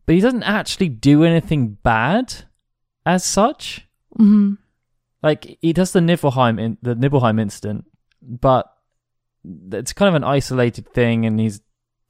but 0.06 0.16
he 0.16 0.22
doesn't 0.22 0.44
actually 0.44 0.90
do 0.90 1.24
anything 1.24 1.78
bad 1.84 2.34
as 3.06 3.24
such. 3.24 3.88
hmm 4.16 4.56
Like 5.24 5.58
he 5.62 5.74
does 5.74 5.92
the 5.94 6.02
Nibelheim 6.02 6.60
in 6.60 6.78
the 6.82 6.96
Nibelheim 6.96 7.40
incident, 7.40 7.86
but 8.22 8.72
it's 9.72 9.94
kind 9.94 10.10
of 10.10 10.16
an 10.16 10.24
isolated 10.24 10.90
thing, 10.94 11.26
and 11.26 11.40
he's 11.40 11.62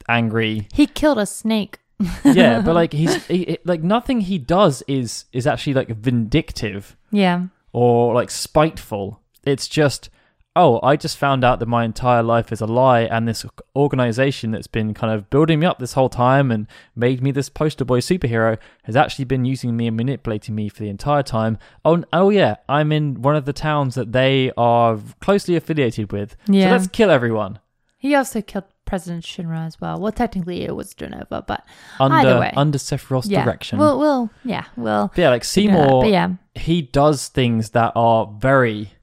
angry. 0.09 0.67
He 0.73 0.87
killed 0.87 1.19
a 1.19 1.25
snake. 1.25 1.79
Yeah, 2.23 2.61
but 2.61 2.73
like 2.81 2.93
he's 2.93 3.23
he, 3.27 3.37
he- 3.45 3.57
like 3.65 3.83
nothing 3.83 4.21
he 4.21 4.37
does 4.37 4.83
is 4.87 5.25
is 5.31 5.45
actually 5.47 5.73
like 5.75 5.89
vindictive 5.89 6.97
yeah. 7.11 7.45
or 7.73 8.13
like 8.13 8.31
spiteful. 8.31 9.21
It's 9.45 9.67
just 9.67 10.09
oh, 10.57 10.79
I 10.81 10.95
just 10.95 11.17
found 11.17 11.43
out 11.43 11.59
that 11.59 11.67
my 11.67 11.85
entire 11.85 12.23
life 12.23 12.51
is 12.51 12.59
a 12.59 12.65
lie, 12.65 13.01
and 13.01 13.27
this 13.27 13.45
organization 13.75 14.51
that's 14.51 14.67
been 14.67 14.93
kind 14.93 15.13
of 15.13 15.29
building 15.29 15.59
me 15.59 15.67
up 15.67 15.79
this 15.79 15.93
whole 15.93 16.09
time 16.09 16.51
and 16.51 16.67
made 16.95 17.21
me 17.21 17.31
this 17.31 17.47
poster 17.47 17.85
boy 17.85 17.99
superhero 17.99 18.57
has 18.83 18.95
actually 18.95 19.25
been 19.25 19.45
using 19.45 19.77
me 19.77 19.87
and 19.87 19.95
manipulating 19.95 20.55
me 20.55 20.67
for 20.67 20.83
the 20.83 20.89
entire 20.89 21.23
time. 21.23 21.57
Oh, 21.85 22.03
oh 22.11 22.29
yeah, 22.29 22.55
I'm 22.67 22.91
in 22.91 23.21
one 23.21 23.35
of 23.35 23.45
the 23.45 23.53
towns 23.53 23.95
that 23.95 24.11
they 24.11 24.51
are 24.57 24.99
closely 25.21 25.55
affiliated 25.55 26.11
with. 26.11 26.35
Yeah. 26.47 26.65
So 26.65 26.71
let's 26.71 26.87
kill 26.87 27.11
everyone 27.11 27.59
He 27.97 28.15
also 28.15 28.41
killed 28.41 28.65
President 28.85 29.23
Shinra 29.23 29.65
as 29.67 29.79
well. 29.79 29.99
Well, 29.99 30.11
technically 30.11 30.63
it 30.63 30.75
was 30.75 30.93
Jenova, 30.93 31.45
but 31.45 31.65
under 31.99 32.15
Either 32.15 32.39
way. 32.39 32.53
under 32.55 32.77
Sephiroth's 32.77 33.27
yeah. 33.27 33.43
direction. 33.43 33.77
We'll, 33.77 33.99
we'll, 33.99 34.31
yeah, 34.43 34.65
we'll. 34.75 35.09
But 35.09 35.17
yeah, 35.21 35.29
like 35.29 35.43
figure 35.43 35.73
that 35.73 35.79
out. 35.79 35.89
Seymour, 35.89 36.05
yeah, 36.05 36.29
he 36.55 36.81
does 36.81 37.27
things 37.27 37.71
that 37.71 37.91
are 37.95 38.33
very 38.39 38.93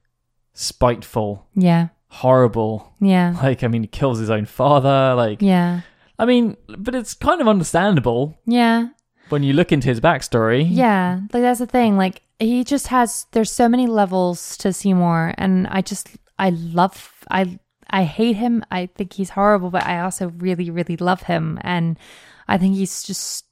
spiteful, 0.55 1.45
yeah, 1.53 1.89
horrible. 2.07 2.93
yeah, 2.99 3.35
Like, 3.43 3.63
I 3.63 3.67
mean, 3.67 3.83
he 3.83 3.87
kills 3.87 4.17
his 4.19 4.29
own 4.31 4.45
father. 4.45 5.13
Like, 5.15 5.41
yeah, 5.41 5.81
I 6.17 6.25
mean, 6.25 6.57
but 6.67 6.95
it's 6.95 7.13
kind 7.13 7.41
of 7.41 7.47
understandable 7.47 8.39
yeah, 8.47 8.87
when 9.29 9.43
you 9.43 9.53
look 9.53 9.71
into 9.71 9.89
his 9.89 10.01
backstory. 10.01 10.65
yeah. 10.67 11.19
Like 11.31 11.43
that's 11.43 11.59
the 11.59 11.67
thing. 11.67 11.97
Like 11.97 12.21
he 12.39 12.63
just 12.63 12.87
has. 12.87 13.27
There's 13.31 13.51
so 13.51 13.69
many 13.69 13.85
levels 13.85 14.57
to 14.57 14.73
Seymour, 14.73 15.35
and 15.37 15.67
I 15.67 15.81
just, 15.81 16.09
I 16.39 16.49
love, 16.49 17.23
I, 17.29 17.59
I 17.89 18.03
hate 18.03 18.35
him. 18.37 18.63
I 18.71 18.87
think 18.87 19.13
he's 19.13 19.29
horrible, 19.31 19.69
but 19.69 19.85
I 19.85 19.99
also 19.99 20.29
really, 20.37 20.69
really 20.69 20.97
love 20.97 21.23
him, 21.23 21.59
and 21.61 21.99
I 22.47 22.57
think 22.57 22.75
he's 22.75 23.03
just 23.03 23.45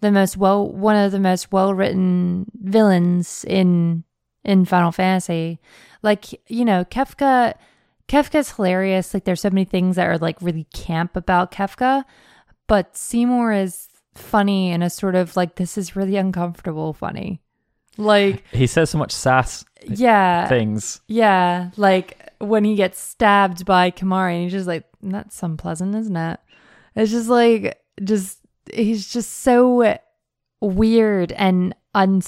the 0.00 0.10
most 0.10 0.36
well, 0.36 0.68
one 0.70 0.96
of 0.96 1.12
the 1.12 1.20
most 1.20 1.50
well 1.52 1.74
written 1.74 2.46
villains 2.62 3.44
in 3.48 4.04
in 4.44 4.64
Final 4.64 4.92
Fantasy. 4.92 5.58
Like, 6.02 6.26
you 6.48 6.64
know, 6.64 6.84
Kefka 6.84 7.54
Kefka's 8.08 8.52
hilarious. 8.52 9.14
Like 9.14 9.24
there's 9.24 9.40
so 9.40 9.50
many 9.50 9.64
things 9.64 9.96
that 9.96 10.06
are 10.06 10.18
like 10.18 10.40
really 10.40 10.66
camp 10.74 11.16
about 11.16 11.50
Kefka, 11.50 12.04
but 12.66 12.96
Seymour 12.96 13.52
is 13.52 13.88
funny 14.14 14.70
in 14.70 14.82
a 14.82 14.90
sort 14.90 15.14
of 15.14 15.36
like 15.36 15.56
this 15.56 15.76
is 15.78 15.96
really 15.96 16.16
uncomfortable 16.16 16.92
funny. 16.92 17.40
Like, 17.96 18.44
He 18.50 18.66
says 18.66 18.90
so 18.90 18.98
much 18.98 19.12
sass 19.12 19.64
yeah. 19.86 20.48
things. 20.48 21.00
Yeah, 21.06 21.70
like 21.76 22.32
when 22.38 22.64
he 22.64 22.74
gets 22.74 23.00
stabbed 23.00 23.64
by 23.64 23.90
Kimahri 23.90 24.34
and 24.34 24.42
he's 24.42 24.52
just 24.52 24.66
like, 24.66 24.84
that's 25.00 25.40
unpleasant, 25.42 25.94
isn't 25.94 26.16
it? 26.16 26.40
It's 26.96 27.12
just 27.12 27.28
like, 27.28 27.80
just, 28.02 28.40
he's 28.72 29.12
just 29.12 29.30
so 29.40 29.96
weird 30.60 31.32
and 31.32 31.74
un, 31.94 32.20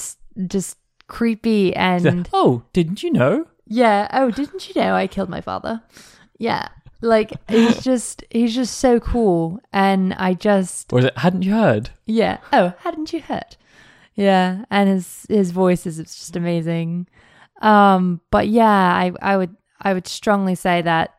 just 0.47 0.79
creepy 1.09 1.75
and 1.75 2.29
oh, 2.33 2.63
didn't 2.73 3.03
you 3.03 3.13
know? 3.13 3.47
yeah. 3.67 4.09
Oh, 4.13 4.31
didn't 4.31 4.69
you 4.69 4.81
know 4.81 4.95
I 4.95 5.07
killed 5.07 5.29
my 5.29 5.41
father? 5.41 5.83
Yeah. 6.39 6.69
Like 7.03 7.33
he's 7.49 7.83
just, 7.85 8.25
he's 8.31 8.55
just 8.55 8.79
so 8.79 8.99
cool. 9.01 9.61
And 9.73 10.15
I 10.15 10.35
just, 10.35 10.93
Or 10.93 10.99
is 11.01 11.05
it, 11.07 11.19
hadn't 11.19 11.43
you 11.43 11.53
heard? 11.53 11.91
yeah. 12.07 12.39
Oh, 12.53 12.73
hadn't 12.81 13.13
you 13.13 13.21
heard? 13.21 13.57
Yeah, 14.15 14.65
and 14.71 14.89
his 14.89 15.27
his 15.29 15.51
voice 15.51 15.85
is 15.85 15.99
just 15.99 16.37
amazing. 16.37 17.07
Um, 17.61 18.23
but 18.31 18.49
yeah, 18.49 18.65
I 18.67 19.13
I 19.21 19.37
would 19.37 19.55
I 19.79 19.93
would 19.93 20.09
strongly 20.09 20.55
say 20.55 20.81
that 20.81 21.15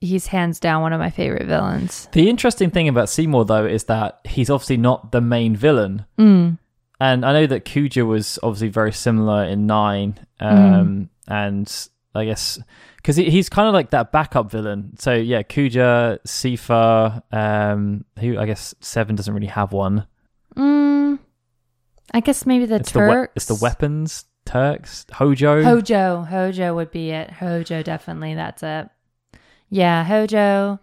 he's 0.00 0.28
hands 0.28 0.60
down 0.60 0.82
one 0.82 0.92
of 0.92 1.00
my 1.00 1.10
favorite 1.10 1.48
villains. 1.48 2.06
The 2.12 2.28
interesting 2.30 2.70
thing 2.70 2.86
about 2.86 3.08
Seymour, 3.08 3.44
though, 3.46 3.66
is 3.66 3.84
that 3.84 4.20
he's 4.24 4.50
obviously 4.50 4.76
not 4.76 5.10
the 5.10 5.20
main 5.20 5.56
villain. 5.56 6.04
Mm. 6.16 6.58
And 7.00 7.24
I 7.24 7.32
know 7.32 7.46
that 7.46 7.64
Kuja 7.64 8.06
was 8.06 8.38
obviously 8.42 8.68
very 8.68 8.92
similar 8.92 9.44
in 9.44 9.66
Nine, 9.66 10.18
um, 10.40 11.10
and 11.28 11.88
I 12.14 12.24
guess 12.24 12.58
because 12.96 13.14
he, 13.14 13.30
he's 13.30 13.48
kind 13.48 13.68
of 13.68 13.74
like 13.74 13.90
that 13.90 14.10
backup 14.10 14.50
villain. 14.50 14.94
So 14.98 15.14
yeah, 15.14 15.42
Kuja, 15.42 16.18
Seifer, 16.26 17.22
um, 17.32 18.04
who 18.18 18.36
I 18.38 18.46
guess 18.46 18.74
Seven 18.80 19.14
doesn't 19.14 19.32
really 19.32 19.46
have 19.46 19.72
one. 19.72 20.06
Mm. 20.56 21.20
I 22.12 22.20
guess 22.20 22.44
maybe 22.46 22.66
the 22.66 22.76
it's 22.76 22.90
the 22.90 23.00
we- 23.00 23.06
Turks. 23.06 23.32
it's 23.36 23.46
the 23.46 23.54
weapons 23.62 24.24
Turks 24.44 25.06
Hojo. 25.12 25.62
Hojo, 25.62 26.22
Hojo 26.22 26.74
would 26.74 26.90
be 26.90 27.10
it. 27.10 27.30
Hojo, 27.30 27.82
definitely. 27.82 28.34
That's 28.34 28.62
it. 28.62 28.88
Yeah, 29.70 30.04
Hojo. 30.04 30.80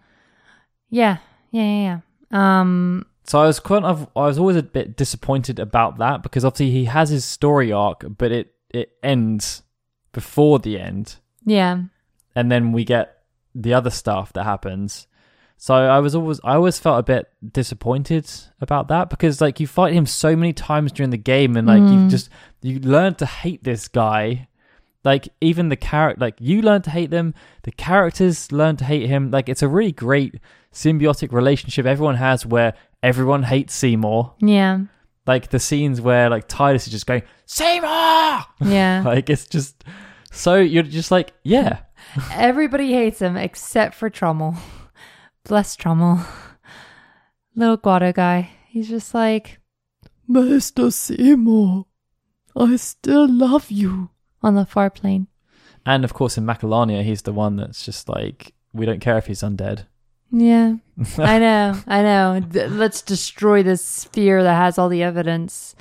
Yeah, 0.88 1.18
yeah, 1.50 1.62
yeah. 1.62 1.98
yeah. 2.30 2.60
Um, 2.60 3.06
So 3.26 3.40
I 3.40 3.46
was 3.46 3.58
of 3.60 4.08
I 4.16 4.26
was 4.26 4.38
always 4.38 4.56
a 4.56 4.62
bit 4.62 4.96
disappointed 4.96 5.58
about 5.58 5.98
that 5.98 6.22
because 6.22 6.44
obviously 6.44 6.70
he 6.70 6.84
has 6.86 7.10
his 7.10 7.24
story 7.24 7.72
arc, 7.72 8.04
but 8.18 8.30
it 8.32 8.54
it 8.72 8.92
ends 9.02 9.62
before 10.12 10.58
the 10.58 10.78
end. 10.78 11.16
yeah, 11.44 11.80
and 12.34 12.50
then 12.52 12.72
we 12.72 12.84
get 12.84 13.18
the 13.54 13.74
other 13.74 13.90
stuff 13.90 14.32
that 14.34 14.44
happens. 14.44 15.06
So 15.58 15.74
I 15.74 15.98
was 16.00 16.14
always 16.14 16.38
I 16.44 16.54
always 16.54 16.78
felt 16.78 17.00
a 17.00 17.02
bit 17.02 17.28
disappointed 17.52 18.30
about 18.60 18.88
that 18.88 19.08
because 19.10 19.40
like 19.40 19.58
you 19.58 19.66
fight 19.66 19.94
him 19.94 20.06
so 20.06 20.36
many 20.36 20.52
times 20.52 20.92
during 20.92 21.10
the 21.10 21.16
game 21.16 21.56
and 21.56 21.66
like 21.66 21.80
you 21.82 22.00
Mm. 22.00 22.10
just 22.10 22.28
you 22.62 22.78
learn 22.80 23.14
to 23.16 23.26
hate 23.26 23.64
this 23.64 23.88
guy. 23.88 24.48
Like 25.02 25.28
even 25.40 25.68
the 25.68 25.76
character 25.76 26.20
like 26.20 26.34
you 26.40 26.60
learn 26.62 26.82
to 26.82 26.90
hate 26.90 27.10
them, 27.10 27.32
the 27.62 27.72
characters 27.72 28.52
learn 28.52 28.76
to 28.76 28.84
hate 28.84 29.08
him. 29.08 29.30
Like 29.30 29.48
it's 29.48 29.62
a 29.62 29.68
really 29.68 29.92
great 29.92 30.34
symbiotic 30.76 31.32
relationship 31.32 31.86
everyone 31.86 32.16
has 32.16 32.44
where 32.44 32.74
everyone 33.02 33.42
hates 33.44 33.74
Seymour. 33.74 34.34
yeah, 34.40 34.80
Like 35.26 35.48
the 35.48 35.58
scenes 35.58 36.00
where 36.00 36.28
like 36.28 36.48
Tidus 36.48 36.86
is 36.86 36.88
just 36.88 37.06
going, 37.06 37.22
Seymour 37.46 38.44
yeah. 38.60 39.02
like 39.06 39.30
it's 39.30 39.46
just 39.46 39.84
so 40.30 40.56
you're 40.56 40.82
just 40.82 41.10
like, 41.10 41.32
yeah. 41.42 41.78
Everybody 42.30 42.92
hates 42.92 43.20
him 43.22 43.36
except 43.36 43.94
for 43.94 44.10
Trommel. 44.10 44.56
Bless 45.44 45.76
Trommel. 45.76 46.26
Little 47.54 47.78
Guado 47.78 48.12
guy. 48.12 48.50
He's 48.68 48.88
just 48.88 49.14
like 49.14 49.58
Master 50.28 50.90
Seymour, 50.90 51.86
I 52.54 52.76
still 52.76 53.28
love 53.28 53.70
you. 53.70 54.10
on 54.42 54.54
the 54.54 54.66
far 54.66 54.90
plane. 54.90 55.28
And 55.86 56.04
of 56.04 56.12
course, 56.12 56.36
in 56.36 56.44
Macalania, 56.44 57.02
he's 57.02 57.22
the 57.22 57.32
one 57.32 57.56
that's 57.56 57.84
just 57.84 58.08
like, 58.08 58.52
we 58.72 58.84
don't 58.84 59.00
care 59.00 59.16
if 59.16 59.26
he's 59.26 59.40
undead. 59.40 59.86
Yeah, 60.30 60.76
I 61.18 61.38
know, 61.38 61.78
I 61.86 62.02
know. 62.02 62.40
D- 62.40 62.66
let's 62.66 63.02
destroy 63.02 63.62
this 63.62 63.84
sphere 63.84 64.42
that 64.42 64.54
has 64.54 64.78
all 64.78 64.88
the 64.88 65.02
evidence. 65.02 65.74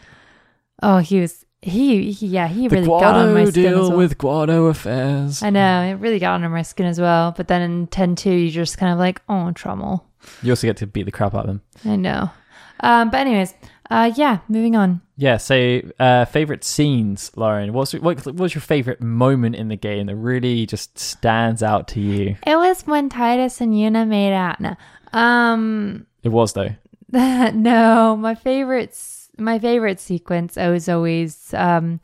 Oh, 0.83 0.99
he 0.99 1.19
was 1.21 1.45
he, 1.61 2.11
he 2.11 2.27
yeah 2.27 2.47
he 2.47 2.67
the 2.67 2.75
really 2.75 2.87
got 2.87 3.15
on 3.15 3.33
my 3.33 3.41
Guado 3.41 3.51
skin 3.51 3.65
as 3.65 3.73
deal 3.73 3.89
well. 3.89 3.97
with 3.97 4.17
Guado 4.17 4.69
affairs. 4.69 5.41
I 5.41 5.49
know 5.49 5.81
it 5.83 5.93
really 5.95 6.19
got 6.19 6.35
under 6.35 6.49
my 6.49 6.61
skin 6.61 6.85
as 6.85 6.99
well. 7.01 7.33
But 7.35 7.47
then 7.47 7.61
in 7.61 7.87
ten 7.87 8.15
two, 8.15 8.31
you're 8.31 8.51
just 8.51 8.77
kind 8.77 8.93
of 8.93 8.99
like, 8.99 9.21
oh, 9.29 9.51
trouble. 9.51 10.05
You 10.43 10.51
also 10.51 10.67
get 10.67 10.77
to 10.77 10.87
beat 10.87 11.03
the 11.03 11.11
crap 11.11 11.33
out 11.33 11.45
of 11.45 11.49
him. 11.51 11.61
I 11.85 11.95
know. 11.95 12.29
Um, 12.81 13.09
but 13.09 13.21
anyways, 13.21 13.53
uh, 13.89 14.11
yeah, 14.15 14.39
moving 14.47 14.75
on. 14.75 15.01
Yeah. 15.17 15.37
So, 15.37 15.81
uh, 15.99 16.25
favorite 16.25 16.63
scenes, 16.63 17.31
Lauren. 17.35 17.73
What's 17.73 17.93
what, 17.93 18.25
what's 18.25 18.55
your 18.55 18.61
favorite 18.61 19.01
moment 19.01 19.55
in 19.55 19.67
the 19.67 19.75
game 19.75 20.07
that 20.07 20.15
really 20.15 20.65
just 20.65 20.97
stands 20.97 21.63
out 21.63 21.87
to 21.89 21.99
you? 21.99 22.35
It 22.45 22.55
was 22.55 22.81
when 22.83 23.09
Tidus 23.09 23.61
and 23.61 23.73
Yuna 23.73 24.07
made 24.07 24.33
out. 24.33 24.59
No, 24.59 24.75
um, 25.13 26.05
It 26.23 26.29
was 26.29 26.53
though. 26.53 26.75
no, 27.11 28.17
my 28.17 28.35
favorites, 28.35 29.29
my 29.37 29.59
favorite 29.59 29.99
sequence 29.99 30.55
was 30.57 30.89
always, 30.89 31.53
um, 31.53 31.99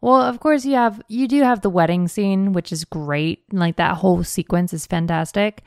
well, 0.00 0.20
of 0.20 0.40
course 0.40 0.64
you 0.64 0.74
have, 0.74 1.00
you 1.08 1.28
do 1.28 1.42
have 1.42 1.60
the 1.60 1.70
wedding 1.70 2.08
scene, 2.08 2.52
which 2.52 2.72
is 2.72 2.84
great. 2.84 3.44
Like 3.52 3.76
that 3.76 3.96
whole 3.98 4.24
sequence 4.24 4.72
is 4.72 4.86
fantastic. 4.86 5.62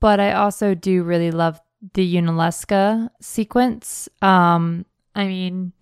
But 0.00 0.20
I 0.20 0.32
also 0.32 0.74
do 0.74 1.02
really 1.02 1.32
love 1.32 1.60
the 1.92 2.14
Yunalesca 2.14 3.10
sequence. 3.20 4.08
Um, 4.22 4.86
I 5.14 5.26
mean, 5.26 5.72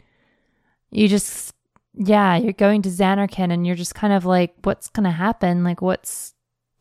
you 0.91 1.09
just, 1.09 1.55
yeah, 1.95 2.37
you're 2.37 2.53
going 2.53 2.83
to 2.83 2.89
Zanarkand 2.89 3.53
and 3.53 3.67
you're 3.67 3.77
just 3.77 3.95
kind 3.95 4.13
of 4.13 4.25
like, 4.25 4.55
what's 4.63 4.89
going 4.89 5.05
to 5.05 5.11
happen? 5.11 5.65
Like, 5.65 5.81
what's, 5.81 6.35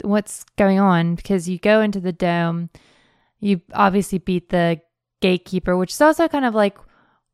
what's 0.04 0.44
going 0.58 0.80
on? 0.80 1.16
Because 1.16 1.48
you 1.48 1.60
go 1.60 1.82
into 1.82 2.00
the 2.00 2.12
dome, 2.12 2.70
you 3.40 3.62
obviously 3.74 4.18
beat 4.18 4.50
the 4.50 4.82
gatekeeper, 5.22 5.78
which 5.78 5.92
is 5.92 6.02
also 6.02 6.28
kind 6.28 6.46
of 6.46 6.56
like, 6.56 6.78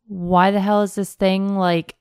why 0.08 0.52
the 0.52 0.60
hell 0.60 0.82
is 0.82 0.96
this 0.96 1.14
thing 1.14 1.58
like 1.58 1.96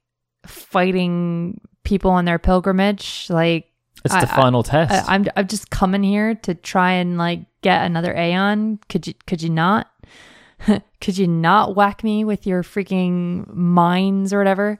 fighting 0.46 1.60
people 1.84 2.10
on 2.10 2.24
their 2.24 2.38
pilgrimage? 2.38 3.26
Like, 3.30 3.72
It's 4.06 4.14
I- 4.14 4.20
the 4.20 4.26
final 4.26 4.62
test. 4.62 5.08
I, 5.08 5.14
I'm 5.14 5.26
I'm 5.36 5.46
just 5.46 5.70
coming 5.70 6.02
here 6.02 6.34
to 6.34 6.54
try 6.54 6.92
and 6.92 7.18
like 7.18 7.40
get 7.62 7.84
another 7.84 8.14
Aeon. 8.16 8.78
Could 8.88 9.06
you 9.06 9.14
could 9.26 9.42
you 9.42 9.50
not? 9.50 9.90
could 11.00 11.18
you 11.18 11.26
not 11.26 11.76
whack 11.76 12.02
me 12.02 12.24
with 12.24 12.46
your 12.46 12.62
freaking 12.62 13.52
mines 13.52 14.32
or 14.32 14.38
whatever? 14.38 14.78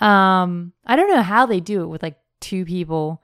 Um, 0.00 0.72
I 0.86 0.96
don't 0.96 1.10
know 1.10 1.22
how 1.22 1.46
they 1.46 1.60
do 1.60 1.82
it 1.82 1.86
with 1.86 2.02
like 2.02 2.18
two 2.40 2.64
people, 2.64 3.22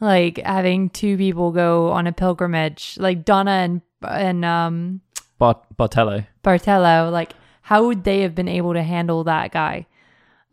like 0.00 0.38
having 0.38 0.90
two 0.90 1.16
people 1.16 1.52
go 1.52 1.90
on 1.92 2.06
a 2.06 2.12
pilgrimage, 2.12 2.96
like 2.98 3.24
Dona 3.24 3.50
and 3.50 3.80
and 4.02 4.44
um 4.44 5.00
Bart- 5.38 5.64
Barthello. 5.76 6.26
Barthello, 6.42 7.12
like 7.12 7.32
how 7.62 7.86
would 7.86 8.04
they 8.04 8.22
have 8.22 8.34
been 8.34 8.48
able 8.48 8.72
to 8.74 8.82
handle 8.82 9.24
that 9.24 9.52
guy? 9.52 9.86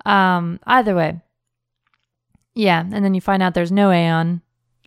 Um, 0.05 0.59
either 0.65 0.95
way. 0.95 1.21
Yeah, 2.55 2.81
and 2.81 3.03
then 3.03 3.13
you 3.13 3.21
find 3.21 3.41
out 3.41 3.53
there's 3.53 3.71
no 3.71 3.91
Aeon. 3.91 4.41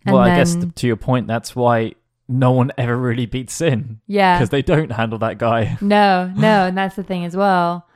Well, 0.06 0.18
I 0.18 0.36
guess 0.36 0.54
th- 0.54 0.74
to 0.76 0.86
your 0.86 0.96
point, 0.96 1.26
that's 1.26 1.56
why 1.56 1.94
no 2.28 2.52
one 2.52 2.70
ever 2.78 2.96
really 2.96 3.26
beats 3.26 3.54
Sin 3.54 4.00
yeah, 4.06 4.38
because 4.38 4.50
they 4.50 4.62
don't 4.62 4.90
handle 4.90 5.18
that 5.18 5.38
guy. 5.38 5.76
no, 5.80 6.32
no, 6.36 6.66
and 6.66 6.76
that's 6.78 6.96
the 6.96 7.02
thing 7.02 7.24
as 7.24 7.36
well. 7.36 7.88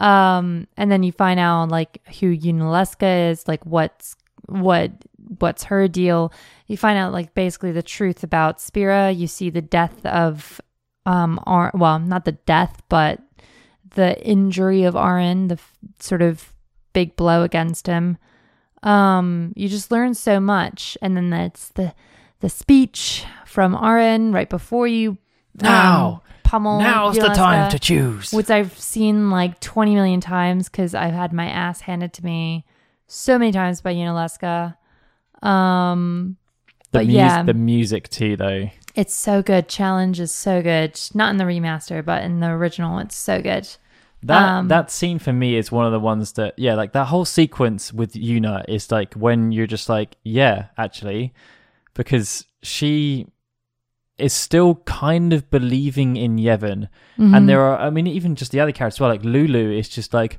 Um, 0.00 0.68
and 0.76 0.92
then 0.92 1.02
you 1.02 1.10
find 1.10 1.40
out 1.40 1.70
like 1.70 2.00
who 2.20 2.34
Yunalesca 2.36 3.30
is, 3.30 3.48
like 3.48 3.64
what's 3.66 4.14
what 4.46 4.92
what's 5.40 5.64
her 5.64 5.88
deal. 5.88 6.32
You 6.66 6.76
find 6.76 6.98
out 6.98 7.12
like 7.12 7.34
basically 7.34 7.72
the 7.72 7.82
truth 7.82 8.22
about 8.22 8.60
Spira. 8.60 9.10
You 9.10 9.26
see 9.26 9.50
the 9.50 9.62
death 9.62 10.04
of 10.06 10.60
um, 11.06 11.40
Ar- 11.46 11.72
well, 11.74 11.98
not 11.98 12.24
the 12.24 12.32
death, 12.32 12.82
but 12.88 13.20
the 13.94 14.22
injury 14.24 14.84
of 14.84 14.94
Auron, 14.94 15.48
the 15.48 15.54
f- 15.54 15.72
sort 15.98 16.22
of 16.22 16.52
big 16.92 17.16
blow 17.16 17.42
against 17.42 17.86
him. 17.86 18.18
Um, 18.82 19.52
you 19.56 19.68
just 19.68 19.90
learn 19.90 20.14
so 20.14 20.38
much, 20.40 20.96
and 21.02 21.16
then 21.16 21.30
that's 21.30 21.68
the 21.70 21.94
the 22.40 22.48
speech 22.48 23.24
from 23.46 23.74
Auron 23.74 24.32
right 24.32 24.48
before 24.48 24.86
you 24.86 25.10
um, 25.10 25.16
Now, 25.62 26.22
pummel. 26.44 26.80
now's 26.80 27.16
the 27.16 27.28
time 27.28 27.68
to 27.72 27.78
choose. 27.80 28.32
which 28.32 28.48
I've 28.48 28.78
seen 28.78 29.30
like 29.30 29.58
20 29.58 29.96
million 29.96 30.20
times 30.20 30.68
because 30.68 30.94
I've 30.94 31.14
had 31.14 31.32
my 31.32 31.46
ass 31.48 31.80
handed 31.80 32.12
to 32.12 32.24
me 32.24 32.64
so 33.08 33.38
many 33.38 33.50
times 33.50 33.80
by 33.80 33.92
Yunalesca. 33.92 34.76
Um, 35.42 36.36
the, 36.92 36.98
but 36.98 37.06
mus- 37.06 37.14
yeah. 37.14 37.42
the 37.42 37.54
music 37.54 38.08
too, 38.08 38.36
though. 38.36 38.70
it's 38.94 39.14
so 39.14 39.42
good. 39.42 39.68
Challenge 39.68 40.20
is 40.20 40.32
so 40.32 40.62
good. 40.62 40.98
Not 41.14 41.30
in 41.30 41.36
the 41.38 41.44
remaster, 41.44 42.04
but 42.04 42.22
in 42.22 42.38
the 42.40 42.48
original, 42.48 42.98
it's 43.00 43.16
so 43.16 43.42
good. 43.42 43.68
That 44.22 44.42
Um, 44.42 44.68
that 44.68 44.90
scene 44.90 45.18
for 45.20 45.32
me 45.32 45.56
is 45.56 45.70
one 45.70 45.86
of 45.86 45.92
the 45.92 46.00
ones 46.00 46.32
that 46.32 46.54
yeah, 46.58 46.74
like 46.74 46.92
that 46.92 47.06
whole 47.06 47.24
sequence 47.24 47.92
with 47.92 48.14
Yuna 48.14 48.64
is 48.68 48.90
like 48.90 49.14
when 49.14 49.52
you're 49.52 49.66
just 49.68 49.88
like 49.88 50.16
yeah, 50.24 50.66
actually, 50.76 51.32
because 51.94 52.44
she 52.62 53.26
is 54.18 54.32
still 54.32 54.76
kind 54.86 55.32
of 55.32 55.48
believing 55.50 56.16
in 56.16 56.36
Yevon, 56.36 56.88
Mhm. 57.18 57.36
and 57.36 57.48
there 57.48 57.60
are 57.60 57.78
I 57.78 57.90
mean 57.90 58.08
even 58.08 58.34
just 58.34 58.50
the 58.50 58.58
other 58.58 58.72
characters 58.72 58.96
as 58.96 59.00
well, 59.00 59.10
like 59.10 59.24
Lulu 59.24 59.70
is 59.70 59.88
just 59.88 60.12
like 60.12 60.38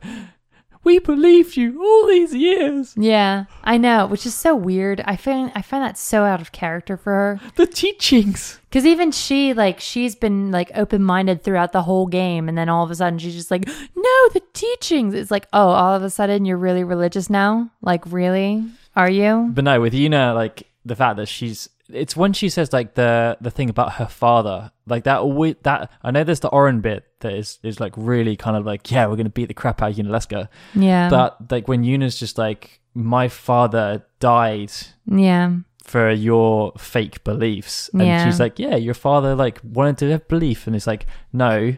we 0.83 0.99
believed 0.99 1.57
you 1.57 1.83
all 1.83 2.07
these 2.07 2.33
years. 2.33 2.93
yeah, 2.97 3.45
I 3.63 3.77
know, 3.77 4.05
which 4.07 4.25
is 4.25 4.33
so 4.33 4.55
weird. 4.55 5.01
I 5.05 5.15
find 5.15 5.51
I 5.55 5.61
find 5.61 5.83
that 5.83 5.97
so 5.97 6.23
out 6.23 6.41
of 6.41 6.51
character 6.51 6.97
for 6.97 7.11
her. 7.11 7.39
The 7.55 7.67
teachings. 7.67 8.59
Because 8.69 8.85
even 8.85 9.11
she, 9.11 9.53
like, 9.53 9.79
she's 9.79 10.15
been 10.15 10.51
like 10.51 10.71
open 10.75 11.03
minded 11.03 11.43
throughout 11.43 11.71
the 11.71 11.81
whole 11.83 12.05
game, 12.05 12.47
and 12.47 12.57
then 12.57 12.69
all 12.69 12.83
of 12.83 12.91
a 12.91 12.95
sudden 12.95 13.17
she's 13.19 13.35
just 13.35 13.49
like, 13.51 13.67
"No, 13.67 14.29
the 14.33 14.43
teachings." 14.53 15.13
It's 15.13 15.31
like, 15.31 15.47
oh, 15.53 15.69
all 15.69 15.95
of 15.95 16.03
a 16.03 16.09
sudden 16.09 16.45
you're 16.45 16.57
really 16.57 16.83
religious 16.83 17.29
now. 17.29 17.71
Like, 17.81 18.03
really? 18.05 18.63
Are 18.95 19.09
you? 19.09 19.49
But 19.53 19.63
no, 19.63 19.81
with 19.81 19.93
Yuna, 19.93 20.35
like 20.35 20.67
the 20.85 20.95
fact 20.95 21.17
that 21.17 21.27
she's 21.27 21.69
it's 21.91 22.15
when 22.15 22.33
she 22.33 22.49
says 22.49 22.71
like 22.73 22.95
the 22.95 23.37
the 23.41 23.51
thing 23.51 23.69
about 23.69 23.93
her 23.93 24.05
father, 24.07 24.71
like 24.85 25.03
that 25.05 25.19
always 25.19 25.55
that 25.63 25.91
I 26.03 26.11
know 26.11 26.23
there's 26.23 26.39
the 26.41 26.49
Auron 26.49 26.81
bit 26.81 27.05
that 27.21 27.33
is 27.33 27.59
is 27.63 27.79
like 27.79 27.93
really 27.97 28.35
kind 28.35 28.55
of 28.57 28.65
like 28.65 28.89
yeah 28.91 29.07
we're 29.07 29.15
gonna 29.15 29.29
beat 29.29 29.47
the 29.47 29.53
crap 29.53 29.81
out 29.81 29.91
of 29.91 29.97
Yunalesca, 29.97 30.47
Yeah. 30.75 31.09
but 31.09 31.51
like 31.51 31.67
when 31.67 31.83
Yuna's 31.83 32.19
just 32.19 32.37
like 32.37 32.79
my 32.93 33.27
father 33.27 34.05
died 34.19 34.71
yeah. 35.05 35.51
for 35.83 36.11
your 36.11 36.73
fake 36.77 37.23
beliefs, 37.23 37.89
and 37.93 38.03
Yeah. 38.03 38.25
she's 38.25 38.39
like 38.39 38.59
yeah 38.59 38.75
your 38.75 38.93
father 38.95 39.35
like 39.35 39.59
wanted 39.63 39.97
to 39.99 40.11
have 40.11 40.27
belief, 40.27 40.67
and 40.67 40.75
it's 40.75 40.87
like 40.87 41.05
no, 41.33 41.75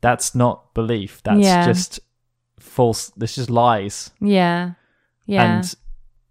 that's 0.00 0.34
not 0.34 0.74
belief, 0.74 1.22
that's 1.24 1.40
Yeah. 1.40 1.66
just 1.66 2.00
false, 2.58 3.10
this 3.16 3.34
just 3.36 3.50
lies, 3.50 4.10
Yeah. 4.20 4.72
Yeah. 5.26 5.58
and 5.58 5.74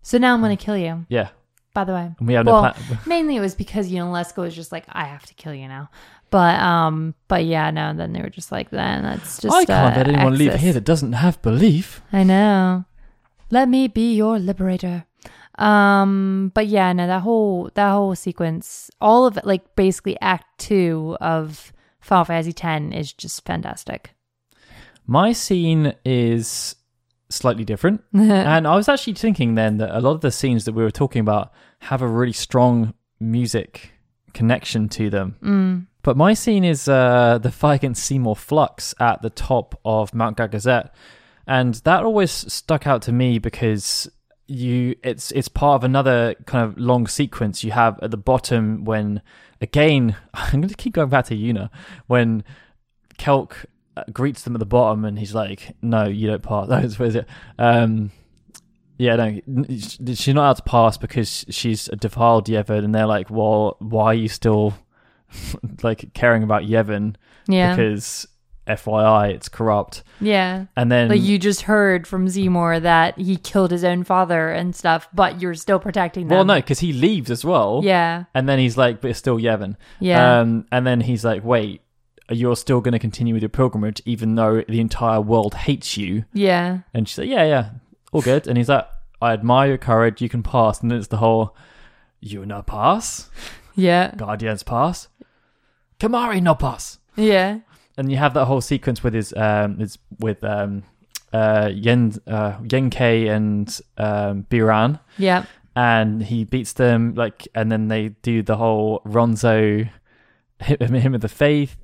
so 0.02 0.18
now 0.18 0.34
I'm 0.34 0.42
gonna 0.42 0.58
kill 0.58 0.78
you. 0.78 1.06
yeah, 1.10 1.30
By 1.74 1.84
the 1.86 1.94
way, 1.94 2.12
we 2.20 2.34
have 2.36 2.46
Well, 2.46 2.64
no 2.64 2.72
plan. 2.72 3.00
mainly 3.08 3.36
it 3.36 3.40
was 3.40 3.56
because 3.56 3.92
Yunalesca 3.92 4.38
was 4.38 4.56
just 4.56 4.72
like, 4.72 4.86
I 4.90 5.06
have 5.06 5.26
to 5.26 5.34
kill 5.34 5.54
you 5.54 5.68
now. 5.68 5.90
But 6.30 6.60
um, 6.60 7.14
but 7.28 7.46
yeah, 7.46 7.70
no. 7.70 7.94
Then 7.94 8.14
they 8.14 8.22
were 8.22 8.30
just 8.30 8.52
like, 8.52 8.72
then 8.72 9.04
that's 9.04 9.40
just. 9.40 9.56
I 9.56 9.66
can't 9.66 9.96
uh, 9.96 9.98
let 10.00 10.08
anyone 10.08 10.38
leave 10.38 10.56
here 10.56 10.74
that 10.74 10.84
doesn't 10.84 11.14
have 11.14 11.42
belief. 11.42 12.02
I 12.12 12.24
know. 12.24 12.86
Let 13.52 13.70
me 13.70 13.88
be 13.88 14.16
your 14.16 14.40
liberator. 14.40 15.06
Um, 15.60 16.52
but 16.56 16.66
yeah, 16.66 16.92
no, 16.94 17.06
that 17.06 17.22
whole 17.22 17.70
that 17.76 17.92
whole 17.92 18.16
sequence, 18.16 18.90
all 19.00 19.28
of 19.28 19.38
it, 19.38 19.46
like 19.46 19.76
basically 19.76 20.20
Act 20.22 20.46
Two 20.58 21.16
of 21.22 21.72
Final 22.00 22.26
Fantasy 22.26 22.54
X 22.60 22.96
is 22.96 23.14
just 23.14 23.46
fantastic. 23.46 24.16
My 25.06 25.34
scene 25.34 25.94
is 26.04 26.76
slightly 27.34 27.64
different. 27.64 28.04
and 28.14 28.68
I 28.68 28.76
was 28.76 28.88
actually 28.90 29.14
thinking 29.14 29.56
then 29.56 29.78
that 29.78 29.96
a 29.96 30.02
lot 30.02 30.12
of 30.12 30.22
the 30.22 30.32
scenes 30.32 30.66
that 30.66 30.74
we 30.74 30.84
were 30.84 30.92
talking 30.92 31.20
about 31.20 31.52
have 31.80 32.02
a 32.02 32.08
really 32.08 32.34
strong 32.34 32.94
music 33.20 33.92
connection 34.34 34.90
to 34.90 35.10
them. 35.10 35.36
Mm. 35.42 35.88
But 36.02 36.18
my 36.18 36.34
scene 36.34 36.64
is 36.64 36.88
uh, 36.88 37.40
the 37.42 37.52
fight 37.52 37.76
against 37.76 38.04
Seymour 38.04 38.36
Flux 38.36 38.94
at 39.00 39.22
the 39.22 39.30
top 39.30 39.80
of 39.86 40.14
Mount 40.14 40.38
Gagazet. 40.38 40.90
And 41.48 41.76
that 41.76 42.04
always 42.04 42.32
stuck 42.32 42.88
out 42.88 43.02
to 43.04 43.12
me 43.12 43.40
because 43.40 44.10
you 44.46 44.96
it's 45.04 45.32
it's 45.32 45.48
part 45.48 45.76
of 45.78 45.84
another 45.86 46.36
kind 46.46 46.66
of 46.66 46.78
long 46.78 47.08
sequence 47.08 47.64
you 47.64 47.72
have 47.72 47.98
at 48.02 48.12
the 48.12 48.18
bottom 48.18 48.84
when 48.84 49.22
again 49.62 50.18
I'm 50.34 50.62
going 50.62 50.68
to 50.68 50.76
keep 50.76 50.94
going 50.94 51.10
back 51.10 51.26
to 51.26 51.36
Yuna 51.36 51.70
when 52.08 52.44
Kelk 53.18 53.66
greets 54.12 54.44
them 54.44 54.56
at 54.56 54.60
the 54.60 54.66
bottom 54.66 55.06
and 55.06 55.20
he's 55.20 55.36
like 55.36 55.76
no 55.82 56.06
you 56.06 56.28
don't 56.28 56.42
pass 56.44 56.68
that's 56.68 56.98
what 56.98 57.10
is 57.10 57.16
it 57.16 57.28
um 57.60 58.12
yeah 58.98 59.16
no 59.16 59.40
she's 59.70 60.28
not 60.30 60.42
allowed 60.42 60.54
to 60.58 60.64
pass 60.64 60.98
because 60.98 61.46
she's 61.50 61.88
a 61.90 61.96
defiled 61.96 62.48
Yevon 62.48 62.84
and 62.86 62.96
they're 62.96 63.06
like 63.06 63.30
well 63.30 63.76
why 63.80 64.06
are 64.06 64.14
you 64.16 64.28
still 64.28 64.74
like 65.84 66.14
caring 66.14 66.44
about 66.44 66.64
Yevon 66.64 67.16
Yeah. 67.48 67.76
because 67.76 68.28
FYI, 68.66 69.32
it's 69.34 69.50
corrupt. 69.50 70.04
Yeah. 70.22 70.68
And 70.78 70.90
then 70.90 71.10
Like 71.10 71.22
you 71.22 71.38
just 71.38 71.64
heard 71.64 72.08
from 72.08 72.30
Seymour 72.30 72.80
that 72.80 73.18
he 73.20 73.36
killed 73.36 73.72
his 73.72 73.84
own 73.84 74.06
father 74.06 74.50
and 74.52 74.74
stuff, 74.74 75.10
but 75.14 75.42
you're 75.42 75.54
still 75.56 75.80
protecting 75.80 76.30
them. 76.30 76.38
well, 76.38 76.46
no, 76.46 76.56
because 76.56 76.80
he 76.80 76.94
leaves 76.94 77.30
as 77.30 77.44
well. 77.44 77.82
Yeah. 77.84 78.24
And 78.34 78.48
then 78.48 78.60
he's 78.60 78.78
like, 78.78 79.02
but 79.02 79.10
it's 79.10 79.20
still 79.20 79.38
Yevon. 79.38 79.76
Yeah. 80.00 80.40
Um, 80.40 80.66
and 80.72 80.88
then 80.88 81.02
he's 81.02 81.26
like, 81.26 81.44
wait, 81.44 81.82
you're 82.30 82.56
still 82.56 82.82
going 82.82 82.94
to 82.94 83.00
continue 83.00 83.34
with 83.34 83.44
your 83.44 83.50
pilgrimage 83.50 84.02
even 84.06 84.36
though 84.36 84.64
the 84.68 84.80
entire 84.80 85.20
world 85.22 85.54
hates 85.54 85.98
you. 85.98 86.26
yeah. 86.34 86.80
And 86.94 87.08
she 87.08 87.16
said, 87.16 87.28
yeah, 87.28 87.44
yeah, 87.46 87.70
all 88.12 88.22
good. 88.22 88.48
And 88.48 88.58
he's 88.58 88.70
like, 88.70 88.88
I 89.22 89.34
admire 89.34 89.70
your 89.70 89.78
courage. 89.78 90.22
You 90.22 90.30
can 90.30 90.44
pass. 90.44 90.82
And 90.82 90.90
then 90.92 90.98
it's 91.00 91.08
the 91.08 91.18
whole, 91.18 91.56
you 92.20 92.46
no 92.46 92.62
pass, 92.62 93.30
Yeah. 93.76 94.14
Guardians 94.16 94.64
pass, 94.64 95.08
Kimahri 96.00 96.42
no 96.42 96.56
pass. 96.56 97.00
Yeah. 97.16 97.60
And 97.98 98.10
you 98.12 98.18
have 98.18 98.34
that 98.34 98.46
whole 98.46 98.62
sequence 98.62 99.04
with 99.04 99.14
his, 99.14 99.34
um, 99.36 99.78
his 99.80 99.98
with 100.20 100.44
um, 100.44 100.84
uh, 101.32 101.70
Yen, 101.74 102.14
uh, 102.28 102.54
Yenke 102.64 103.30
and 103.30 103.68
um, 103.98 104.46
Biran. 104.50 105.00
Yeah. 105.18 105.46
and 105.76 106.24
he 106.24 106.44
beats 106.44 106.74
them 106.74 107.14
like 107.16 107.48
and 107.56 107.72
then 107.72 107.88
they 107.88 108.10
do 108.22 108.44
the 108.44 108.58
whole 108.58 109.02
Ronso 109.06 109.90
him, 110.60 110.94
him 110.94 111.12
with 111.14 111.22
the 111.22 111.28
faith 111.30 111.78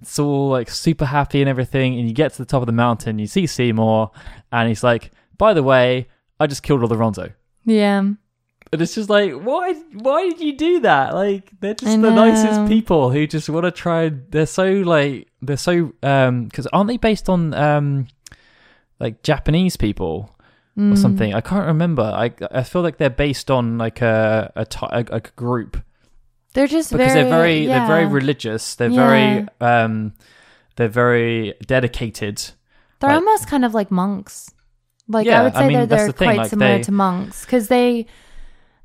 it's 0.00 0.18
all 0.18 0.48
like 0.50 0.68
super 0.70 1.04
happy 1.06 1.40
and 1.40 1.48
everything 1.48 1.98
and 1.98 2.06
you 2.08 2.14
get 2.14 2.32
to 2.32 2.38
the 2.38 2.44
top 2.44 2.62
of 2.62 2.66
the 2.66 2.72
mountain 2.72 3.18
you 3.18 3.26
see 3.26 3.46
seymour 3.46 4.10
and 4.52 4.68
he's 4.68 4.84
like 4.84 5.10
by 5.38 5.54
the 5.54 5.62
way 5.62 6.06
i 6.38 6.46
just 6.46 6.62
killed 6.62 6.82
all 6.82 6.88
the 6.88 6.96
Ronso 6.96 7.32
Yeah. 7.64 7.98
and 8.00 8.16
it's 8.72 8.94
just 8.94 9.08
like 9.08 9.32
why 9.32 9.72
why 9.94 10.28
did 10.28 10.40
you 10.40 10.56
do 10.56 10.80
that 10.80 11.14
like 11.14 11.50
they're 11.60 11.74
just 11.74 12.00
the 12.02 12.10
nicest 12.10 12.66
people 12.68 13.10
who 13.10 13.26
just 13.26 13.48
want 13.48 13.64
to 13.64 13.70
try 13.70 14.10
they're 14.28 14.44
so 14.46 14.66
like 14.66 15.28
they're 15.40 15.56
so 15.56 15.92
um 16.02 16.44
because 16.44 16.66
aren't 16.68 16.88
they 16.88 16.98
based 16.98 17.28
on 17.30 17.54
um 17.54 18.06
like 19.00 19.22
japanese 19.22 19.76
people 19.76 20.30
or 20.78 20.82
Mm. 20.82 20.98
something. 20.98 21.32
I 21.34 21.40
can't 21.40 21.64
remember. 21.64 22.02
I 22.02 22.34
I 22.50 22.62
feel 22.62 22.82
like 22.82 22.98
they're 22.98 23.08
based 23.08 23.50
on 23.50 23.78
like 23.78 24.02
a 24.02 24.52
a, 24.56 24.66
a, 24.82 25.04
a 25.10 25.20
group 25.34 25.78
They're 26.56 26.66
just 26.66 26.90
because 26.90 27.12
very, 27.12 27.20
they're 27.22 27.38
very 27.38 27.66
they're 27.66 27.86
very 27.86 28.06
religious. 28.06 28.74
They're 28.76 28.88
Yeah. 28.90 29.06
very 29.06 29.48
um 29.60 30.14
they're 30.76 30.88
very 31.04 31.54
dedicated. 31.66 32.36
They're 33.00 33.10
like- 33.10 33.20
almost 33.20 33.46
kind 33.48 33.64
of 33.64 33.74
like 33.74 33.90
monks. 33.90 34.50
Like 35.08 35.26
Yeah, 35.26 35.40
I 35.40 35.44
would 35.44 35.52
I 35.54 35.60
say 35.60 35.68
mean, 35.68 35.76
they're 35.76 35.86
they're 35.86 36.06
the 36.08 36.12
quite 36.24 36.38
like, 36.38 36.50
similar 36.50 36.78
they- 36.78 36.82
to 36.84 36.92
monks 36.92 37.44
because 37.44 37.68
they 37.68 38.06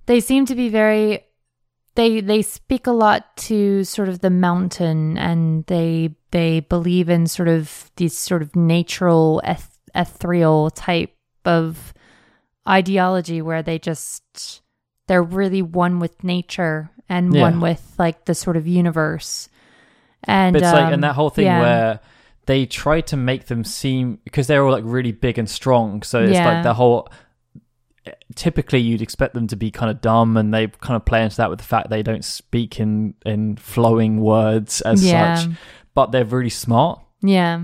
they 0.05 0.19
seem 0.19 0.45
to 0.45 0.55
be 0.55 0.69
very 0.69 1.24
they 1.95 2.22
they 2.22 2.41
speak 2.41 2.88
a 2.88 2.91
lot 2.91 3.36
to 3.49 3.84
sort 3.84 4.07
of 4.09 4.19
the 4.19 4.30
mountain 4.30 5.17
and 5.17 5.65
they 5.67 6.15
they 6.32 6.59
believe 6.61 7.09
in 7.09 7.26
sort 7.28 7.47
of 7.49 7.89
these 7.97 8.17
sort 8.17 8.41
of 8.41 8.55
natural 8.55 9.41
eth- 9.43 9.80
ethereal 9.95 10.69
type 10.72 11.13
of 11.45 11.93
ideology 12.67 13.41
where 13.41 13.63
they 13.63 13.80
just 13.80 14.61
they're 15.12 15.22
really 15.22 15.62
one 15.62 15.99
with 15.99 16.24
nature 16.24 16.89
and 17.09 17.34
Yeah. 17.34 17.41
one 17.41 17.59
with 17.59 17.84
like 17.99 18.24
the 18.24 18.34
sort 18.34 18.55
of 18.55 18.66
universe 18.66 19.49
and 20.24 20.53
But 20.53 20.62
it's 20.62 20.72
like 20.72 20.86
um, 20.86 20.93
and 20.93 21.03
that 21.03 21.16
whole 21.16 21.30
thing 21.30 21.47
yeah. 21.47 21.59
where 21.59 21.99
they 22.45 22.66
try 22.66 23.01
to 23.01 23.18
make 23.18 23.47
them 23.47 23.66
seem 23.66 24.20
because 24.24 24.47
they're 24.47 24.64
all 24.64 24.72
like 24.72 24.86
really 24.86 25.12
big 25.12 25.38
and 25.38 25.49
strong. 25.49 26.01
So 26.03 26.22
it's 26.24 26.32
Yeah. 26.32 26.45
like 26.53 26.64
the 26.64 26.74
whole. 26.76 27.09
Typically, 28.36 28.80
you'd 28.80 29.01
expect 29.01 29.34
them 29.34 29.47
to 29.47 29.55
be 29.57 29.70
kind 29.70 29.91
of 29.91 29.99
dumb, 29.99 30.38
and 30.38 30.53
they 30.53 30.68
kind 30.68 30.95
of 30.95 31.03
play 31.05 31.24
into 31.24 31.36
that 31.38 31.49
with 31.49 31.59
the 31.59 31.66
fact 31.66 31.89
they 31.89 32.01
don't 32.03 32.24
speak 32.24 32.80
in 32.80 33.14
in 33.26 33.57
flowing 33.57 34.22
words 34.22 34.80
as 34.82 35.07
such, 35.07 35.47
but 35.93 36.12
they're 36.12 36.24
really 36.26 36.49
smart. 36.49 37.01
yeah 37.22 37.62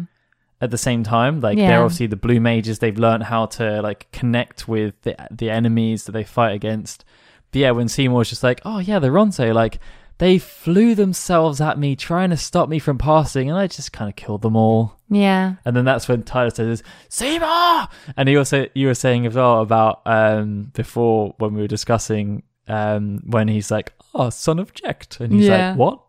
at 0.60 0.72
the 0.72 0.78
same 0.78 1.04
time. 1.04 1.40
Like 1.40 1.58
Yeah. 1.58 1.68
they're 1.68 1.84
obviously 1.84 2.08
the 2.08 2.16
blue 2.16 2.40
mages. 2.40 2.80
They've 2.80 2.98
learned 2.98 3.24
how 3.24 3.46
to 3.58 3.82
like 3.84 4.12
connect 4.12 4.68
with 4.68 5.00
the 5.04 5.16
the 5.32 5.50
enemies 5.52 6.06
that 6.06 6.12
they 6.14 6.24
fight 6.24 6.54
against. 6.56 7.06
But 7.52 7.60
yeah, 7.62 7.72
when 7.72 7.88
Seymour's 7.88 8.30
just 8.30 8.44
like, 8.44 8.62
oh 8.66 8.80
yeah, 8.80 9.00
the 9.00 9.08
Ronso, 9.08 9.54
like 9.54 9.80
they 10.20 10.40
flew 10.40 10.96
themselves 10.96 11.62
at 11.62 11.78
me 11.78 11.96
trying 11.96 12.32
to 12.32 12.38
stop 12.38 12.70
me 12.70 12.80
from 12.80 12.98
passing, 12.98 13.50
and 13.50 13.58
I 13.58 13.68
just 13.68 13.94
kind 13.94 14.10
of 14.10 14.16
killed 14.16 14.42
them 14.42 14.56
all. 14.56 14.98
yeah 15.10 15.56
And 15.64 15.76
then 15.76 15.86
that's 15.86 16.08
when 16.08 16.24
Tyler 16.24 16.50
says, 16.50 16.82
Seymour! 17.10 17.88
And 18.18 18.28
he 18.28 18.36
also, 18.36 18.68
you 18.74 18.88
were 18.88 18.96
saying 18.96 19.28
as 19.28 19.36
well 19.36 19.62
about, 19.62 20.02
um, 20.08 20.72
before 20.74 21.36
when 21.38 21.54
we 21.54 21.62
were 21.62 21.68
discussing, 21.68 22.44
um, 22.68 23.22
when 23.28 23.48
he's 23.48 23.70
like, 23.70 23.94
oh, 24.16 24.30
son 24.32 24.58
of 24.60 24.74
Jecht. 24.74 25.20
And 25.20 25.32
he's 25.34 25.48
Yeah. 25.48 25.70
like, 25.70 25.78
what? 25.78 26.02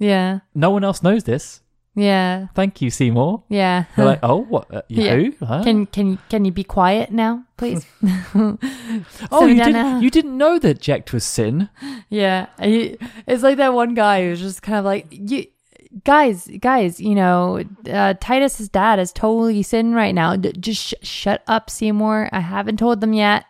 yeah 0.00 0.40
No 0.54 0.70
one 0.70 0.84
else 0.84 1.02
knows 1.02 1.24
this. 1.24 1.60
Yeah 1.98 2.46
Thank 2.54 2.80
you, 2.80 2.90
Seymour. 2.90 3.42
Yeah. 3.48 3.84
They're 3.96 4.06
like, 4.06 4.20
oh, 4.22 4.36
what? 4.42 4.72
Uh, 4.72 4.82
you 4.88 5.02
Yeah. 5.02 5.30
Huh? 5.46 5.62
can 5.64 5.86
can 5.86 6.18
can 6.28 6.44
you 6.44 6.52
be 6.52 6.64
quiet 6.64 7.10
now, 7.10 7.44
please? 7.56 7.84
oh, 8.34 9.46
you 9.46 9.62
didn't, 9.62 10.02
you 10.02 10.10
didn't 10.10 10.36
know 10.36 10.58
that 10.58 10.80
Jecht 10.80 11.12
was 11.12 11.24
sin. 11.24 11.68
Yeah, 12.08 12.46
he- 12.60 12.96
it's 13.26 13.42
like 13.42 13.56
that 13.58 13.74
one 13.74 13.94
guy 13.94 14.22
who's 14.24 14.40
just 14.40 14.62
kind 14.62 14.78
of 14.78 14.84
like, 14.84 15.06
you 15.10 15.46
guys, 16.04 16.48
guys, 16.60 17.00
you 17.00 17.14
know, 17.14 17.62
uh, 17.90 18.14
Tidus's 18.20 18.68
dad 18.68 18.98
is 18.98 19.12
totally 19.12 19.62
sin 19.62 19.94
right 19.94 20.14
now. 20.14 20.36
D- 20.36 20.52
just 20.52 20.88
sh- 20.88 20.94
shut 21.02 21.42
up, 21.46 21.70
Seymour. 21.70 22.28
I 22.32 22.40
haven't 22.40 22.78
told 22.78 23.00
them 23.00 23.12
yet. 23.12 23.44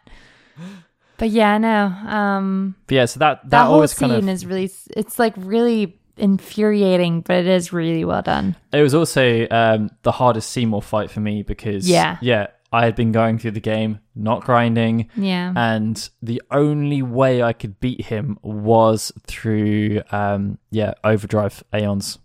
But 1.19 1.31
yeah, 1.31 1.59
no. 1.59 1.87
Um, 2.09 2.77
But 2.87 2.95
yeah, 2.95 3.05
so 3.07 3.19
that, 3.19 3.43
that, 3.43 3.51
that, 3.51 3.65
whole 3.67 3.75
always 3.77 3.93
scene 3.93 4.09
kind 4.11 4.23
of, 4.23 4.29
is 4.29 4.47
really, 4.47 4.71
it's 4.97 5.19
like 5.19 5.35
really 5.37 5.98
infuriating, 6.19 7.23
but 7.23 7.37
it 7.37 7.47
is 7.47 7.73
really 7.73 8.05
well 8.05 8.23
done. 8.23 8.57
it 8.73 8.83
was 8.83 8.95
also 8.95 9.47
um, 9.51 9.91
the 10.03 10.13
hardest 10.13 10.51
Seymour 10.51 10.83
fight 10.83 11.11
for 11.11 11.21
me 11.21 11.43
because, 11.43 11.89
Yeah. 11.89 12.19
yeah, 12.21 12.49
I 12.73 12.85
had 12.85 12.95
been 12.95 13.13
going 13.13 13.39
through 13.39 13.53
the 13.53 13.61
game, 13.61 14.01
not 14.15 14.45
grinding, 14.45 15.09
Yeah. 15.17 15.53
and 15.57 16.09
the 16.21 16.43
only 16.51 17.01
way 17.03 17.43
I 17.43 17.53
could 17.55 17.81
beat 17.81 18.07
him 18.07 18.39
was 18.43 19.11
through, 19.27 20.03
um, 20.13 20.59
yeah, 20.71 20.93
overdrive 21.05 21.63
aeons. 21.75 22.19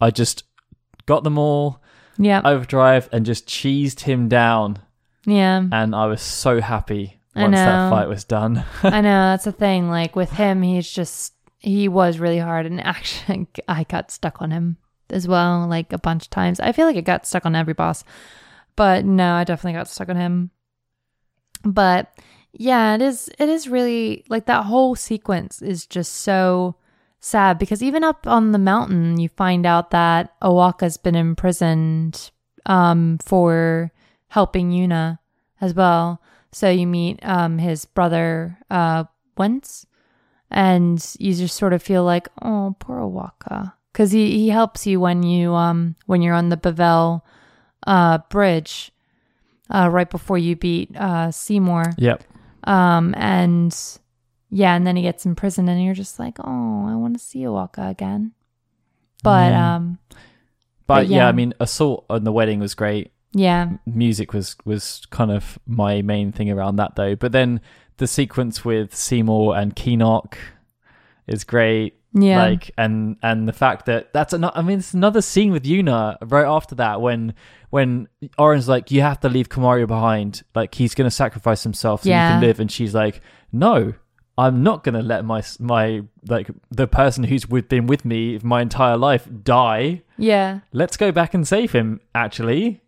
I 0.00 0.10
just 0.10 0.44
got 1.06 1.24
them 1.24 1.38
all, 1.38 1.82
yeah. 2.18 2.42
overdrive, 2.44 3.08
and 3.12 3.24
just 3.24 3.46
cheesed 3.48 4.00
him 4.00 4.28
down, 4.28 4.78
yeah. 5.24 5.62
and 5.72 5.94
I 5.94 6.06
was 6.06 6.20
so 6.20 6.60
happy 6.60 7.14
once 7.34 7.54
that 7.56 7.88
fight 7.90 8.08
was 8.08 8.24
done. 8.24 8.64
I 8.82 9.00
know 9.00 9.30
that's 9.30 9.44
the 9.44 9.52
thing. 9.52 9.88
Like 9.88 10.16
with 10.16 10.32
him, 10.32 10.62
he's 10.62 10.90
just 10.90 11.32
he 11.58 11.88
was 11.88 12.18
really 12.18 12.38
hard, 12.38 12.66
and 12.66 12.80
actually, 12.80 13.48
I 13.68 13.84
got 13.84 14.10
stuck 14.10 14.40
on 14.40 14.50
him 14.50 14.76
as 15.10 15.26
well, 15.26 15.66
like 15.66 15.92
a 15.92 15.98
bunch 15.98 16.24
of 16.24 16.30
times. 16.30 16.60
I 16.60 16.72
feel 16.72 16.86
like 16.86 16.96
I 16.96 17.02
got 17.02 17.26
stuck 17.26 17.46
on 17.46 17.56
every 17.56 17.74
boss, 17.74 18.04
but 18.76 19.04
no, 19.04 19.34
I 19.34 19.44
definitely 19.44 19.78
got 19.78 19.88
stuck 19.88 20.08
on 20.08 20.16
him. 20.16 20.50
But 21.64 22.16
yeah, 22.52 22.94
it 22.94 23.02
is. 23.02 23.30
It 23.38 23.48
is 23.48 23.68
really 23.68 24.24
like 24.28 24.46
that 24.46 24.64
whole 24.64 24.94
sequence 24.94 25.60
is 25.60 25.86
just 25.86 26.12
so 26.12 26.76
sad 27.20 27.58
because 27.58 27.82
even 27.82 28.04
up 28.04 28.26
on 28.26 28.52
the 28.52 28.58
mountain, 28.58 29.18
you 29.18 29.28
find 29.28 29.66
out 29.66 29.90
that 29.90 30.34
O'aka's 30.42 30.96
been 30.96 31.16
imprisoned 31.16 32.30
um, 32.66 33.18
for 33.24 33.92
helping 34.28 34.70
Yuna 34.70 35.18
as 35.60 35.74
well. 35.74 36.22
So 36.52 36.70
you 36.70 36.86
meet 36.86 37.20
um, 37.22 37.58
his 37.58 37.84
brother 37.84 38.58
uh, 38.70 39.04
Wantz, 39.36 39.84
and 40.50 41.04
you 41.18 41.34
just 41.34 41.56
sort 41.56 41.72
of 41.72 41.82
feel 41.82 42.04
like, 42.04 42.28
oh, 42.42 42.74
poor 42.78 43.00
O'aka, 43.00 43.74
because 43.92 44.12
he, 44.12 44.38
he 44.38 44.48
helps 44.48 44.86
you 44.86 45.00
when 45.00 45.22
you 45.22 45.54
um 45.54 45.94
when 46.06 46.22
you're 46.22 46.34
on 46.34 46.48
the 46.48 46.56
Bevelle 46.56 47.22
uh, 47.86 48.18
bridge, 48.30 48.92
uh, 49.70 49.88
right 49.90 50.08
before 50.10 50.38
you 50.38 50.56
beat 50.56 50.94
uh, 50.96 51.30
Seymour. 51.30 51.92
yep. 51.98 52.22
Um, 52.64 53.14
and 53.16 53.74
yeah, 54.50 54.74
and 54.74 54.86
then 54.86 54.96
he 54.96 55.02
gets 55.02 55.24
imprisoned, 55.26 55.68
and 55.70 55.82
you're 55.82 55.94
just 55.94 56.18
like, 56.18 56.38
oh, 56.40 56.86
I 56.88 56.94
want 56.96 57.14
to 57.16 57.22
see 57.22 57.46
O'aka 57.46 57.88
again. 57.88 58.32
But 59.22 59.52
Yeah. 59.52 59.76
um, 59.76 59.98
But, 60.86 60.94
But 60.94 61.06
yeah. 61.08 61.16
yeah. 61.18 61.28
I 61.28 61.32
mean, 61.32 61.52
Assault 61.60 62.04
on 62.08 62.24
the 62.24 62.32
Wedding 62.32 62.60
was 62.60 62.74
great. 62.74 63.12
yeah, 63.32 63.72
Music 63.86 64.32
was 64.32 64.56
was 64.64 65.02
kind 65.10 65.30
of 65.30 65.58
my 65.66 66.00
main 66.02 66.32
thing 66.32 66.50
around 66.50 66.76
that 66.76 66.96
though. 66.96 67.14
But 67.14 67.32
then 67.32 67.60
the 67.98 68.06
sequence 68.06 68.64
with 68.64 68.94
Seymour 68.94 69.56
and 69.56 69.74
Kinoc 69.76 70.34
is 71.26 71.44
great. 71.44 71.94
yeah, 72.12 72.42
Like 72.42 72.70
and 72.78 73.16
and 73.22 73.46
the 73.46 73.52
fact 73.52 73.86
that 73.86 74.12
that's 74.12 74.32
another. 74.32 74.56
I 74.56 74.62
mean, 74.62 74.78
it's 74.78 74.94
another 74.94 75.20
scene 75.20 75.52
with 75.52 75.64
Yuna 75.64 76.16
right 76.22 76.46
after 76.46 76.74
that 76.76 77.00
when 77.00 77.34
when 77.70 78.08
Auron's 78.38 78.68
like, 78.68 78.90
you 78.90 79.02
have 79.02 79.20
to 79.20 79.28
leave 79.28 79.48
Kamario 79.48 79.86
behind. 79.86 80.42
Like 80.54 80.74
he's 80.74 80.94
gonna 80.94 81.10
sacrifice 81.10 81.62
himself 81.62 82.02
so 82.02 82.08
you 82.08 82.14
can 82.14 82.40
live, 82.40 82.60
and 82.60 82.70
she's 82.70 82.94
like, 82.94 83.20
no. 83.52 83.94
I'm 84.36 84.62
not 84.62 84.84
gonna 84.84 85.02
let 85.02 85.24
my 85.24 85.42
my 85.58 86.02
like 86.28 86.48
the 86.70 86.86
person 86.86 87.24
who's 87.24 87.48
with, 87.48 87.68
been 87.68 87.88
with 87.88 88.04
me 88.04 88.38
my 88.44 88.62
entire 88.62 88.96
life 88.96 89.28
die 89.42 90.02
yeah, 90.18 90.60
let's 90.72 90.96
go 90.96 91.12
back 91.12 91.32
and 91.32 91.46
save 91.46 91.72
him, 91.72 92.00
actually. 92.14 92.82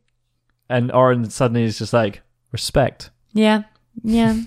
And 0.69 0.91
Auron 0.93 1.31
suddenly 1.31 1.63
is 1.63 1.79
just 1.79 1.93
like, 1.93 2.23
respect. 2.53 3.11
Yeah. 3.33 3.63
Yeah. 4.03 4.41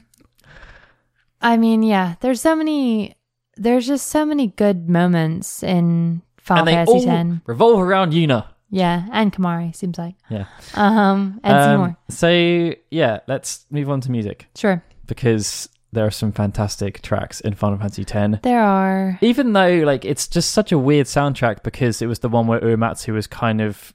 I 1.43 1.57
mean, 1.57 1.83
yeah, 1.83 2.15
there's 2.21 2.41
so 2.41 2.55
many 2.55 3.15
there's 3.55 3.85
just 3.85 4.07
so 4.07 4.25
many 4.25 4.47
good 4.47 4.89
moments 4.89 5.61
in 5.61 6.21
Final 6.37 6.61
and 6.61 6.67
they 6.67 6.71
Fantasy 6.73 7.09
all 7.09 7.17
X. 7.35 7.41
revolve 7.45 7.79
around 7.81 8.13
Yuna. 8.13 8.47
Yeah, 8.71 9.05
and 9.11 9.31
Kimahri 9.31 9.75
seems 9.75 9.99
like. 9.99 10.15
Yeah. 10.31 10.45
Um, 10.73 11.39
and 11.43 11.53
Um, 11.55 11.61
Seymour. 11.69 11.97
So 12.09 12.73
yeah, 12.89 13.19
let's 13.27 13.65
move 13.69 13.89
on 13.91 14.01
to 14.01 14.09
music 14.11 14.47
Sure. 14.55 14.83
because 15.05 15.69
there 15.91 16.07
are 16.07 16.11
some 16.11 16.31
fantastic 16.31 17.03
tracks 17.03 17.39
in 17.41 17.53
Final 17.53 17.77
Fantasy 17.77 18.01
X. 18.01 18.39
There 18.41 18.63
are. 18.63 19.19
Even 19.21 19.53
though 19.53 19.83
like 19.85 20.05
it's 20.05 20.27
just 20.27 20.49
such 20.51 20.71
a 20.71 20.79
weird 20.79 21.05
soundtrack 21.05 21.61
because 21.61 22.01
it 22.01 22.07
was 22.07 22.19
the 22.19 22.29
one 22.29 22.47
where 22.47 22.59
Uematsu 22.61 23.13
was 23.13 23.27
kind 23.27 23.61
of 23.61 23.93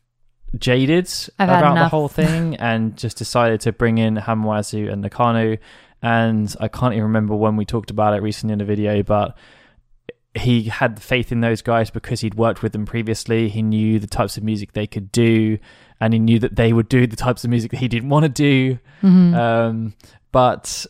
jaded 0.56 1.10
I've 1.38 1.48
about 1.48 1.74
the 1.74 1.88
whole 1.88 2.08
thing 2.08 2.54
and 2.56 2.96
just 2.96 3.18
decided 3.18 3.60
to 3.62 3.72
bring 3.72 3.98
in 3.98 4.14
Hamauzu 4.16 4.90
and 4.92 5.02
Nakano. 5.02 5.56
And 6.02 6.54
I 6.60 6.68
can't 6.68 6.92
even 6.92 7.04
remember 7.04 7.34
when 7.34 7.56
we 7.56 7.64
talked 7.64 7.90
about 7.90 8.14
it 8.14 8.22
recently 8.22 8.52
in 8.52 8.60
a 8.60 8.64
video, 8.64 9.02
but 9.02 9.36
he 10.34 10.64
had 10.64 11.02
faith 11.02 11.32
in 11.32 11.40
those 11.40 11.62
guys 11.62 11.90
because 11.90 12.20
he'd 12.20 12.34
worked 12.34 12.62
with 12.62 12.72
them 12.72 12.86
previously. 12.86 13.48
He 13.48 13.62
knew 13.62 13.98
the 13.98 14.06
types 14.06 14.36
of 14.36 14.44
music 14.44 14.72
they 14.72 14.86
could 14.86 15.10
do, 15.10 15.58
and 16.00 16.12
he 16.12 16.18
knew 16.18 16.38
that 16.38 16.56
they 16.56 16.72
would 16.72 16.88
do 16.88 17.06
the 17.06 17.16
types 17.16 17.42
of 17.44 17.50
music 17.50 17.72
that 17.72 17.78
he 17.78 17.88
didn't 17.88 18.08
want 18.10 18.24
to 18.24 18.28
do. 18.28 18.78
Mhm. 19.02 19.34
Um, 19.34 19.94
but 20.30 20.86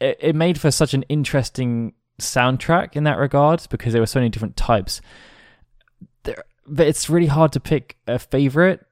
it, 0.00 0.18
it 0.20 0.34
made 0.34 0.58
for 0.58 0.70
such 0.70 0.94
an 0.94 1.04
interesting 1.04 1.92
soundtrack 2.20 2.96
in 2.96 3.04
that 3.04 3.18
regard 3.18 3.66
because 3.70 3.92
there 3.92 4.02
were 4.02 4.06
so 4.06 4.18
many 4.18 4.30
different 4.30 4.56
types. 4.56 5.00
There, 6.24 6.42
but 6.66 6.86
it's 6.86 7.08
really 7.08 7.26
hard 7.26 7.52
to 7.52 7.60
pick 7.60 7.96
a 8.08 8.18
favorite, 8.18 8.84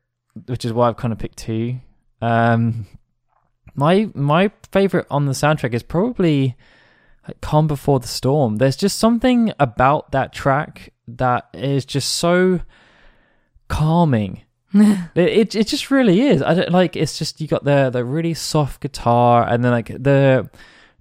which 0.46 0.64
is 0.64 0.72
why 0.72 0.88
I've 0.88 0.96
kind 0.96 1.12
of 1.12 1.18
picked 1.18 1.38
two. 1.38 1.80
Um, 2.20 2.86
my 3.74 4.10
my 4.14 4.50
favorite 4.70 5.06
on 5.10 5.26
the 5.26 5.32
soundtrack 5.32 5.74
is 5.74 5.82
probably 5.82 6.56
like 7.26 7.40
Calm 7.40 7.66
Before 7.66 8.00
the 8.00 8.08
Storm. 8.08 8.56
There's 8.56 8.76
just 8.76 8.98
something 8.98 9.52
about 9.58 10.12
that 10.12 10.32
track 10.32 10.92
that 11.08 11.48
is 11.54 11.84
just 11.84 12.16
so 12.16 12.60
calming. 13.68 14.42
It, 14.74 15.28
it 15.28 15.54
it 15.54 15.66
just 15.66 15.90
really 15.90 16.22
is. 16.22 16.40
I 16.42 16.54
don't 16.54 16.72
like. 16.72 16.96
It's 16.96 17.18
just 17.18 17.42
you 17.42 17.46
got 17.46 17.62
the 17.62 17.90
the 17.90 18.06
really 18.06 18.32
soft 18.32 18.80
guitar, 18.80 19.46
and 19.46 19.62
then 19.62 19.70
like 19.70 19.88
the 19.88 20.48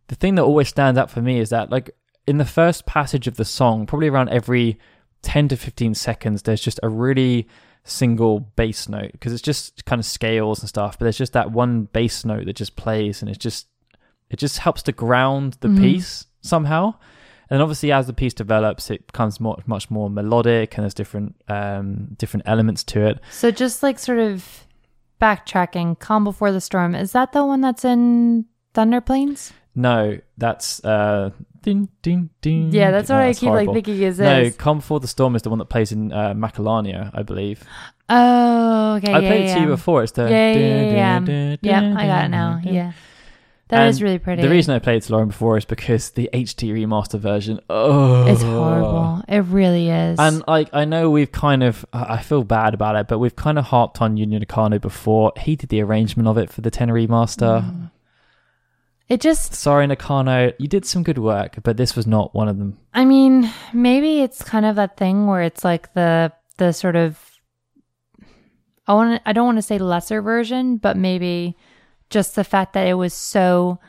the 0.07 0.15
thing 0.15 0.35
that 0.35 0.43
always 0.43 0.67
stands 0.67 0.99
out 0.99 1.09
for 1.09 1.21
me 1.21 1.39
is 1.39 1.51
that 1.51 1.69
like 1.69 1.89
in 2.27 2.37
the 2.37 2.43
first 2.43 2.85
passage 2.85 3.27
of 3.27 3.37
the 3.37 3.45
song, 3.45 3.85
probably 3.85 4.09
around 4.09 4.27
every 4.27 4.77
ten 5.21 5.47
to 5.47 5.55
fifteen 5.55 5.93
seconds, 5.95 6.41
there's 6.41 6.59
just 6.59 6.81
a 6.83 6.89
really 6.89 7.47
single 7.83 8.39
bass 8.39 8.87
note 8.87 9.11
because 9.11 9.33
it's 9.33 9.41
just 9.41 9.85
kind 9.85 9.99
of 9.99 10.05
scales 10.05 10.59
and 10.59 10.69
stuff. 10.69 10.97
But 10.99 11.05
there's 11.05 11.17
just 11.17 11.33
that 11.33 11.51
one 11.51 11.83
bass 11.85 12.23
note 12.25 12.45
that 12.45 12.55
just 12.55 12.75
plays, 12.75 13.21
and 13.21 13.29
it 13.29 13.39
just 13.39 13.67
it 14.29 14.37
just 14.39 14.59
helps 14.59 14.81
to 14.83 14.91
ground 14.91 15.57
the 15.59 15.67
Mhm. 15.67 15.79
piece 15.79 16.25
somehow. 16.41 16.93
And 17.49 17.61
obviously, 17.61 17.91
as 17.91 18.07
the 18.07 18.13
piece 18.13 18.33
develops, 18.33 18.89
it 18.89 19.07
becomes 19.07 19.39
much 19.41 19.61
much 19.67 19.91
more 19.91 20.09
melodic, 20.09 20.77
and 20.77 20.83
there's 20.83 20.93
different 20.93 21.35
um, 21.49 22.15
different 22.17 22.43
elements 22.47 22.83
to 22.85 23.05
it. 23.07 23.19
So 23.31 23.51
just 23.51 23.83
like 23.83 23.99
sort 23.99 24.19
of 24.19 24.65
backtracking, 25.21 25.99
Calm 25.99 26.23
Before 26.23 26.51
the 26.51 26.61
Storm, 26.61 26.95
is 26.95 27.11
that 27.11 27.31
the 27.33 27.45
one 27.45 27.61
that's 27.61 27.85
in 27.85 28.45
Thunder 28.73 29.01
Plains? 29.01 29.53
No, 29.75 30.17
that's 30.37 30.83
uh, 30.83 31.31
ding, 31.61 31.89
ding, 32.01 32.29
ding. 32.41 32.71
Yeah, 32.71 32.91
that's 32.91 33.09
what 33.09 33.17
No, 33.17 33.21
I 33.21 33.33
keep 33.33 33.49
horrible. 33.49 33.73
like 33.73 33.85
thinking 33.85 34.03
is 34.03 34.19
No, 34.19 34.43
this. 34.43 34.55
Calm 34.55 34.77
Before 34.79 34.99
the 34.99 35.07
Storm 35.07 35.35
is 35.35 35.41
the 35.41 35.49
one 35.49 35.59
that 35.59 35.65
plays 35.65 35.91
in 35.91 36.11
uh, 36.11 36.33
Macalania, 36.33 37.11
I 37.13 37.23
believe. 37.23 37.63
Oh, 38.09 38.95
okay. 38.95 39.13
I 39.13 39.19
yeah, 39.19 39.27
played 39.29 39.41
it 39.41 39.47
yeah, 39.47 39.55
to 39.55 39.61
you 39.61 39.67
before. 39.67 40.03
It's 40.03 40.11
the 40.11 40.23
Yeah, 40.29 40.53
yeah, 40.53 41.19
yeah, 41.25 41.55
yeah. 41.61 41.95
I 41.97 42.05
got 42.07 42.25
it 42.25 42.29
now. 42.29 42.61
Yeah. 42.63 42.91
that 43.69 43.87
is 43.87 43.97
And 43.97 44.03
really 44.03 44.19
pretty. 44.19 44.41
The 44.41 44.49
reason 44.49 44.75
I 44.75 44.79
played 44.79 44.97
it 44.97 45.03
to 45.03 45.13
Lauren 45.13 45.29
before 45.29 45.57
is 45.57 45.63
because 45.63 46.09
the 46.11 46.29
HD 46.33 46.73
remaster 46.73 47.17
version. 47.17 47.61
Oh, 47.69 48.27
it's 48.27 48.41
horrible. 48.41 49.23
It 49.29 49.39
really 49.45 49.89
is. 49.89 50.19
And 50.19 50.43
like 50.47 50.69
I 50.73 50.83
know 50.83 51.09
we've 51.09 51.31
kind 51.31 51.63
of 51.63 51.85
I 51.93 52.17
feel 52.17 52.43
bad 52.43 52.73
about 52.73 52.97
it, 52.97 53.07
but 53.07 53.19
we've 53.19 53.35
kind 53.35 53.57
of 53.57 53.65
harped 53.65 54.01
on 54.01 54.17
Junya 54.17 54.39
Nakano 54.39 54.77
before. 54.77 55.31
He 55.37 55.55
did 55.55 55.69
the 55.69 55.81
arrangement 55.81 56.27
of 56.27 56.37
it 56.37 56.49
for 56.51 56.59
the 56.61 56.71
10 56.71 56.89
remaster. 56.89 57.63
Mm. 57.63 57.91
It 59.11 59.19
just 59.19 59.53
Sorry 59.53 59.85
Nakano, 59.85 60.53
you 60.57 60.69
did 60.69 60.85
some 60.85 61.03
good 61.03 61.17
work, 61.17 61.57
but 61.63 61.75
this 61.75 61.97
was 61.97 62.07
not 62.07 62.33
one 62.33 62.47
of 62.47 62.57
them. 62.57 62.77
I 62.93 63.03
mean, 63.03 63.51
maybe 63.73 64.21
it's 64.21 64.41
kind 64.41 64.65
of 64.65 64.77
that 64.77 64.95
thing 64.95 65.27
where 65.27 65.41
it's 65.41 65.65
like 65.65 65.93
the 65.93 66.31
the 66.55 66.71
sort 66.71 66.95
of 66.95 67.19
I 68.87 68.93
want 68.93 69.21
I 69.25 69.33
don't 69.33 69.45
want 69.45 69.57
to 69.57 69.63
say 69.63 69.79
lesser 69.79 70.21
version, 70.21 70.77
but 70.77 70.95
maybe 70.95 71.57
just 72.09 72.35
the 72.35 72.45
fact 72.45 72.71
that 72.71 72.87
it 72.87 72.93
was 72.93 73.13
so 73.13 73.79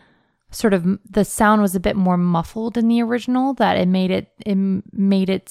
sort 0.50 0.74
of 0.74 0.98
the 1.08 1.24
sound 1.24 1.62
was 1.62 1.76
a 1.76 1.80
bit 1.80 1.94
more 1.94 2.16
muffled 2.16 2.76
in 2.76 2.88
the 2.88 3.00
original 3.00 3.54
that 3.54 3.78
it 3.78 3.86
made 3.86 4.10
it 4.10 4.32
it 4.44 4.58
made 4.92 5.30
it 5.30 5.48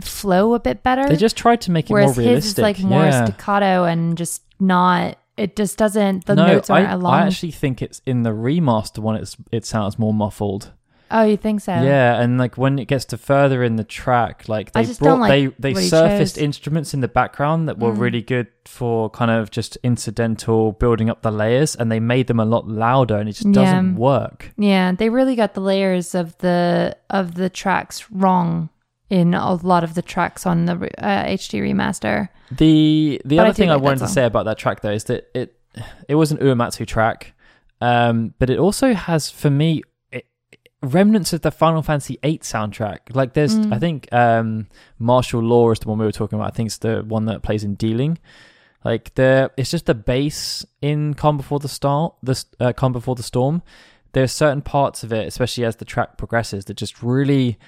flow 0.00 0.54
a 0.54 0.60
bit 0.60 0.84
better. 0.84 1.08
They 1.08 1.16
just 1.16 1.36
tried 1.36 1.60
to 1.62 1.72
make 1.72 1.90
it 1.90 1.92
whereas 1.92 2.16
more 2.16 2.24
his 2.24 2.46
is 2.46 2.56
realistic. 2.56 2.62
like 2.62 2.78
more 2.78 3.02
yeah. 3.02 3.24
staccato 3.24 3.82
and 3.82 4.16
just 4.16 4.42
not 4.60 5.18
it 5.38 5.56
just 5.56 5.78
doesn't 5.78 6.26
the 6.26 6.34
no, 6.34 6.46
notes 6.46 6.68
aren't 6.70 6.88
I, 6.88 6.92
along. 6.92 7.14
I 7.14 7.26
actually 7.26 7.52
think 7.52 7.80
it's 7.82 8.02
in 8.06 8.22
the 8.22 8.30
remaster 8.30 8.98
one. 8.98 9.16
It's 9.16 9.36
it 9.52 9.64
sounds 9.64 9.98
more 9.98 10.12
muffled. 10.14 10.72
oh, 11.10 11.22
you 11.22 11.38
think 11.38 11.62
so? 11.62 11.72
Yeah, 11.72 12.20
and 12.20 12.36
like 12.38 12.58
when 12.58 12.78
it 12.78 12.84
gets 12.86 13.06
to 13.06 13.16
further 13.16 13.62
in 13.64 13.76
the 13.76 13.84
track, 13.84 14.46
like 14.48 14.72
they 14.72 14.84
brought 14.94 15.20
like 15.20 15.30
they 15.30 15.72
they 15.72 15.74
surfaced 15.88 16.34
chose. 16.36 16.42
instruments 16.44 16.92
in 16.92 17.00
the 17.00 17.08
background 17.08 17.68
that 17.68 17.78
were 17.78 17.92
Mm. 17.92 17.98
really 18.00 18.20
good 18.22 18.48
for 18.66 19.08
kind 19.08 19.30
of 19.30 19.50
just 19.50 19.78
incidental 19.82 20.72
building 20.72 21.08
up 21.08 21.22
the 21.22 21.30
layers, 21.32 21.74
and 21.76 21.90
they 21.90 22.00
made 22.00 22.26
them 22.26 22.38
a 22.40 22.44
lot 22.44 22.68
louder, 22.68 23.16
and 23.16 23.28
it 23.28 23.32
just 23.32 23.52
doesn't 23.52 23.96
work. 23.96 24.52
Yeah, 24.58 24.92
they 24.92 25.08
really 25.08 25.34
got 25.36 25.54
the 25.54 25.62
layers 25.62 26.14
of 26.14 26.36
the 26.38 26.96
of 27.08 27.34
the 27.36 27.48
tracks 27.48 28.10
wrong 28.10 28.68
in 29.10 29.34
a 29.34 29.54
lot 29.54 29.84
of 29.84 29.94
the 29.94 30.02
tracks 30.02 30.46
on 30.46 30.66
the 30.66 30.74
uh, 31.02 31.24
HD 31.24 31.62
remaster. 31.62 32.28
The 32.50 33.20
the 33.24 33.36
But 33.36 33.46
other 33.46 33.52
do 33.54 33.56
thing 33.56 33.70
I 33.70 33.74
like 33.74 33.82
that 33.82 33.84
wanted 33.84 33.98
to 34.00 34.08
say 34.08 34.24
about 34.24 34.44
that 34.44 34.58
track 34.58 34.80
though 34.82 34.92
is 34.92 35.04
that 35.04 35.28
it 35.34 35.54
it 36.08 36.14
was 36.14 36.32
an 36.32 36.38
Uematsu 36.38 36.86
track, 36.86 37.32
um, 37.80 38.34
but 38.38 38.50
it 38.50 38.58
also 38.58 38.94
has 38.94 39.30
for 39.30 39.50
me 39.50 39.82
it, 40.12 40.26
remnants 40.82 41.32
of 41.32 41.42
the 41.42 41.50
Final 41.50 41.82
Fantasy 41.82 42.18
VIII 42.22 42.38
soundtrack. 42.38 43.14
Like 43.14 43.34
there's 43.34 43.56
Mm. 43.58 43.72
I 43.72 43.78
think 43.78 44.08
um, 44.12 44.66
Martial 44.98 45.40
Law 45.40 45.70
is 45.70 45.78
the 45.78 45.88
one 45.88 45.98
we 45.98 46.04
were 46.04 46.12
talking 46.12 46.38
about. 46.38 46.52
I 46.52 46.54
think 46.54 46.68
it's 46.68 46.78
the 46.78 47.02
one 47.06 47.26
that 47.26 47.42
plays 47.42 47.64
in 47.64 47.74
Deling. 47.74 48.18
Like 48.84 49.14
the 49.14 49.50
it's 49.56 49.70
just 49.70 49.86
the 49.86 49.94
bass 49.94 50.64
in 50.80 51.14
Calm 51.14 51.36
Before 51.36 51.58
the 51.58 51.68
Storm. 51.68 52.12
The 52.22 52.44
uh, 52.60 52.72
Calm 52.72 52.92
Before 52.92 53.14
the 53.14 53.22
Storm. 53.22 53.62
There's 54.12 54.32
certain 54.32 54.62
parts 54.62 55.02
of 55.02 55.12
it, 55.12 55.26
especially 55.26 55.64
as 55.64 55.76
the 55.76 55.84
track 55.84 56.16
progresses, 56.16 56.64
that 56.66 56.78
just 56.78 57.02
really 57.02 57.58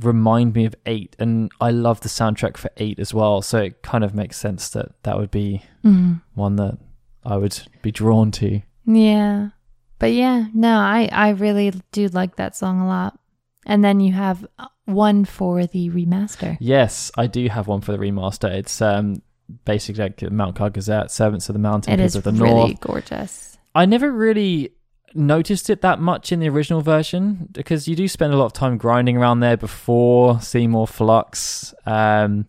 remind 0.00 0.54
me 0.54 0.64
of 0.66 0.74
eight 0.84 1.16
and 1.18 1.50
i 1.60 1.70
love 1.70 2.00
the 2.00 2.08
soundtrack 2.08 2.56
for 2.56 2.70
eight 2.76 2.98
as 2.98 3.14
well 3.14 3.40
so 3.40 3.58
it 3.58 3.82
kind 3.82 4.04
of 4.04 4.14
makes 4.14 4.36
sense 4.36 4.68
that 4.70 4.88
that 5.04 5.16
would 5.18 5.30
be 5.30 5.62
Mm. 5.84 6.20
one 6.34 6.56
that 6.56 6.78
i 7.24 7.36
would 7.36 7.56
be 7.82 7.90
drawn 7.90 8.30
to 8.32 8.60
Yeah, 8.84 9.50
but 9.98 10.12
yeah, 10.12 10.46
no, 10.52 10.76
I 10.78 11.08
I 11.10 11.30
really 11.30 11.72
do 11.92 12.08
like 12.08 12.36
that 12.36 12.54
song 12.54 12.80
a 12.80 12.86
lot. 12.86 13.18
And 13.64 13.82
then 13.84 13.98
you 14.00 14.12
have 14.12 14.46
uh, 14.58 14.66
one 14.84 15.24
for 15.24 15.66
the 15.66 15.90
remaster. 15.90 16.56
yes 16.60 17.10
i 17.16 17.26
do 17.26 17.48
have 17.48 17.66
one 17.66 17.80
for 17.80 17.92
the 17.92 17.98
remaster 17.98 18.48
it's 18.50 18.80
um 18.82 19.22
basically 19.64 20.04
like 20.04 20.22
mount 20.30 20.56
Gagazet 20.56 21.10
servants 21.10 21.48
of 21.48 21.54
the 21.54 21.58
mountain 21.70 21.92
It 21.94 22.00
is 22.00 22.14
of 22.16 22.22
the 22.24 22.32
really 22.32 22.54
north 22.74 22.80
gorgeous. 22.80 23.58
i 23.74 23.86
never 23.86 24.10
really 24.12 24.72
noticed 25.14 25.70
it 25.70 25.82
that 25.82 26.00
much 26.00 26.32
in 26.32 26.40
the 26.40 26.48
original 26.48 26.82
version? 26.82 27.48
Because 27.52 27.88
you 27.88 27.96
do 27.96 28.08
spend 28.08 28.32
a 28.32 28.36
lot 28.36 28.46
of 28.46 28.52
time 28.52 28.76
grinding 28.78 29.16
around 29.16 29.40
there 29.40 29.56
before 29.56 30.40
seymour 30.40 30.86
flux 30.86 31.74
um 31.86 32.46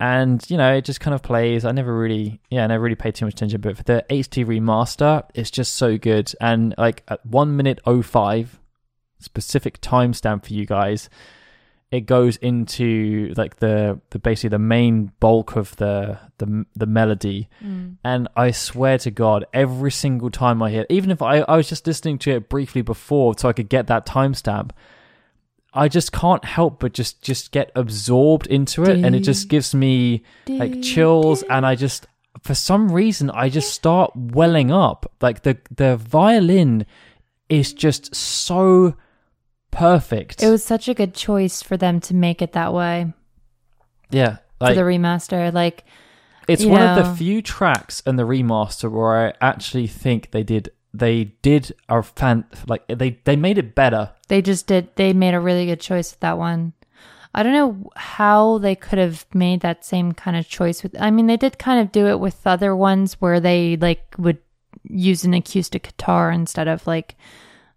and 0.00 0.44
you 0.50 0.56
know 0.56 0.74
it 0.74 0.84
just 0.84 1.00
kind 1.00 1.14
of 1.14 1.22
plays. 1.22 1.64
I 1.64 1.72
never 1.72 1.96
really 1.96 2.40
yeah 2.50 2.64
i 2.64 2.66
never 2.66 2.82
really 2.82 2.96
paid 2.96 3.14
too 3.14 3.24
much 3.24 3.34
attention 3.34 3.60
but 3.60 3.76
for 3.76 3.82
the 3.84 4.04
HD 4.10 4.44
remaster 4.44 5.24
it's 5.34 5.50
just 5.50 5.74
so 5.74 5.96
good. 5.98 6.32
And 6.40 6.74
like 6.76 7.02
at 7.08 7.24
1 7.26 7.56
minute 7.56 7.80
05 7.86 8.60
specific 9.18 9.80
timestamp 9.80 10.44
for 10.46 10.52
you 10.52 10.66
guys 10.66 11.08
it 11.94 12.02
goes 12.06 12.36
into 12.36 13.32
like 13.36 13.56
the 13.56 14.00
the 14.10 14.18
basically 14.18 14.50
the 14.50 14.58
main 14.58 15.12
bulk 15.20 15.56
of 15.56 15.76
the 15.76 16.18
the 16.38 16.66
the 16.76 16.86
melody 16.86 17.48
Mm. 17.64 17.96
and 18.04 18.28
I 18.36 18.50
swear 18.50 18.98
to 18.98 19.10
God, 19.10 19.44
every 19.52 19.90
single 19.90 20.30
time 20.30 20.62
I 20.62 20.70
hear, 20.70 20.86
even 20.90 21.10
if 21.10 21.22
I, 21.22 21.38
I 21.40 21.56
was 21.56 21.68
just 21.68 21.86
listening 21.86 22.18
to 22.18 22.30
it 22.32 22.48
briefly 22.48 22.82
before 22.82 23.34
so 23.38 23.48
I 23.48 23.52
could 23.52 23.68
get 23.68 23.86
that 23.86 24.06
timestamp, 24.06 24.70
I 25.72 25.88
just 25.88 26.12
can't 26.12 26.44
help 26.44 26.80
but 26.80 26.92
just 26.92 27.22
just 27.22 27.52
get 27.52 27.70
absorbed 27.74 28.46
into 28.46 28.82
it, 28.84 29.04
and 29.04 29.14
it 29.14 29.20
just 29.20 29.48
gives 29.48 29.74
me 29.74 30.22
like 30.48 30.82
chills, 30.82 31.42
and 31.44 31.64
I 31.66 31.74
just 31.74 32.06
for 32.42 32.54
some 32.54 32.90
reason 32.92 33.30
I 33.30 33.48
just 33.48 33.72
start 33.72 34.10
welling 34.14 34.70
up. 34.70 35.10
Like 35.20 35.42
the 35.42 35.58
the 35.74 35.96
violin 35.96 36.86
is 37.48 37.72
just 37.72 38.14
so 38.14 38.94
perfect. 39.74 40.42
It 40.42 40.50
was 40.50 40.64
such 40.64 40.88
a 40.88 40.94
good 40.94 41.14
choice 41.14 41.62
for 41.62 41.76
them 41.76 42.00
to 42.00 42.14
make 42.14 42.40
it 42.40 42.52
that 42.52 42.72
way 42.72 43.12
yeah, 44.14 44.36
for 44.58 44.74
the 44.74 44.82
remaster. 44.82 45.52
Like, 45.52 45.84
It's 46.48 46.64
one 46.64 46.82
of 46.82 46.96
the 46.96 47.14
few 47.14 47.42
tracks 47.42 48.00
in 48.06 48.16
the 48.16 48.22
remaster 48.22 48.90
where 48.90 49.28
I 49.28 49.32
actually 49.40 49.86
think 49.86 50.30
they 50.30 50.42
did 50.42 50.70
they 50.96 51.24
did 51.42 51.74
a 51.88 52.02
fan 52.04 52.44
like 52.68 52.86
they 52.86 53.18
they 53.24 53.34
made 53.34 53.58
it 53.58 53.74
better. 53.74 54.12
they 54.28 54.40
just 54.40 54.66
did. 54.68 54.94
They 54.94 55.12
made 55.12 55.34
a 55.34 55.40
really 55.40 55.66
good 55.66 55.80
choice 55.80 56.12
with 56.12 56.20
that 56.20 56.38
one. 56.38 56.72
I 57.34 57.42
don't 57.42 57.52
know 57.52 57.90
how 57.96 58.58
they 58.58 58.76
could 58.76 59.00
have 59.00 59.26
made 59.34 59.60
that 59.62 59.84
same 59.84 60.12
kind 60.12 60.36
of 60.36 60.48
choice 60.48 60.84
with 60.84 60.94
I 61.00 61.10
mean 61.10 61.26
they 61.26 61.36
did 61.36 61.58
kind 61.58 61.80
of 61.80 61.90
do 61.90 62.06
it 62.06 62.20
with 62.20 62.46
other 62.46 62.76
ones 62.76 63.14
where 63.14 63.40
they 63.40 63.76
like 63.76 64.14
would 64.18 64.38
use 64.84 65.24
an 65.24 65.34
acoustic 65.34 65.82
guitar 65.82 66.30
instead 66.30 66.68
of 66.68 66.86
like 66.86 67.16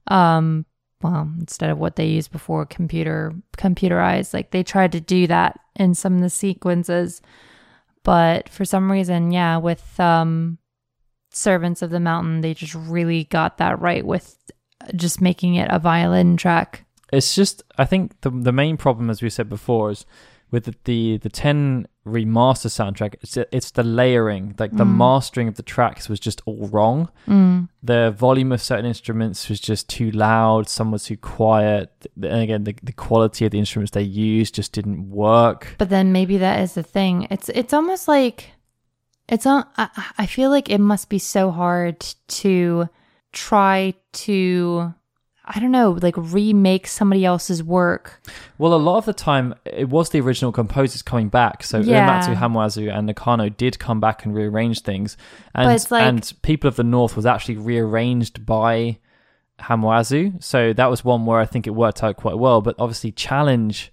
um 0.08 0.67
well 1.02 1.30
instead 1.40 1.70
of 1.70 1.78
what 1.78 1.96
they 1.96 2.08
used 2.08 2.32
before 2.32 2.66
computer 2.66 3.34
computerized 3.58 4.34
like 4.34 4.52
they 4.52 4.64
tried 4.64 4.92
to 4.92 5.02
do 5.02 5.28
that 5.28 5.60
in 5.76 5.94
some 5.94 6.16
of 6.16 6.22
the 6.22 6.30
sequences. 6.30 7.22
But 8.04 8.50
for 8.50 8.66
some 8.66 8.92
reason 8.92 9.32
yeah 9.32 9.58
with 9.58 10.00
um 10.00 10.58
servants 11.32 11.82
of 11.82 11.92
the 11.92 12.00
mountain 12.00 12.42
they 12.42 12.54
just 12.54 12.74
really 12.74 13.26
got 13.26 13.58
that 13.58 13.80
right 13.80 14.06
with 14.06 14.38
just 14.96 15.22
making 15.22 15.56
it 15.56 15.68
a 15.72 15.80
violin 15.80 16.38
track. 16.38 16.86
It's 17.12 17.36
just 17.36 17.64
I 17.78 17.86
think 17.86 18.20
the 18.22 18.30
the 18.30 18.52
main 18.52 18.78
problem, 18.78 19.10
as 19.10 19.22
we 19.22 19.30
said 19.30 19.50
before, 19.50 19.92
is 19.92 20.06
with 20.52 20.66
the 20.66 20.76
the, 20.86 21.18
the 21.18 21.30
ten 21.30 21.88
remaster 22.06 22.70
soundtrack. 22.70 23.16
It's 23.22 23.36
it's 23.52 23.72
the 23.72 23.84
layering, 23.84 24.56
like 24.58 24.72
the 24.78 24.86
Mm. 24.86 24.96
mastering 24.96 25.48
of 25.50 25.56
the 25.56 25.64
tracks 25.64 26.08
was 26.08 26.20
just 26.22 26.42
all 26.46 26.68
wrong. 26.72 27.10
mm. 27.28 27.68
The 27.84 28.12
volume 28.12 28.52
of 28.54 28.62
certain 28.62 28.86
instruments 28.86 29.50
was 29.50 29.60
just 29.60 29.90
too 29.90 30.10
loud. 30.12 30.70
Some 30.70 30.92
was 30.92 31.04
too 31.04 31.18
quiet. 31.18 31.92
And 32.16 32.42
again, 32.42 32.64
the 32.64 32.76
the 32.82 32.94
quality 32.94 33.46
of 33.46 33.52
the 33.52 33.60
instruments 33.60 33.92
they 33.92 34.04
used 34.04 34.56
just 34.56 34.72
didn't 34.72 35.10
work. 35.10 35.76
But 35.78 35.90
then 35.90 36.12
maybe 36.12 36.38
that 36.38 36.62
is 36.62 36.74
the 36.76 36.84
thing. 36.84 37.28
It's 37.30 37.50
it's 37.50 37.74
almost 37.74 38.08
like 38.08 38.52
it's 39.28 39.46
on. 39.46 39.66
I, 39.78 39.90
I 40.20 40.26
feel 40.28 40.50
like 40.50 40.70
it 40.70 40.80
must 40.80 41.10
be 41.10 41.20
so 41.20 41.52
hard 41.52 42.00
to 42.40 42.88
try 43.34 43.94
to. 44.14 44.94
I 45.50 45.60
don't 45.60 45.72
know, 45.72 45.98
like 46.02 46.16
remake 46.18 46.88
somebody 46.88 47.24
else's 47.24 47.64
work. 47.64 48.22
Well, 48.58 48.74
a 48.74 48.76
lot 48.76 48.98
of 48.98 49.06
the 49.06 49.14
time, 49.14 49.56
it 49.66 49.88
was 49.90 50.10
the 50.10 50.20
original 50.20 50.52
composers 50.52 51.02
coming 51.02 51.30
back. 51.30 51.64
So 51.64 51.80
Yeah. 51.80 52.20
Uematsu, 52.22 52.36
Hamauzu, 52.36 52.94
and 52.94 53.08
Nakano 53.08 53.48
did 53.48 53.80
come 53.80 54.02
back 54.02 54.26
and 54.26 54.36
rearrange 54.36 54.82
things. 54.82 55.16
And, 55.56 55.68
like- 55.90 56.04
and 56.04 56.34
People 56.42 56.68
of 56.68 56.76
the 56.76 56.84
North 56.84 57.16
was 57.16 57.26
actually 57.26 57.56
rearranged 57.58 58.46
by 58.46 58.98
Hamauzu. 59.60 60.44
So 60.44 60.74
that 60.74 60.88
was 60.90 61.06
one 61.06 61.26
where 61.26 61.40
I 61.40 61.46
think 61.46 61.66
it 61.66 61.72
worked 61.72 62.04
out 62.04 62.18
quite 62.18 62.38
well. 62.38 62.62
But 62.62 62.76
obviously, 62.78 63.12
Challenge 63.12 63.92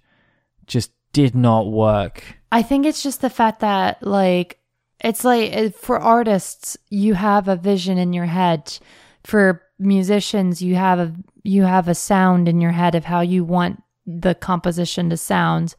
just 0.67 0.91
did 1.13 1.35
not 1.35 1.71
work. 1.71 2.23
I 2.51 2.61
think 2.61 2.85
it's 2.85 3.01
just 3.01 3.21
the 3.21 3.29
fact 3.29 3.61
that 3.61 4.05
like 4.05 4.59
it's 5.01 5.23
like 5.23 5.73
for 5.75 5.99
artists 5.99 6.77
you 6.89 7.13
have 7.13 7.47
a 7.47 7.55
vision 7.55 7.97
in 7.97 8.13
your 8.13 8.25
head. 8.25 8.77
For 9.23 9.61
musicians 9.77 10.61
you 10.61 10.75
have 10.75 10.99
a 10.99 11.13
you 11.43 11.63
have 11.63 11.87
a 11.87 11.95
sound 11.95 12.47
in 12.47 12.61
your 12.61 12.71
head 12.71 12.95
of 12.95 13.05
how 13.05 13.21
you 13.21 13.43
want 13.43 13.81
the 14.05 14.35
composition 14.35 15.09
to 15.09 15.17
sound. 15.17 15.75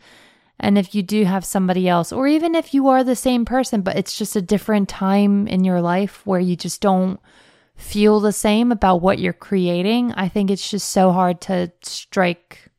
And 0.58 0.78
if 0.78 0.94
you 0.94 1.02
do 1.02 1.24
have 1.24 1.44
somebody 1.44 1.88
else 1.88 2.12
or 2.12 2.26
even 2.26 2.54
if 2.54 2.72
you 2.72 2.88
are 2.88 3.04
the 3.04 3.16
same 3.16 3.44
person 3.44 3.82
but 3.82 3.96
it's 3.96 4.16
just 4.16 4.36
a 4.36 4.42
different 4.42 4.88
time 4.88 5.46
in 5.48 5.64
your 5.64 5.80
life 5.80 6.24
where 6.26 6.40
you 6.40 6.56
just 6.56 6.80
don't 6.80 7.20
feel 7.76 8.20
the 8.20 8.32
same 8.32 8.72
about 8.72 9.02
what 9.02 9.18
you're 9.18 9.32
creating, 9.34 10.12
I 10.12 10.28
think 10.28 10.50
it's 10.50 10.70
just 10.70 10.88
so 10.88 11.12
hard 11.12 11.40
to 11.42 11.72
strike 11.82 12.70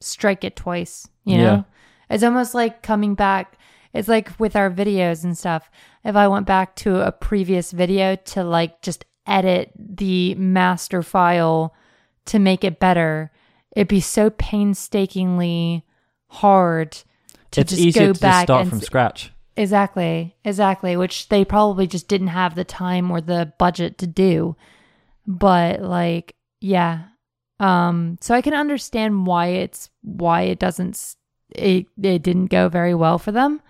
strike 0.00 0.44
it 0.44 0.56
twice, 0.56 1.08
you 1.24 1.38
know? 1.38 1.42
Yeah. 1.42 1.62
It's 2.08 2.22
almost 2.22 2.54
like 2.54 2.82
coming 2.82 3.14
back. 3.14 3.58
It's 3.92 4.08
like 4.08 4.38
with 4.38 4.54
our 4.54 4.70
videos 4.70 5.24
and 5.24 5.36
stuff. 5.36 5.70
If 6.04 6.14
I 6.14 6.28
went 6.28 6.46
back 6.46 6.76
to 6.76 7.00
a 7.00 7.10
previous 7.10 7.72
video 7.72 8.14
to 8.16 8.44
like 8.44 8.82
just 8.82 9.04
edit 9.26 9.72
the 9.78 10.34
master 10.34 11.02
file 11.02 11.74
to 12.26 12.38
make 12.38 12.64
it 12.64 12.78
better, 12.78 13.30
it'd 13.74 13.88
be 13.88 14.00
so 14.00 14.30
painstakingly 14.30 15.84
hard 16.28 16.92
to 17.52 17.60
it's 17.60 17.76
just 17.76 17.94
go 17.94 18.12
to 18.12 18.20
back 18.20 18.44
start 18.44 18.62
and 18.62 18.70
from 18.70 18.78
s- 18.78 18.86
scratch. 18.86 19.32
Exactly, 19.56 20.36
exactly. 20.44 20.96
Which 20.96 21.28
they 21.28 21.44
probably 21.44 21.86
just 21.86 22.08
didn't 22.08 22.28
have 22.28 22.54
the 22.54 22.64
time 22.64 23.10
or 23.10 23.20
the 23.20 23.52
budget 23.58 23.98
to 23.98 24.06
do. 24.06 24.56
But 25.26 25.80
like, 25.80 26.34
yeah. 26.60 27.04
Um. 27.58 28.18
So 28.20 28.34
I 28.34 28.42
can 28.42 28.52
understand 28.52 29.26
why 29.26 29.46
it's 29.46 29.88
why 30.02 30.42
it 30.42 30.58
doesn't 30.58 31.16
it 31.54 31.86
it 32.02 32.22
didn't 32.22 32.46
go 32.46 32.68
very 32.68 32.94
well 32.94 33.18
for 33.18 33.32
them. 33.32 33.62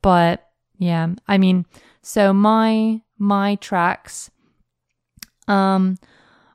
But 0.00 0.48
yeah, 0.78 1.08
I 1.26 1.38
mean, 1.38 1.66
so 2.02 2.32
my 2.32 3.02
my 3.18 3.56
tracks. 3.56 4.30
Um, 5.48 5.98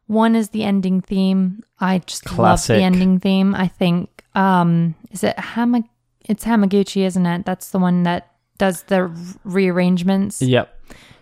one 0.07 0.35
is 0.35 0.49
the 0.49 0.63
ending 0.63 1.01
theme. 1.01 1.63
I 1.79 1.99
just 1.99 2.37
love 2.37 2.65
the 2.67 2.75
ending 2.83 3.19
theme. 3.19 3.55
I 3.55 3.67
think 3.67 4.23
um 4.35 4.95
is 5.11 5.23
it 5.23 5.37
Hama 5.39 5.83
it's 6.25 6.45
Hamaguchi, 6.45 7.05
isn't 7.05 7.25
it? 7.25 7.45
That's 7.45 7.69
the 7.69 7.79
one 7.79 8.03
that 8.03 8.31
does 8.57 8.83
the 8.83 9.01
r- 9.01 9.11
rearrangements. 9.43 10.41
Yep. 10.41 10.77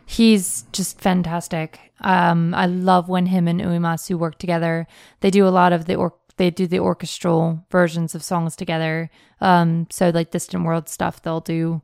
He's 0.05 0.63
just 0.74 0.99
fantastic. 0.99 1.80
Um, 2.01 2.53
I 2.53 2.65
love 2.65 3.09
when 3.09 3.28
him 3.28 3.47
and 3.47 3.61
Uematsu 3.61 4.17
work 4.17 4.39
together. 4.39 4.88
They 5.20 5.30
do 5.30 5.47
a 5.47 5.49
lot 5.49 5.72
of 5.72 5.86
the 5.86 5.95
or 5.95 6.15
they 6.38 6.49
do 6.49 6.67
the 6.67 6.80
orchestral 6.80 7.65
versions 7.70 8.15
of 8.15 8.24
songs 8.24 8.55
together. 8.55 9.09
Um, 9.39 9.88
so 9.91 10.09
like 10.09 10.32
Distant 10.32 10.63
World 10.65 10.89
stuff, 10.89 11.22
they'll 11.22 11.41
do. 11.41 11.82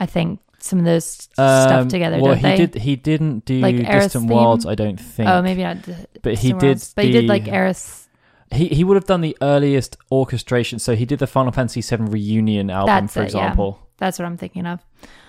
I 0.00 0.06
think 0.06 0.40
some 0.62 0.78
of 0.78 0.84
those 0.84 1.28
Um, 1.38 1.62
stuff 1.68 1.88
together. 1.88 2.20
Well, 2.20 2.34
he 2.34 2.42
they? 2.42 2.56
did. 2.56 2.74
He 2.76 2.96
didn't 2.96 3.44
do 3.44 3.60
Like 3.60 3.76
Aerith's 3.76 4.04
Distant 4.06 4.28
theme? 4.28 4.36
Worlds. 4.36 4.66
I 4.66 4.74
don't 4.74 4.98
think. 5.00 5.28
Oh, 5.28 5.42
maybe 5.42 5.62
not. 5.62 5.82
D- 5.82 5.94
But 6.22 6.34
he 6.38 6.52
did 6.52 6.62
Worlds. 6.62 6.92
But 6.94 7.04
he 7.04 7.12
did 7.12 7.26
like 7.26 7.48
Eris. 7.48 8.08
He 8.52 8.68
he 8.68 8.84
would 8.84 8.96
have 8.96 9.06
done 9.06 9.22
the 9.22 9.36
earliest 9.40 9.96
orchestration. 10.10 10.78
So 10.78 10.94
he 10.94 11.04
did 11.06 11.18
the 11.18 11.26
Final 11.26 11.52
Fantasy 11.52 11.80
VII 11.80 12.04
reunion 12.04 12.70
album, 12.70 12.86
That's 12.94 13.14
for 13.14 13.20
it, 13.22 13.32
yeah. 13.34 13.40
example. 13.46 13.78
That's 13.98 14.18
what 14.18 14.26
I'm 14.26 14.36
thinking 14.36 14.66
of. 14.66 14.80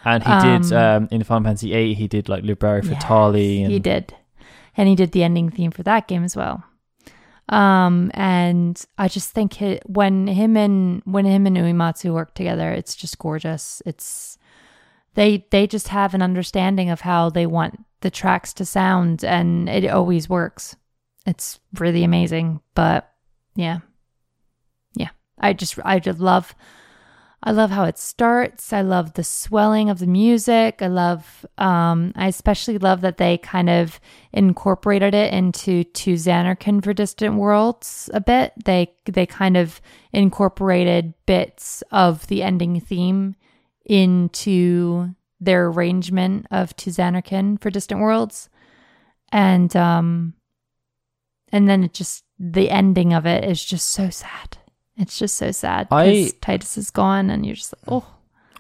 And 0.04 0.24
he 0.24 0.34
did 0.42 0.74
Um, 0.74 1.04
um, 1.04 1.08
in 1.12 1.24
Final 1.24 1.44
Fantasy 1.46 1.72
VIII. 1.72 1.94
He 1.94 2.08
did 2.08 2.28
like 2.28 2.44
Liberi 2.44 2.84
Yes, 2.84 3.04
Fatali. 3.04 3.64
and 3.64 3.72
He 3.72 3.80
did. 3.80 4.14
And 4.76 4.90
he 4.90 4.96
did 4.96 5.12
the 5.14 5.24
ending 5.24 5.50
theme 5.50 5.72
for 5.72 5.84
that 5.84 6.08
game 6.08 6.24
as 6.24 6.36
well. 6.36 6.64
Um, 7.50 8.10
and 8.14 8.82
I 8.98 9.08
just 9.08 9.32
think 9.32 9.58
hi 9.58 9.80
when 9.86 10.28
him 10.28 10.56
and 10.58 11.02
when 11.06 11.26
him 11.26 11.46
and 11.46 11.58
Uematsu 11.58 12.14
work 12.14 12.34
together, 12.34 12.72
it's 12.72 12.96
just 12.96 13.18
gorgeous. 13.20 13.82
It's 13.86 14.38
they 15.16 15.46
they 15.52 15.68
just 15.68 15.90
have 15.90 16.14
an 16.14 16.22
understanding 16.22 16.90
of 16.90 17.02
how 17.02 17.30
they 17.30 17.46
want 17.46 17.84
the 18.02 18.12
tracks 18.12 18.54
to 18.54 18.66
sound, 18.66 19.24
and 19.24 19.70
it 19.70 19.90
always 19.90 20.30
works. 20.30 20.76
It's 21.26 21.60
really 21.80 22.04
amazing. 22.04 22.62
But 22.76 23.10
yeah, 23.56 23.80
yeah, 24.96 25.10
I 25.40 25.54
just 25.54 25.80
I 25.84 26.00
just 26.00 26.20
love 26.20 26.56
I 27.46 27.52
love 27.52 27.72
how 27.72 27.84
it 27.84 27.98
starts. 27.98 28.72
I 28.72 28.82
love 28.82 29.14
the 29.14 29.24
swelling 29.24 29.90
of 29.90 30.00
the 30.00 30.08
music. 30.08 30.82
I 30.82 30.88
love, 30.88 31.46
um, 31.58 32.14
I 32.16 32.28
especially 32.28 32.78
love 32.78 33.02
that 33.02 33.18
they 33.18 33.38
kind 33.38 33.70
of 33.70 34.00
incorporated 34.32 35.14
it 35.14 35.34
into 35.34 35.84
To 35.84 36.14
Zanarkand 36.14 36.86
for 36.86 36.94
Distant 36.94 37.36
Worlds 37.36 38.10
a 38.14 38.22
bit. 38.22 38.54
They 38.64 38.94
they 39.06 39.26
kind 39.26 39.58
of 39.58 39.82
incorporated 40.14 41.14
bits 41.26 41.84
of 41.92 42.26
the 42.28 42.44
ending 42.44 42.80
theme 42.80 43.36
into 43.86 45.14
their 45.40 45.68
arrangement 45.68 46.46
of 46.52 46.76
To 46.78 46.90
Zanarkand 46.90 47.62
for 47.62 47.70
Distant 47.70 48.00
Worlds, 48.02 48.50
and 49.32 49.76
um, 49.76 50.34
and 51.52 51.70
then 51.70 51.84
it 51.84 51.94
just 51.94 52.24
the 52.40 52.70
ending 52.70 53.14
of 53.14 53.26
it 53.26 53.44
is 53.44 53.64
just 53.64 53.90
so 53.90 54.10
sad. 54.10 54.58
It's 54.98 55.18
just 55.18 55.36
so 55.36 55.52
sad 55.52 55.88
I- 55.92 56.32
Tidus 56.42 56.78
is 56.78 56.92
gone, 56.92 57.30
and 57.30 57.46
you're 57.46 57.56
just 57.56 57.74
like, 57.74 57.92
oh. 57.92 58.08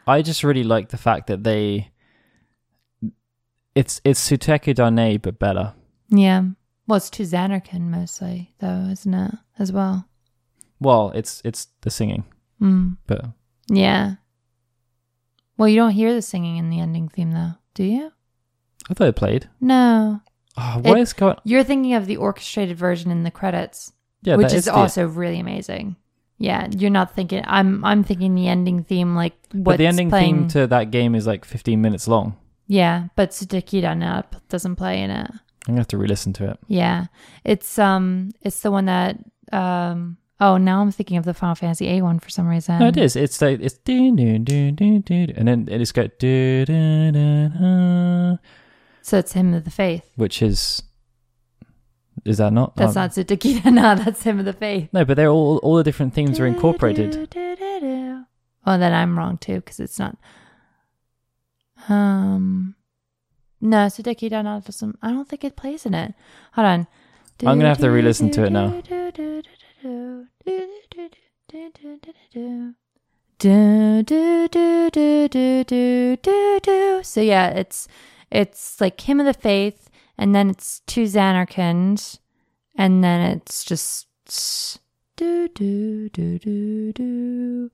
I 0.05 0.21
just 0.21 0.43
really 0.43 0.63
like 0.63 0.89
the 0.89 0.97
fact 0.97 1.27
that 1.27 1.43
they. 1.43 1.89
It's 3.75 4.01
it's 4.03 4.29
Suteki 4.29 4.75
Da 4.75 4.89
Ne, 4.89 5.17
but 5.17 5.39
better. 5.39 5.73
Yeah. 6.09 6.43
Well, 6.87 6.97
it's 6.97 7.09
to 7.11 7.23
Zanarkand 7.23 7.81
mostly, 7.89 8.53
though, 8.59 8.87
isn't 8.91 9.13
it? 9.13 9.35
As 9.57 9.71
well. 9.71 10.07
Well, 10.79 11.11
it's 11.15 11.41
it's 11.45 11.67
the 11.81 11.89
singing, 11.89 12.25
Mm. 12.61 12.97
but 13.07 13.25
Yeah. 13.69 14.15
Well, 15.57 15.67
you 15.69 15.75
don't 15.75 15.91
hear 15.91 16.13
the 16.13 16.21
singing 16.21 16.57
in 16.57 16.69
the 16.69 16.79
ending 16.79 17.07
theme, 17.09 17.31
though, 17.31 17.51
do 17.73 17.83
you? 17.83 18.11
I 18.89 18.93
thought 18.93 19.07
it 19.07 19.15
played. 19.15 19.49
No. 19.61 20.21
Oh, 20.57 20.79
what 20.83 20.97
It- 20.97 21.01
is 21.01 21.13
going? 21.13 21.37
You're 21.43 21.63
thinking 21.63 21.93
of 21.93 22.05
the 22.05 22.17
orchestrated 22.17 22.77
version 22.77 23.11
in 23.11 23.23
the 23.23 23.31
credits, 23.31 23.93
Yeah, 24.23 24.35
which 24.35 24.49
that 24.49 24.55
is 24.57 24.65
the- 24.65 24.73
also 24.73 25.07
really 25.07 25.39
amazing. 25.39 25.95
Yeah, 26.37 26.67
you're 26.71 26.89
not 26.89 27.15
thinking. 27.15 27.43
I'm. 27.45 27.85
I'm 27.85 28.03
thinking 28.03 28.35
the 28.35 28.47
ending 28.47 28.83
theme, 28.83 29.15
like 29.15 29.33
what's 29.51 29.63
But 29.63 29.77
the 29.77 29.87
ending 29.87 30.09
playing. 30.09 30.35
theme 30.39 30.47
to 30.49 30.67
that 30.67 30.91
game 30.91 31.15
is 31.15 31.25
like 31.25 31.45
15 31.45 31.79
minutes 31.81 32.07
long. 32.07 32.35
yeah, 32.67 33.07
but 33.15 33.29
Suteki 33.31 33.81
Da 33.81 33.93
Ne 33.93 34.23
doesn't 34.49 34.75
play 34.75 35.01
in 35.01 35.09
it. 35.11 35.29
I'm 35.31 35.39
gonna 35.67 35.79
have 35.79 35.87
to 35.89 35.97
re-listen 35.97 36.33
to 36.33 36.49
it. 36.49 36.59
Yeah, 36.67 37.05
it's 37.45 37.79
um, 37.79 38.31
it's 38.41 38.59
the 38.61 38.71
one 38.71 38.85
that 38.85 39.17
um. 39.53 40.17
Oh, 40.39 40.57
now 40.57 40.81
I'm 40.81 40.91
thinking 40.91 41.17
of 41.17 41.25
the 41.25 41.33
Final 41.33 41.55
Fantasy 41.55 41.87
A 41.89 42.01
one 42.01 42.19
for 42.19 42.29
some 42.29 42.47
reason. 42.47 42.79
No, 42.79 42.87
it 42.87 42.97
is. 42.97 43.15
It's 43.15 43.41
like 43.41 43.59
it's 43.61 43.77
doo, 43.77 44.15
doo, 44.15 44.39
doo, 44.39 44.71
doo, 44.99 45.27
and 45.35 45.47
then 45.47 45.67
it 45.71 45.77
just 45.79 45.93
go 45.93 46.07
doo, 46.19 46.65
doo, 46.65 47.11
doo, 47.11 47.49
doo, 47.49 48.39
So 49.01 49.19
it's 49.19 49.33
Hymn 49.33 49.53
of 49.53 49.63
the 49.63 49.71
Faith. 49.71 50.09
which 50.15 50.41
is 50.41 50.81
Is 52.25 52.37
that 52.39 52.51
not? 52.53 52.75
That's 52.75 52.97
Oh. 52.97 53.01
not 53.01 53.11
Sudakita. 53.11 53.65
No, 53.71 53.95
that's 53.95 54.23
Hymn 54.23 54.39
of 54.39 54.45
the 54.45 54.53
Faith. 54.53 54.89
No, 54.91 55.05
but 55.05 55.15
they're 55.17 55.29
all 55.29 55.57
all 55.57 55.75
the 55.75 55.83
different 55.83 56.13
themes 56.13 56.39
are 56.39 56.47
incorporated. 56.47 57.11
Do-do-do-do-do. 57.11 58.23
Oh, 58.65 58.77
then 58.77 58.93
I'm 58.93 59.17
wrong 59.17 59.37
too 59.37 59.55
because 59.55 59.79
it's 59.79 59.99
not. 59.99 60.17
Um, 61.89 62.75
no, 63.61 63.87
Suteki 63.87 64.29
Da 64.29 64.41
Ne 64.41 64.61
doesn't. 64.61 64.97
I 65.01 65.11
don't 65.11 65.27
think 65.27 65.43
it 65.43 65.55
plays 65.55 65.85
in 65.85 65.93
it. 65.93 66.13
Hold 66.53 66.67
on. 66.67 66.87
I'm 67.45 67.57
gonna 67.59 67.67
have 67.67 67.79
to 67.79 67.89
re-listen 67.91 68.29
to 68.31 68.43
it 68.45 68.51
now. 68.51 68.81
Do 72.33 72.73
do 73.37 74.01
do 74.01 74.47
do 74.49 74.89
do 74.89 75.29
do 75.29 76.17
do 76.17 76.59
do. 76.63 77.01
So 77.03 77.21
yeah, 77.21 77.49
it's 77.49 77.87
it's 78.31 78.81
like 78.81 78.99
hymn 78.99 79.19
of 79.19 79.27
the 79.27 79.35
faith, 79.35 79.87
and 80.17 80.33
then 80.33 80.49
it's 80.49 80.79
two 80.87 81.03
Zanarkand, 81.03 82.17
and 82.75 83.03
then 83.03 83.21
it's 83.37 83.63
just 83.63 84.07
do 85.15 85.47
do 85.49 86.09
do 86.09 86.39
do 86.39 86.91
do, 86.93 87.71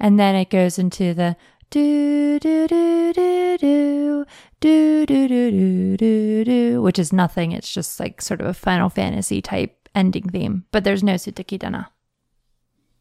and 0.00 0.18
then 0.18 0.34
it 0.34 0.50
goes 0.50 0.76
into 0.76 1.14
the 1.14 1.36
do 1.70 2.40
do 2.40 2.66
do 2.66 3.12
do 3.12 3.58
do 3.58 4.26
do 4.58 5.06
do 5.06 5.28
do 5.28 5.50
do 5.50 5.96
do 5.96 6.44
do, 6.44 6.82
which 6.82 6.98
is 6.98 7.12
nothing. 7.12 7.52
It's 7.52 7.72
just 7.72 8.00
like 8.00 8.20
sort 8.20 8.40
of 8.40 8.48
a 8.48 8.54
Final 8.54 8.88
Fantasy 8.88 9.40
type 9.40 9.88
ending 9.94 10.28
theme, 10.28 10.64
but 10.72 10.82
there's 10.82 11.04
no 11.04 11.14
Suteki 11.14 11.60
Da 11.60 11.68
Ne. 11.68 11.84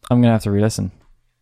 I'm 0.09 0.21
gonna 0.21 0.33
have 0.33 0.43
to 0.43 0.51
re-listen. 0.51 0.91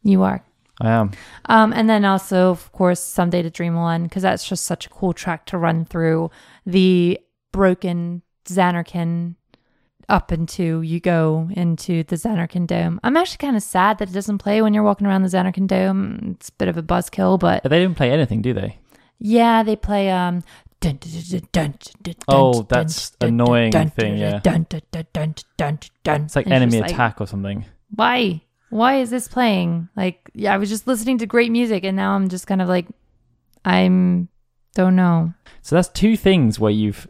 You 0.04 0.24
are. 0.24 0.44
I 0.80 0.90
am. 0.92 1.12
Um, 1.46 1.74
and 1.74 1.90
then 1.90 2.06
also, 2.06 2.52
of 2.52 2.72
course, 2.72 3.00
Someday 3.00 3.42
to 3.42 3.50
Dream 3.50 3.76
End, 3.78 4.04
because 4.04 4.22
that's 4.24 4.48
just 4.48 4.66
such 4.66 4.86
a 4.86 4.90
cool 4.90 5.12
track 5.14 5.46
to 5.48 5.58
run 5.58 5.86
through 5.86 6.30
the 6.66 7.20
broken 7.52 8.22
Zanarkand 8.46 9.36
up 10.10 10.32
into 10.32 10.82
you 10.82 11.00
go 11.00 11.50
into 11.52 12.04
the 12.04 12.16
Zanarkand 12.16 12.68
Dome. 12.68 13.00
I'm 13.04 13.18
actually 13.18 13.40
kind 13.40 13.58
of 13.58 13.64
sad 13.64 13.98
that 13.98 14.10
it 14.10 14.14
doesn't 14.14 14.38
play 14.38 14.62
when 14.62 14.74
you're 14.74 14.84
walking 14.84 15.08
around 15.08 15.24
the 15.24 15.30
Zanarkand 15.30 15.68
Dome. 15.68 16.36
It's 16.36 16.50
a 16.50 16.54
bit 16.54 16.68
of 16.68 16.78
a 16.78 16.84
buzzkill, 16.84 17.40
but 17.40 17.64
They 17.64 17.80
didn't 17.80 17.98
play 17.98 18.12
anything, 18.12 18.42
do 18.42 18.54
they? 18.54 18.78
yeah, 19.20 19.64
they 19.64 19.76
play 19.76 20.12
um. 20.12 20.44
dun, 20.80 20.98
dun, 20.98 21.12
dun, 21.30 21.42
dun, 21.52 21.74
dun, 22.04 22.16
Oh, 22.28 22.62
that's 22.70 23.18
annoying 23.20 23.72
thing, 23.72 24.18
yeah. 24.18 24.40
It's 24.46 26.36
like 26.36 26.46
And 26.46 26.54
enemy 26.54 26.80
attack 26.80 27.20
or 27.20 27.26
something. 27.28 27.66
why 27.96 28.42
why 28.70 28.96
is 29.00 29.10
this 29.10 29.28
playing 29.28 29.88
like 29.96 30.30
yeah 30.34 30.54
i 30.54 30.58
was 30.58 30.70
just 30.70 30.88
listening 30.88 31.18
to 31.18 31.26
great 31.26 31.52
music 31.52 31.84
and 31.84 31.96
now 31.96 32.12
i'm 32.14 32.28
just 32.28 32.48
kind 32.48 32.62
of 32.62 32.68
like 32.68 32.88
i'm 33.66 34.28
don't 34.76 34.96
know 34.96 35.34
So 35.62 35.76
that's 35.76 35.90
two 35.90 36.16
things 36.18 36.60
where 36.60 36.72
you've 36.72 37.08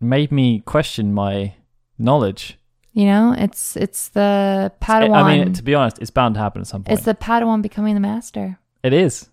made 0.00 0.30
me 0.32 0.60
question 0.60 1.12
my 1.14 1.54
knowledge. 1.98 2.58
you 2.92 3.04
know 3.06 3.34
it's 3.38 3.76
it's 3.76 4.08
the 4.08 4.72
padawan 4.82 5.22
I 5.22 5.36
mean, 5.44 5.52
to 5.52 5.62
be 5.62 5.74
honest, 5.74 5.98
it's 6.00 6.10
bound 6.10 6.34
to 6.34 6.40
happen 6.40 6.60
at 6.62 6.66
some 6.66 6.82
point. 6.84 6.96
it's 6.98 7.04
the 7.06 7.14
padawan 7.14 7.62
becoming 7.62 7.94
the 7.94 8.00
master 8.00 8.58
It 8.82 8.92
is. 8.92 9.28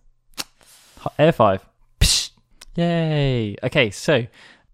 Air 1.17 1.31
5. 1.31 1.65
Psh. 2.01 2.31
Yay. 2.75 3.55
Okay, 3.63 3.89
so 3.91 4.25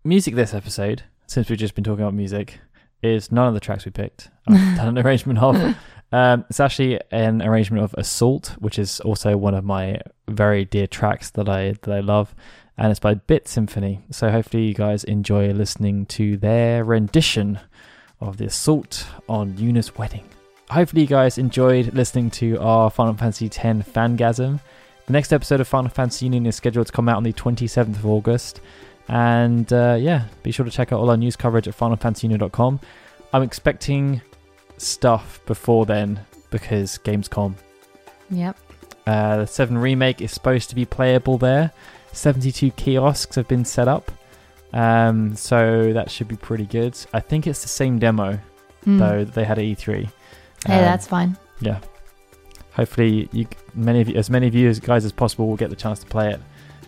music 0.04 0.34
this 0.36 0.54
episode, 0.54 1.04
since 1.28 1.48
we've 1.50 1.60
just 1.60 1.76
been 1.76 1.84
talking 1.84 2.02
about 2.04 2.14
music, 2.16 2.60
is 3.04 3.32
none 3.32 3.48
of 3.48 3.54
the 3.54 3.60
tracks 3.60 3.86
we 3.86 3.92
picked. 3.92 4.30
I've 4.48 4.78
done 4.78 4.98
an 4.98 5.06
arrangement 5.06 5.38
of. 5.40 5.76
Um, 6.14 6.46
it's 6.48 6.60
actually 6.60 7.00
an 7.10 7.42
arrangement 7.42 7.84
of 7.84 7.96
Assault, 7.96 8.56
which 8.60 8.78
is 8.78 9.00
also 9.00 9.36
one 9.36 9.56
of 9.56 9.64
my 9.64 10.00
very 10.28 10.64
dear 10.64 10.86
tracks 10.86 11.32
that 11.32 11.50
I 11.50 11.72
that 11.82 11.92
I 11.92 12.02
love, 12.02 12.36
and 12.78 12.92
it's 12.92 13.00
by 13.00 13.16
Bit 13.16 13.48
Symphony. 13.48 14.04
So 14.12 14.30
hopefully 14.30 14.66
you 14.66 14.76
guys 14.76 15.04
enjoy 15.06 15.52
listening 15.54 16.06
to 16.08 16.38
their 16.38 16.84
rendition 16.84 17.60
of 18.22 18.38
the 18.38 18.46
Assault 18.46 19.08
on 19.28 19.58
Yuna's 19.58 19.98
wedding. 19.98 20.30
Hopefully 20.70 21.02
you 21.02 21.08
guys 21.08 21.40
enjoyed 21.40 21.96
listening 21.96 22.30
to 22.32 22.60
our 22.60 22.92
Final 22.92 23.16
Fantasy 23.16 23.48
X 23.48 23.58
fangasm. 23.58 24.60
The 25.08 25.14
next 25.14 25.34
episode 25.34 25.62
of 25.62 25.68
Final 25.68 25.90
Fantasy 25.90 26.28
Union 26.28 26.46
is 26.46 26.56
scheduled 26.56 26.86
to 26.86 26.94
come 26.94 27.10
out 27.10 27.18
on 27.18 27.24
the 27.24 27.34
27th 27.34 27.96
of 27.96 28.06
August. 28.06 28.62
And 29.08 29.74
uh, 29.74 29.98
yeah, 30.00 30.26
be 30.44 30.52
sure 30.52 30.64
to 30.64 30.72
check 30.72 30.94
out 30.94 31.00
all 31.00 31.10
our 31.10 31.18
news 31.18 31.36
coverage 31.36 31.68
at 31.68 31.76
finalfantasyunion.com. 31.76 32.80
I'm 33.34 33.42
expecting 33.42 34.22
stuff 34.84 35.40
before 35.46 35.86
then 35.86 36.20
because 36.50 37.00
Gamescom. 37.04 37.56
yep 38.30 38.56
Uh, 39.08 39.38
the 39.38 39.48
7 39.48 39.78
remake 39.78 40.22
is 40.22 40.32
supposed 40.32 40.70
to 40.70 40.76
be 40.76 40.86
playable 40.86 41.38
there. 41.38 41.72
72 42.14 42.72
kiosks 42.72 43.36
have 43.36 43.48
been 43.48 43.66
set 43.66 43.88
up. 43.88 44.12
Um, 44.72 45.36
so 45.36 45.92
that 45.94 46.10
should 46.10 46.28
be 46.28 46.36
pretty 46.36 46.66
good. 46.66 46.98
I 47.14 47.20
think 47.20 47.46
it's 47.48 47.62
the 47.62 47.68
same 47.68 48.00
demo 48.00 48.40
Mm. 48.86 49.00
though 49.00 49.24
that 49.24 49.34
they 49.34 49.46
had 49.46 49.58
at 49.60 49.64
E3. 49.66 50.10
hey 50.68 50.78
Um, 50.78 50.82
that's 50.84 51.08
fine 51.08 51.38
yeah. 51.62 51.80
Hopefully, 52.74 53.30
you 53.32 53.46
many 53.76 54.02
of 54.02 54.10
you, 54.10 54.16
as 54.16 54.30
many 54.30 54.48
of 54.48 54.56
you 54.56 54.74
guys 54.76 55.06
as 55.06 55.12
possible 55.12 55.48
will 55.48 55.56
get 55.56 55.70
the 55.70 55.76
chance 55.76 56.00
to 56.00 56.06
play 56.08 56.32
it. 56.34 56.42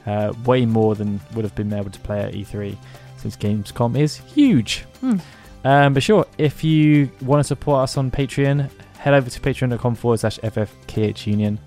Uh, 0.05 0.33
way 0.45 0.65
more 0.65 0.95
than 0.95 1.19
would 1.33 1.45
have 1.45 1.55
been 1.55 1.71
able 1.73 1.89
to 1.91 1.99
play 2.01 2.21
at 2.23 2.33
E3, 2.33 2.75
since 3.17 3.35
Gamescom 3.37 3.97
is 3.97 4.17
huge. 4.17 4.83
Hmm. 4.99 5.17
Um, 5.65 5.95
but 5.95 6.03
sure, 6.03 6.27
if 6.37 6.63
you 6.63 7.09
want 7.21 7.39
to 7.39 7.43
support 7.43 7.81
us 7.83 7.97
on 7.97 8.11
Patreon, 8.11 8.69
head 8.99 9.13
over 9.15 9.29
to 9.29 9.39
patreon.com 9.39 9.95
forward 9.95 10.19
slash 10.19 10.37
ffkhunion. 10.39 11.57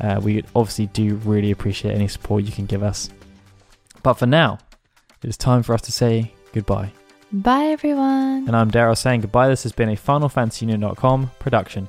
Uh, 0.00 0.20
we 0.22 0.44
obviously 0.54 0.86
do 0.86 1.16
really 1.16 1.50
appreciate 1.50 1.94
any 1.94 2.06
support 2.06 2.44
you 2.44 2.52
can 2.52 2.66
give 2.66 2.84
us. 2.84 3.10
But 4.04 4.14
for 4.14 4.26
now, 4.26 4.58
it 5.22 5.28
is 5.28 5.36
time 5.36 5.64
for 5.64 5.74
us 5.74 5.82
to 5.82 5.92
say 5.92 6.32
goodbye. 6.52 6.92
bye 7.32 7.66
everyone 7.66 8.46
And 8.46 8.56
I'm 8.56 8.70
Daryl 8.70 8.96
saying 8.96 9.22
goodbye. 9.22 9.48
This 9.48 9.64
has 9.64 9.72
been 9.72 9.88
a 9.88 9.96
FinalFantasyUnion.com 9.96 11.32
production. 11.40 11.88